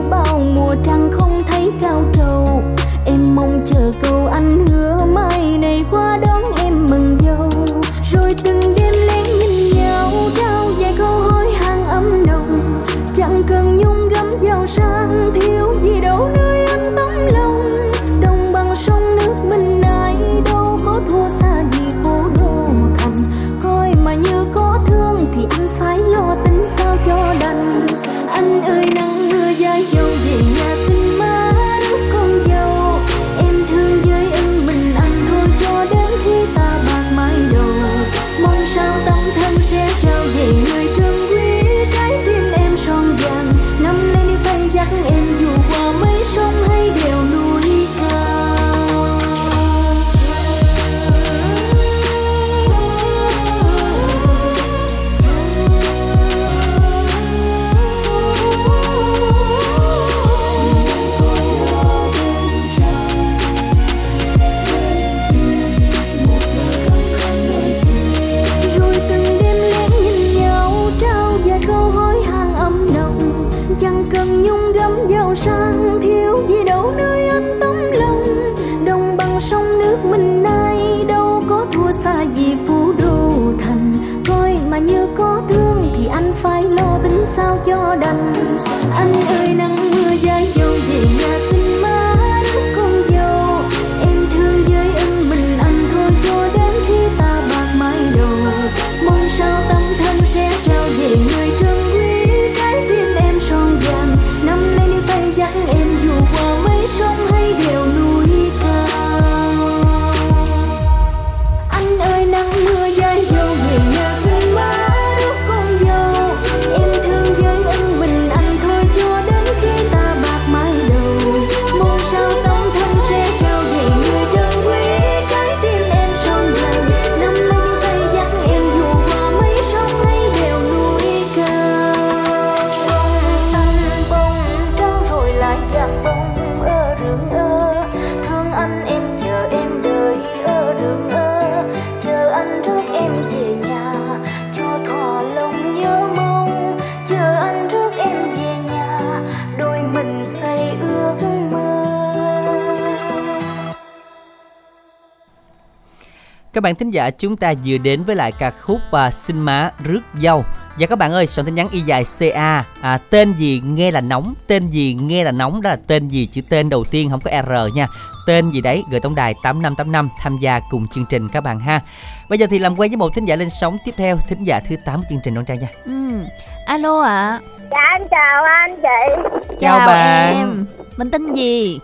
Các 156.63 156.65
bạn 156.65 156.75
thính 156.75 156.91
giả 156.91 157.11
chúng 157.11 157.37
ta 157.37 157.55
vừa 157.65 157.79
đến 157.79 158.03
với 158.03 158.17
lại 158.17 158.33
ca 158.33 158.51
khúc 158.51 158.81
à, 158.93 159.11
Xin 159.11 159.39
má 159.41 159.71
rước 159.85 160.01
dâu 160.15 160.45
Và 160.79 160.87
các 160.87 160.99
bạn 160.99 161.13
ơi 161.13 161.27
soạn 161.27 161.47
tin 161.47 161.55
nhắn 161.55 161.69
y 161.73 161.81
dài 161.81 162.05
CA 162.19 162.65
à, 162.81 162.99
Tên 163.11 163.33
gì 163.33 163.63
nghe 163.67 163.91
là 163.91 164.01
nóng 164.01 164.35
Tên 164.47 164.71
gì 164.71 164.97
nghe 165.01 165.25
là 165.25 165.33
nóng 165.33 165.63
Đó 165.63 165.71
là 165.71 165.77
tên 165.87 166.09
gì 166.09 166.27
chữ 166.27 166.41
tên 166.51 166.69
đầu 166.69 166.85
tiên 166.91 167.11
không 167.11 167.21
có 167.21 167.31
R 167.47 167.77
nha 167.77 167.87
Tên 168.27 168.51
gì 168.51 168.61
đấy 168.61 168.85
gửi 168.91 169.01
tổng 169.01 169.15
đài 169.15 169.35
8585 169.43 170.09
Tham 170.21 170.39
gia 170.39 170.61
cùng 170.71 170.87
chương 170.89 171.05
trình 171.09 171.29
các 171.29 171.41
bạn 171.41 171.61
ha 171.61 171.81
Bây 172.29 172.39
giờ 172.39 172.47
thì 172.51 172.59
làm 172.59 172.77
quen 172.81 172.91
với 172.91 172.97
một 172.97 173.15
thính 173.15 173.25
giả 173.25 173.37
lên 173.37 173.51
sóng 173.51 173.79
tiếp 173.85 173.93
theo 173.97 174.17
Thính 174.29 174.45
giả 174.45 174.61
thứ 174.69 174.77
8 174.85 175.01
của 175.01 175.07
chương 175.11 175.21
trình 175.25 175.35
Đoan 175.35 175.47
Trang 175.47 175.59
nha 175.59 175.69
Ừ. 175.85 176.25
Alo 176.67 177.01
ạ. 177.01 177.41
Dạ 177.71 177.79
anh 177.93 178.09
chào 178.11 178.45
anh 178.45 178.71
chị 178.83 179.23
Chào 179.61 179.79
bạn. 179.79 180.35
em. 180.37 180.67
Mình 180.97 181.11
tên 181.11 181.33
gì? 181.33 181.81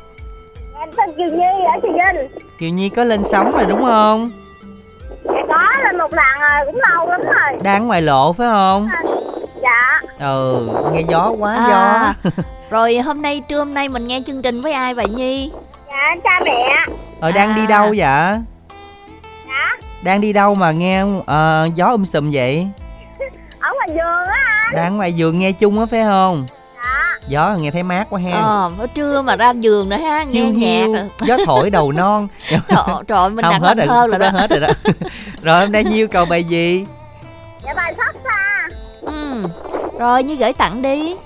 Em 0.80 0.88
tên 0.96 1.10
Kiều 1.16 1.38
Nhi 1.38 1.44
ở 1.74 1.80
Trà 1.82 2.12
Vinh 2.12 2.28
Kiều 2.58 2.70
Nhi 2.70 2.88
có 2.88 3.04
lên 3.04 3.22
sóng 3.22 3.50
rồi 3.50 3.66
đúng 3.66 3.82
không 3.82 4.30
Dạ 4.30 4.47
có 5.24 5.72
lên 5.84 5.98
một 5.98 6.12
lần 6.12 6.40
rồi 6.40 6.60
cũng 6.66 6.80
lâu 6.88 7.08
lắm 7.10 7.20
rồi. 7.20 7.58
Đang 7.62 7.86
ngoài 7.86 8.02
lộ 8.02 8.32
phải 8.32 8.48
không? 8.50 8.88
Dạ. 9.62 10.00
Ừ 10.20 10.68
nghe 10.92 11.00
gió 11.08 11.30
quá 11.38 11.54
À, 11.54 11.66
gió. 12.24 12.30
Rồi 12.70 12.98
hôm 12.98 13.22
nay 13.22 13.42
trưa 13.48 13.58
hôm 13.58 13.74
nay 13.74 13.88
mình 13.88 14.06
nghe 14.06 14.20
chương 14.26 14.42
trình 14.42 14.60
với 14.60 14.72
ai 14.72 14.94
vậy 14.94 15.06
Nhi? 15.08 15.50
Dạ 15.88 16.16
cha 16.24 16.40
mẹ. 16.44 16.84
Ờ 17.20 17.32
đang 17.32 17.54
đi 17.54 17.62
À. 17.62 17.66
đâu 17.68 17.86
vậy? 17.86 17.96
Dạ. 17.98 18.38
Đang 20.02 20.20
đi 20.20 20.32
đâu 20.32 20.54
mà 20.54 20.70
nghe 20.70 21.04
ờ, 21.26 21.68
gió 21.74 21.86
um 21.86 22.04
sùm 22.04 22.30
vậy? 22.32 22.68
Ở 23.60 23.72
ngoài 23.74 23.88
vườn 23.88 24.28
á 24.28 24.62
anh. 24.64 24.74
Đang 24.76 24.96
ngoài 24.96 25.14
vườn 25.16 25.38
nghe 25.38 25.52
chung 25.52 25.80
á 25.80 25.86
phải 25.90 26.02
không 26.04 26.46
Gió 27.28 27.56
nghe 27.58 27.70
thấy 27.70 27.82
mát 27.82 28.06
quá 28.10 28.20
ha 28.20 28.30
Ờ, 28.42 28.70
ở 28.78 28.86
trưa 28.94 29.22
mà 29.22 29.36
ra 29.36 29.50
giường 29.56 29.88
nữa 29.88 29.96
ha, 29.96 30.24
nghe 30.24 30.40
Hiu 30.40 30.52
nhạc. 30.54 30.58
hiu. 30.86 30.96
Gió 31.26 31.36
thổi 31.46 31.70
đầu 31.70 31.92
non 31.92 32.28
Trời, 32.50 32.58
trời 33.08 33.18
ơi, 33.18 33.30
mình 33.30 33.44
Không 33.44 33.52
đặt 33.52 33.62
hết 33.62 33.76
rồi 33.76 33.86
hơn 33.86 34.10
rồi 34.10 34.18
đó. 34.18 34.28
hết 34.32 34.50
rồi 34.50 34.60
đó 34.60 34.68
Rồi 35.42 35.60
hôm 35.60 35.72
nay 35.72 35.84
Nhiêu 35.84 36.08
cầu 36.08 36.26
bài 36.26 36.44
gì 36.44 36.86
Dạ 37.64 37.74
bài 37.76 37.94
sắp 37.96 38.14
xa 38.24 38.68
Ừ. 39.02 39.44
Rồi 39.98 40.22
Nhi 40.22 40.36
gửi 40.36 40.52
tặng 40.52 40.82
đi. 40.82 41.16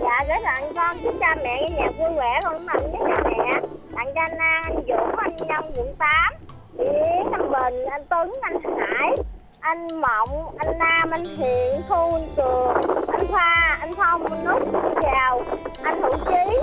Dạ 0.00 0.24
gửi 0.28 0.36
tặng 0.44 0.64
con 0.76 0.96
chúc 1.04 1.14
cha 1.20 1.36
mẹ 1.44 1.60
nghe 1.60 1.68
nhạc 1.78 1.90
vui 1.98 2.08
vẻ 2.16 2.40
con 2.44 2.66
mạnh 2.66 2.80
với 2.92 3.00
cha 3.16 3.22
mẹ 3.24 3.60
Tặng 3.96 4.06
cho 4.14 4.20
anh 4.20 4.38
An, 4.38 4.62
anh 4.64 4.74
Dũng, 4.88 5.16
anh 5.18 5.36
Nhân 5.36 5.72
quận 5.76 5.94
8 5.98 6.08
Chị 6.78 6.84
Yến, 6.84 7.32
anh 7.32 7.50
Bình, 7.52 7.84
anh 7.90 8.02
Tuấn, 8.10 8.32
anh 8.42 8.54
Hải 8.78 9.10
Anh 9.64 10.00
Mộng, 10.00 10.56
anh 10.58 10.78
Nam, 10.78 11.10
anh 11.10 11.24
Thiện, 11.36 11.80
Thu, 11.88 12.14
anh 12.14 12.22
Cường 12.36 12.74
Anh 13.12 13.26
Khoa, 13.30 13.78
anh 13.80 13.94
Phong, 13.96 14.22
anh 14.26 14.44
Nút, 14.44 14.74
anh 14.82 14.94
Chào 15.02 15.40
Anh 15.84 16.00
Hữu 16.02 16.16
Chí 16.28 16.56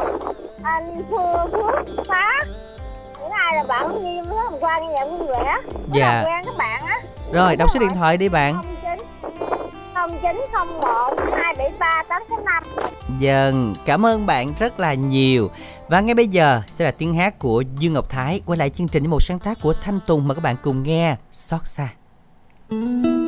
Anh 0.63 1.01
Phưa, 1.09 1.47
Phước, 1.51 2.05
Phát. 2.07 2.43
Những 3.19 3.31
ai 3.31 3.55
là 3.55 3.63
bạn 3.67 3.89
của 3.91 3.99
Nhi 3.99 4.21
mới 4.29 4.39
hôm 4.39 4.53
qua 4.59 4.79
nghe 4.79 4.87
nhạc 4.95 5.05
vui 5.05 5.27
vẻ 5.27 5.57
Dạ. 5.93 6.23
quen 6.25 6.41
các 6.45 6.53
bạn 6.57 6.81
á. 6.85 6.97
Rồi 7.33 7.55
đọc 7.55 7.69
số 7.73 7.79
điện 7.79 7.89
thoại 7.95 8.17
đi 8.17 8.29
bạn. 8.29 8.61
0901 9.93 11.13
273 11.33 12.03
865 12.09 12.63
Dần 13.19 13.73
cảm 13.85 14.05
ơn 14.05 14.25
bạn 14.25 14.53
rất 14.59 14.79
là 14.79 14.93
nhiều. 14.93 15.49
Và 15.89 15.99
ngay 15.99 16.15
bây 16.15 16.27
giờ 16.27 16.61
sẽ 16.67 16.85
là 16.85 16.91
tiếng 16.91 17.13
hát 17.13 17.39
của 17.39 17.63
Dương 17.79 17.93
Ngọc 17.93 18.09
Thái 18.09 18.41
Quay 18.45 18.57
lại 18.57 18.69
chương 18.69 18.87
trình 18.87 19.03
với 19.03 19.09
một 19.09 19.21
sáng 19.21 19.39
tác 19.39 19.57
của 19.61 19.73
Thanh 19.83 19.99
Tùng 20.07 20.27
Mà 20.27 20.33
các 20.35 20.43
bạn 20.43 20.55
cùng 20.63 20.83
nghe 20.83 21.15
Xót 21.31 21.61
xa 21.67 21.87
mà 22.71 23.20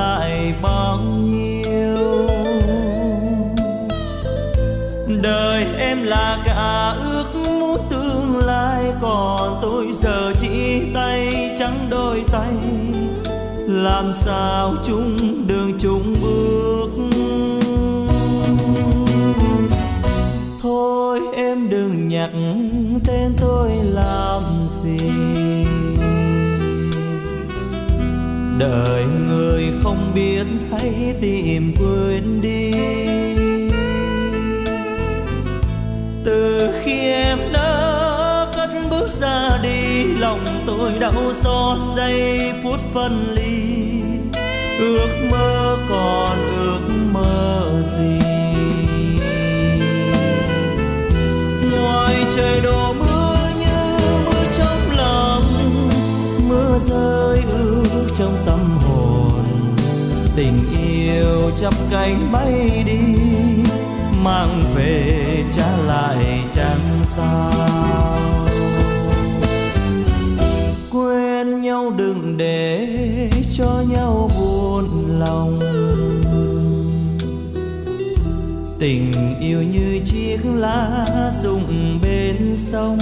lại 0.00 0.54
bao 0.62 0.98
nhiêu. 1.00 2.26
Đời 5.22 5.66
em 5.78 6.02
là 6.02 6.38
cả 6.46 6.94
ước 7.04 7.24
muốn 7.34 7.80
tương 7.90 8.38
lai, 8.46 8.84
còn 9.00 9.58
tôi 9.62 9.86
giờ 9.92 10.32
chỉ 10.40 10.80
tay 10.94 11.50
trắng 11.58 11.78
đôi 11.90 12.24
tay. 12.32 12.54
Làm 13.66 14.12
sao 14.12 14.74
chung 14.84 15.16
đường 15.46 15.78
chung 15.78 16.14
bước? 16.22 16.90
Thôi 20.62 21.20
em 21.34 21.70
đừng 21.70 22.08
nhắc 22.08 22.30
tên 23.06 23.32
tôi 23.40 23.70
làm 23.84 24.42
gì 24.66 25.59
đời 28.60 29.04
người 29.28 29.72
không 29.82 30.12
biết, 30.14 30.46
hãy 30.70 31.14
tìm 31.20 31.74
quên 31.78 32.40
đi. 32.42 32.70
Từ 36.24 36.58
khi 36.82 36.98
em 37.00 37.38
đã 37.52 38.46
cất 38.56 38.70
bước 38.90 39.08
ra 39.08 39.58
đi, 39.62 40.04
lòng 40.04 40.44
tôi 40.66 40.92
đau 40.98 41.32
xót 41.32 41.78
giây 41.96 42.52
phút 42.64 42.80
phân 42.92 43.34
ly. 43.34 44.02
Ước 44.78 45.08
mơ 45.30 45.78
còn 45.90 46.38
ước 46.58 46.80
mơ 47.12 47.62
gì? 47.82 48.18
Ngoài 51.72 52.24
trời 52.36 52.60
đổ 52.60 52.92
mưa 52.92 53.36
như 53.58 53.98
mưa 54.26 54.44
trong 54.52 54.90
lòng, 54.96 55.44
mưa 56.48 56.78
rơi 56.78 57.40
ước 57.52 57.69
tình 60.36 60.64
yêu 60.82 61.50
chắp 61.56 61.74
cánh 61.90 62.32
bay 62.32 62.84
đi, 62.86 62.98
mang 64.22 64.60
về 64.74 65.26
trả 65.52 65.76
lại 65.76 66.24
chẳng 66.52 67.04
sao. 67.04 68.18
Quên 70.92 71.62
nhau 71.62 71.90
đừng 71.90 72.36
để 72.36 72.88
cho 73.50 73.82
nhau 73.88 74.30
buồn 74.38 74.88
lòng. 75.18 75.60
Tình 78.78 79.12
yêu 79.40 79.62
như 79.62 80.00
chiếc 80.04 80.38
lá 80.56 81.04
rụng 81.42 81.98
bên 82.02 82.56
sông. 82.56 82.98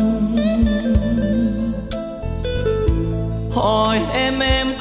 Hỏi 3.52 4.00
em 4.12 4.38
em 4.38 4.77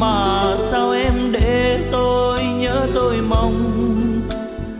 mà 0.00 0.42
sao 0.56 0.90
em 0.90 1.32
để 1.32 1.88
tôi 1.92 2.44
nhớ 2.44 2.86
tôi 2.94 3.20
mong? 3.20 3.66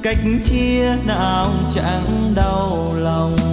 Cách 0.03 0.19
chia 0.45 0.97
nào 1.07 1.47
chẳng 1.75 2.33
đau 2.35 2.95
lòng? 2.97 3.50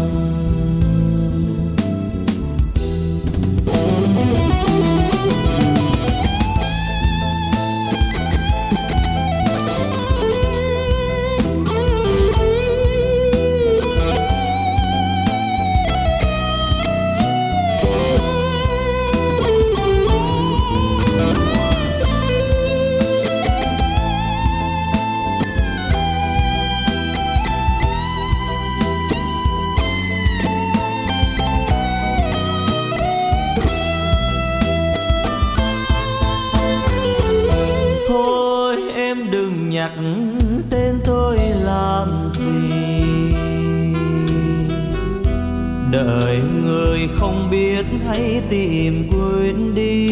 Người 47.08 47.18
không 47.20 47.50
biết, 47.52 47.86
hãy 48.06 48.42
tìm 48.50 49.10
quên 49.12 49.76
đi. 49.76 50.08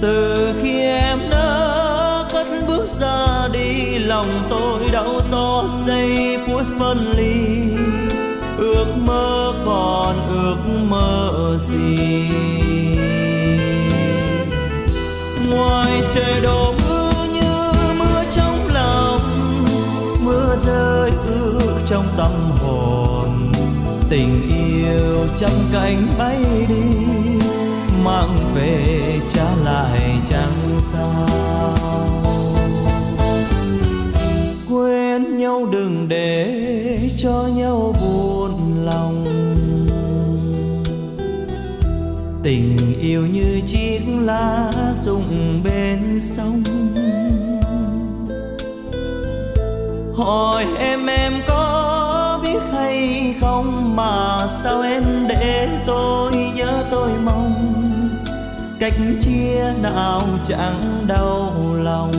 Từ 0.00 0.54
khi 0.62 0.80
em 0.80 1.18
đã 1.30 2.24
cất 2.32 2.46
bước 2.66 2.86
ra 2.86 3.48
đi, 3.52 3.98
lòng 3.98 4.46
tôi 4.50 4.88
đau 4.92 5.20
xót 5.20 5.64
giây 5.86 6.38
phút 6.46 6.62
phân 6.78 7.12
ly. 7.16 7.62
Ước 8.58 8.86
mơ 8.96 9.54
còn 9.66 10.16
ước 10.28 10.56
mơ 10.88 11.58
gì? 11.60 12.28
Ngoài 15.50 16.02
trời 16.14 16.40
đổ 16.42 16.74
mưa 16.88 17.12
như 17.34 17.72
mưa 17.98 18.22
trong 18.30 18.68
lòng, 18.74 19.20
mưa 20.24 20.56
rơi 20.56 21.10
ước 21.26 21.78
trong 21.86 22.04
tâm 22.16 22.32
hồn 22.62 23.27
tình 24.10 24.42
yêu 24.50 25.26
trăm 25.36 25.50
cánh 25.72 26.06
bay 26.18 26.44
đi, 26.68 26.74
mang 28.04 28.36
về 28.54 29.00
trả 29.28 29.54
lại 29.64 30.00
chẳng 30.30 30.80
sao. 30.80 31.28
Quên 34.70 35.36
nhau 35.36 35.66
đừng 35.72 36.08
để 36.08 36.98
cho 37.16 37.48
nhau 37.56 37.94
buồn 38.00 38.84
lòng. 38.84 39.24
Tình 42.42 42.76
yêu 43.00 43.26
như 43.26 43.60
chiếc 43.66 44.00
lá 44.20 44.70
rụng 44.94 45.60
bên 45.64 46.18
sông. 46.20 46.62
Hỏi 50.14 50.66
em 50.78 51.06
em 51.06 51.32
có 51.46 51.77
biết 52.98 53.34
không 53.40 53.96
mà 53.96 54.38
sao 54.62 54.80
em 54.82 55.28
để 55.28 55.68
tôi 55.86 56.32
nhớ 56.54 56.84
tôi 56.90 57.10
mong? 57.24 57.74
Cách 58.78 58.94
chia 59.20 59.72
nào 59.82 60.20
chẳng 60.44 61.04
đau 61.06 61.52
lòng? 61.82 62.12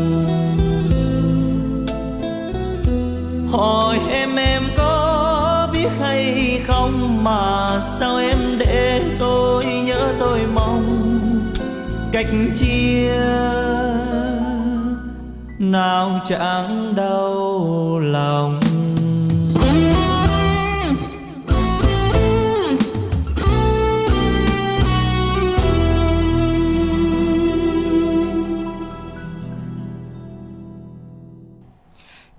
Hỏi 3.51 3.99
em 4.11 4.35
em 4.35 4.63
có 4.77 5.67
biết 5.73 5.89
hay 5.99 6.61
không 6.67 7.23
mà 7.23 7.67
sao 7.99 8.17
em 8.17 8.37
để 8.59 9.01
tôi 9.19 9.65
nhớ 9.65 10.13
tôi 10.19 10.39
mong? 10.53 11.19
Cách 12.11 12.27
chia 12.59 13.13
nào 15.59 16.19
chẳng 16.25 16.93
đau 16.95 17.99
lòng? 17.99 18.59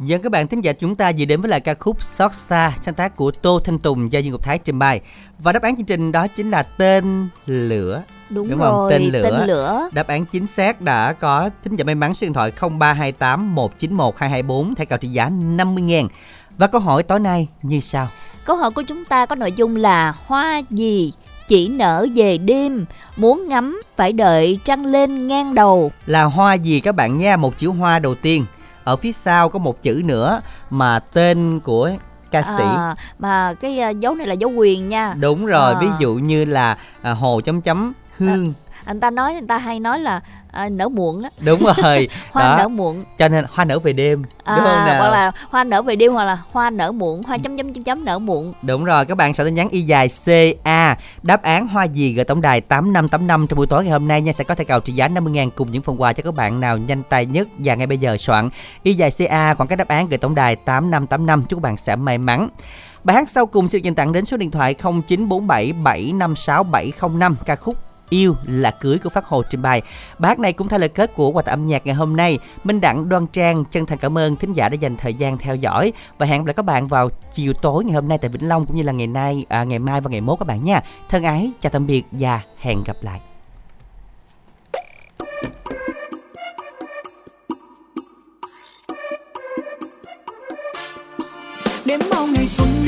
Dân 0.04 0.22
các 0.22 0.32
bạn 0.32 0.48
thính 0.48 0.60
giả 0.60 0.72
chúng 0.72 0.96
ta 0.96 1.12
vừa 1.18 1.24
đến 1.24 1.40
với 1.40 1.50
lại 1.50 1.60
ca 1.60 1.74
khúc 1.74 2.02
Xót 2.02 2.34
xa 2.34 2.72
sáng 2.80 2.94
tác 2.94 3.16
của 3.16 3.30
Tô 3.30 3.60
Thanh 3.64 3.78
Tùng 3.78 4.12
do 4.12 4.18
Dương 4.18 4.32
Ngọc 4.32 4.42
Thái 4.42 4.58
trình 4.58 4.78
bày. 4.78 5.00
Và 5.38 5.52
đáp 5.52 5.62
án 5.62 5.76
chương 5.76 5.86
trình 5.86 6.12
đó 6.12 6.26
chính 6.26 6.50
là 6.50 6.62
tên 6.62 7.28
lửa. 7.46 8.02
Đúng, 8.30 8.48
không? 8.48 8.58
rồi, 8.58 8.92
Tên 8.92 9.02
lửa. 9.02 9.22
tên 9.22 9.46
lửa. 9.46 9.88
Đáp 9.92 10.06
án 10.06 10.24
chính 10.24 10.46
xác 10.46 10.80
đã 10.80 11.12
có 11.12 11.50
thính 11.64 11.76
giả 11.76 11.84
may 11.84 11.94
mắn 11.94 12.14
số 12.14 12.24
điện 12.24 12.32
thoại 12.32 12.52
0328 12.60 13.54
191 13.54 14.14
224 14.18 14.74
thẻ 14.74 14.84
cào 14.84 14.98
trị 14.98 15.08
giá 15.08 15.30
50 15.30 15.84
000 16.00 16.08
Và 16.58 16.66
câu 16.66 16.80
hỏi 16.80 17.02
tối 17.02 17.20
nay 17.20 17.48
như 17.62 17.80
sau. 17.80 18.08
Câu 18.44 18.56
hỏi 18.56 18.70
của 18.70 18.82
chúng 18.82 19.04
ta 19.04 19.26
có 19.26 19.34
nội 19.34 19.52
dung 19.52 19.76
là 19.76 20.14
hoa 20.26 20.62
gì 20.70 21.12
chỉ 21.48 21.68
nở 21.68 22.06
về 22.14 22.38
đêm, 22.38 22.84
muốn 23.16 23.48
ngắm 23.48 23.82
phải 23.96 24.12
đợi 24.12 24.58
trăng 24.64 24.86
lên 24.86 25.26
ngang 25.26 25.54
đầu. 25.54 25.92
Là 26.06 26.24
hoa 26.24 26.54
gì 26.54 26.80
các 26.80 26.94
bạn 26.94 27.16
nha? 27.16 27.36
Một 27.36 27.58
chữ 27.58 27.68
hoa 27.68 27.98
đầu 27.98 28.14
tiên. 28.14 28.44
Ở 28.84 28.96
phía 28.96 29.12
sau 29.12 29.48
có 29.48 29.58
một 29.58 29.82
chữ 29.82 30.02
nữa 30.04 30.40
mà 30.70 30.98
tên 30.98 31.60
của 31.60 31.90
ca 32.30 32.42
sĩ. 32.42 32.64
À, 32.76 32.94
mà 33.18 33.54
cái 33.60 33.78
à, 33.80 33.88
dấu 33.90 34.14
này 34.14 34.26
là 34.26 34.34
dấu 34.34 34.50
quyền 34.50 34.88
nha. 34.88 35.14
Đúng 35.20 35.46
rồi, 35.46 35.74
À. 35.74 35.80
ví 35.80 35.86
dụ 36.00 36.14
như 36.14 36.44
là 36.44 36.76
à, 37.02 37.12
hồ 37.12 37.40
chấm 37.40 37.60
chấm 37.60 37.92
hương 38.18 38.52
anh 38.90 39.00
ta 39.00 39.10
nói 39.10 39.34
anh 39.34 39.46
ta 39.46 39.58
hay 39.58 39.80
nói 39.80 40.00
là 40.00 40.20
à, 40.50 40.68
nở 40.68 40.88
muộn 40.88 41.22
đó 41.22 41.28
đúng 41.44 41.60
rồi. 41.60 42.08
Hoa 42.32 42.44
đó. 42.44 42.56
nở 42.58 42.68
muộn. 42.68 43.04
Cho 43.18 43.28
nên 43.28 43.44
hoa 43.50 43.64
nở 43.64 43.78
về 43.78 43.92
đêm 43.92 44.22
à, 44.44 44.56
đúng 44.56 44.64
không 44.64 44.86
nào? 44.86 45.00
hoặc 45.00 45.10
là 45.10 45.32
hoa 45.50 45.64
nở 45.64 45.82
về 45.82 45.96
đêm 45.96 46.12
hoặc 46.12 46.24
là 46.24 46.38
hoa 46.52 46.70
nở 46.70 46.92
muộn 46.92 47.22
hoa 47.22 47.38
chấm 47.38 47.56
chấm 47.56 47.72
chấm 47.72 47.84
chấm 47.84 48.04
nở 48.04 48.18
muộn. 48.18 48.52
Đúng 48.62 48.84
rồi, 48.84 49.04
các 49.04 49.16
bạn 49.16 49.34
soạn 49.34 49.46
tin 49.46 49.54
nhắn 49.54 49.68
y 49.68 49.82
dài 49.82 50.08
CA 50.24 50.96
Đáp 51.22 51.42
án 51.42 51.68
hoa 51.68 51.84
gì 51.84 52.12
gửi 52.12 52.24
tổng 52.24 52.40
đài 52.40 52.60
8585 52.60 53.46
trong 53.46 53.56
buổi 53.56 53.66
tối 53.66 53.84
ngày 53.84 53.92
hôm 53.92 54.08
nay 54.08 54.22
nha. 54.22 54.32
Sẽ 54.32 54.44
có 54.44 54.54
thẻ 54.54 54.64
cào 54.64 54.80
trị 54.80 54.92
giá 54.92 55.08
50.000 55.08 55.50
cùng 55.50 55.70
những 55.70 55.82
phần 55.82 56.02
quà 56.02 56.12
cho 56.12 56.22
các 56.22 56.34
bạn 56.34 56.60
nào 56.60 56.78
nhanh 56.78 57.02
tay 57.08 57.26
nhất. 57.26 57.48
Và 57.58 57.74
ngay 57.74 57.86
bây 57.86 57.98
giờ 57.98 58.16
soạn 58.16 58.50
y 58.82 58.94
dài 58.94 59.10
CA 59.18 59.54
khoảng 59.54 59.68
cách 59.68 59.78
đáp 59.78 59.88
án 59.88 60.08
gửi 60.08 60.18
tổng 60.18 60.34
đài 60.34 60.56
8585 60.56 61.42
Chúc 61.48 61.58
các 61.58 61.62
bạn 61.62 61.76
sẽ 61.76 61.96
may 61.96 62.18
mắn. 62.18 62.48
Bài 63.04 63.16
hát 63.16 63.28
sau 63.28 63.46
cùng 63.46 63.66
được 63.72 63.78
dành 63.82 63.94
tặng 63.94 64.12
đến 64.12 64.24
số 64.24 64.36
điện 64.36 64.50
thoại 64.50 64.74
0947 64.74 65.72
756 65.72 66.64
705 66.64 67.36
ca 67.46 67.56
khúc 67.56 67.89
Yêu 68.10 68.36
là 68.46 68.70
cưới 68.70 68.98
của 68.98 69.10
Phát 69.10 69.24
Hồ 69.24 69.42
trình 69.42 69.62
bày. 69.62 69.82
Bài 70.18 70.28
hát 70.28 70.38
này 70.38 70.52
cũng 70.52 70.68
thay 70.68 70.78
lời 70.78 70.88
kết 70.88 71.14
của 71.14 71.30
quà 71.30 71.42
tặng 71.42 71.52
âm 71.52 71.66
nhạc 71.66 71.86
ngày 71.86 71.94
hôm 71.94 72.16
nay. 72.16 72.38
Minh 72.64 72.80
Đặng 72.80 73.08
Đoan 73.08 73.26
Trang 73.26 73.64
chân 73.64 73.86
thành 73.86 73.98
cảm 73.98 74.18
ơn 74.18 74.36
thính 74.36 74.52
giả 74.52 74.68
đã 74.68 74.74
dành 74.74 74.96
thời 74.96 75.14
gian 75.14 75.38
theo 75.38 75.56
dõi 75.56 75.92
và 76.18 76.26
hẹn 76.26 76.40
gặp 76.40 76.46
lại 76.46 76.54
các 76.54 76.64
bạn 76.64 76.86
vào 76.86 77.08
chiều 77.34 77.52
tối 77.52 77.84
ngày 77.84 77.94
hôm 77.94 78.08
nay 78.08 78.18
tại 78.18 78.28
Vĩnh 78.28 78.48
Long 78.48 78.66
cũng 78.66 78.76
như 78.76 78.82
là 78.82 78.92
ngày 78.92 79.06
nay, 79.06 79.44
à, 79.48 79.64
ngày 79.64 79.78
mai 79.78 80.00
và 80.00 80.10
ngày 80.10 80.20
mốt 80.20 80.38
các 80.38 80.48
bạn 80.48 80.64
nha. 80.64 80.80
Thân 81.08 81.22
ái, 81.22 81.50
chào 81.60 81.70
tạm 81.70 81.86
biệt 81.86 82.04
và 82.10 82.40
hẹn 82.58 82.82
gặp 82.86 82.96
lại. 83.00 83.20
đến 91.84 92.00
bao 92.10 92.26
ngày 92.26 92.46
xuân 92.46 92.79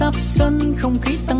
sắp 0.00 0.14
sân 0.20 0.74
Không 0.78 0.96
khí 1.02 1.18
tăng 1.26 1.39